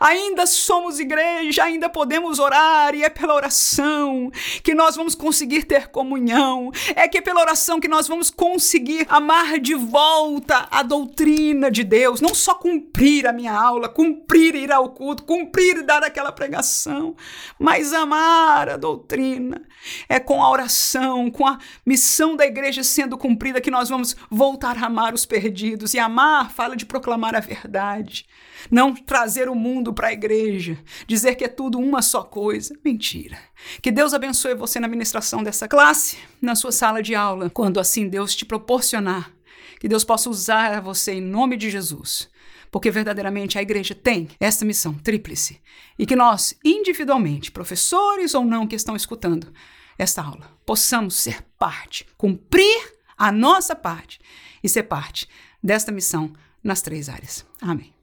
Ainda 0.00 0.46
somos 0.46 0.98
igreja, 0.98 1.64
ainda 1.64 1.88
podemos 1.88 2.38
orar, 2.38 2.94
e 2.94 3.04
é 3.04 3.10
pela 3.10 3.34
oração 3.34 4.30
que 4.64 4.74
nós 4.74 4.96
vamos 4.96 5.14
conseguir 5.14 5.64
ter 5.64 5.88
comunhão, 5.88 6.72
é 6.96 7.06
que 7.06 7.18
é 7.18 7.20
pela 7.20 7.40
oração 7.40 7.78
que 7.78 7.88
nós 7.88 8.08
vamos 8.08 8.30
conseguir 8.30 9.06
amar 9.10 9.58
de 9.58 9.74
volta 9.74 10.66
a 10.70 10.82
doutrina 10.82 11.70
de 11.70 11.84
Deus, 11.84 12.20
não 12.20 12.34
só 12.34 12.54
cumprir 12.54 13.26
a 13.26 13.32
minha 13.32 13.52
aula, 13.52 13.88
cumprir 13.88 14.54
ir 14.54 14.72
ao 14.72 14.90
culto, 14.90 15.24
cumprir 15.24 15.82
dar 15.82 16.02
aquela 16.02 16.32
pregação, 16.32 17.14
mas 17.58 17.92
amar 17.92 18.68
a 18.70 18.76
doutrina. 18.76 19.62
É 20.08 20.18
com 20.20 20.42
a 20.42 20.50
oração, 20.50 21.30
com 21.30 21.46
a 21.46 21.58
missão 21.84 22.36
da 22.36 22.46
igreja 22.46 22.82
sendo 22.82 23.16
cumprida 23.16 23.60
que 23.60 23.70
nós 23.70 23.88
vamos 23.88 24.16
voltar 24.30 24.76
a 24.78 24.86
amar 24.86 25.14
os 25.14 25.24
perdidos. 25.24 25.94
E 25.94 25.98
amar 25.98 26.50
fala 26.50 26.76
de 26.76 26.86
proclamar 26.86 27.34
a 27.34 27.40
verdade, 27.40 28.26
não 28.70 28.94
trazer 28.94 29.48
o 29.48 29.54
mundo 29.54 29.92
para 29.92 30.08
a 30.08 30.12
igreja, 30.12 30.78
dizer 31.06 31.36
que 31.36 31.44
é 31.44 31.48
tudo 31.48 31.78
uma 31.78 32.02
só 32.02 32.22
coisa. 32.22 32.76
Mentira. 32.84 33.38
Que 33.80 33.92
Deus 33.92 34.12
abençoe 34.12 34.54
você 34.54 34.80
na 34.80 34.88
ministração 34.88 35.42
dessa 35.42 35.68
classe, 35.68 36.18
na 36.42 36.54
sua 36.54 36.72
sala 36.72 37.02
de 37.02 37.14
aula, 37.14 37.48
quando 37.48 37.78
assim 37.78 38.08
Deus 38.08 38.34
te 38.34 38.44
proporcionar. 38.44 39.30
Que 39.78 39.88
Deus 39.88 40.04
possa 40.04 40.28
usar 40.28 40.80
você 40.80 41.12
em 41.12 41.22
nome 41.22 41.56
de 41.56 41.70
Jesus 41.70 42.28
porque 42.70 42.90
verdadeiramente 42.90 43.58
a 43.58 43.62
igreja 43.62 43.94
tem 43.94 44.28
essa 44.38 44.64
missão 44.64 44.94
tríplice 44.94 45.60
e 45.98 46.06
que 46.06 46.16
nós, 46.16 46.54
individualmente, 46.64 47.50
professores 47.50 48.34
ou 48.34 48.44
não 48.44 48.66
que 48.66 48.76
estão 48.76 48.94
escutando 48.94 49.52
esta 49.98 50.22
aula, 50.22 50.56
possamos 50.64 51.14
ser 51.14 51.42
parte, 51.58 52.06
cumprir 52.16 52.94
a 53.18 53.30
nossa 53.30 53.74
parte 53.74 54.20
e 54.62 54.68
ser 54.68 54.84
parte 54.84 55.28
desta 55.62 55.92
missão 55.92 56.32
nas 56.62 56.80
três 56.80 57.08
áreas. 57.08 57.44
Amém. 57.60 57.99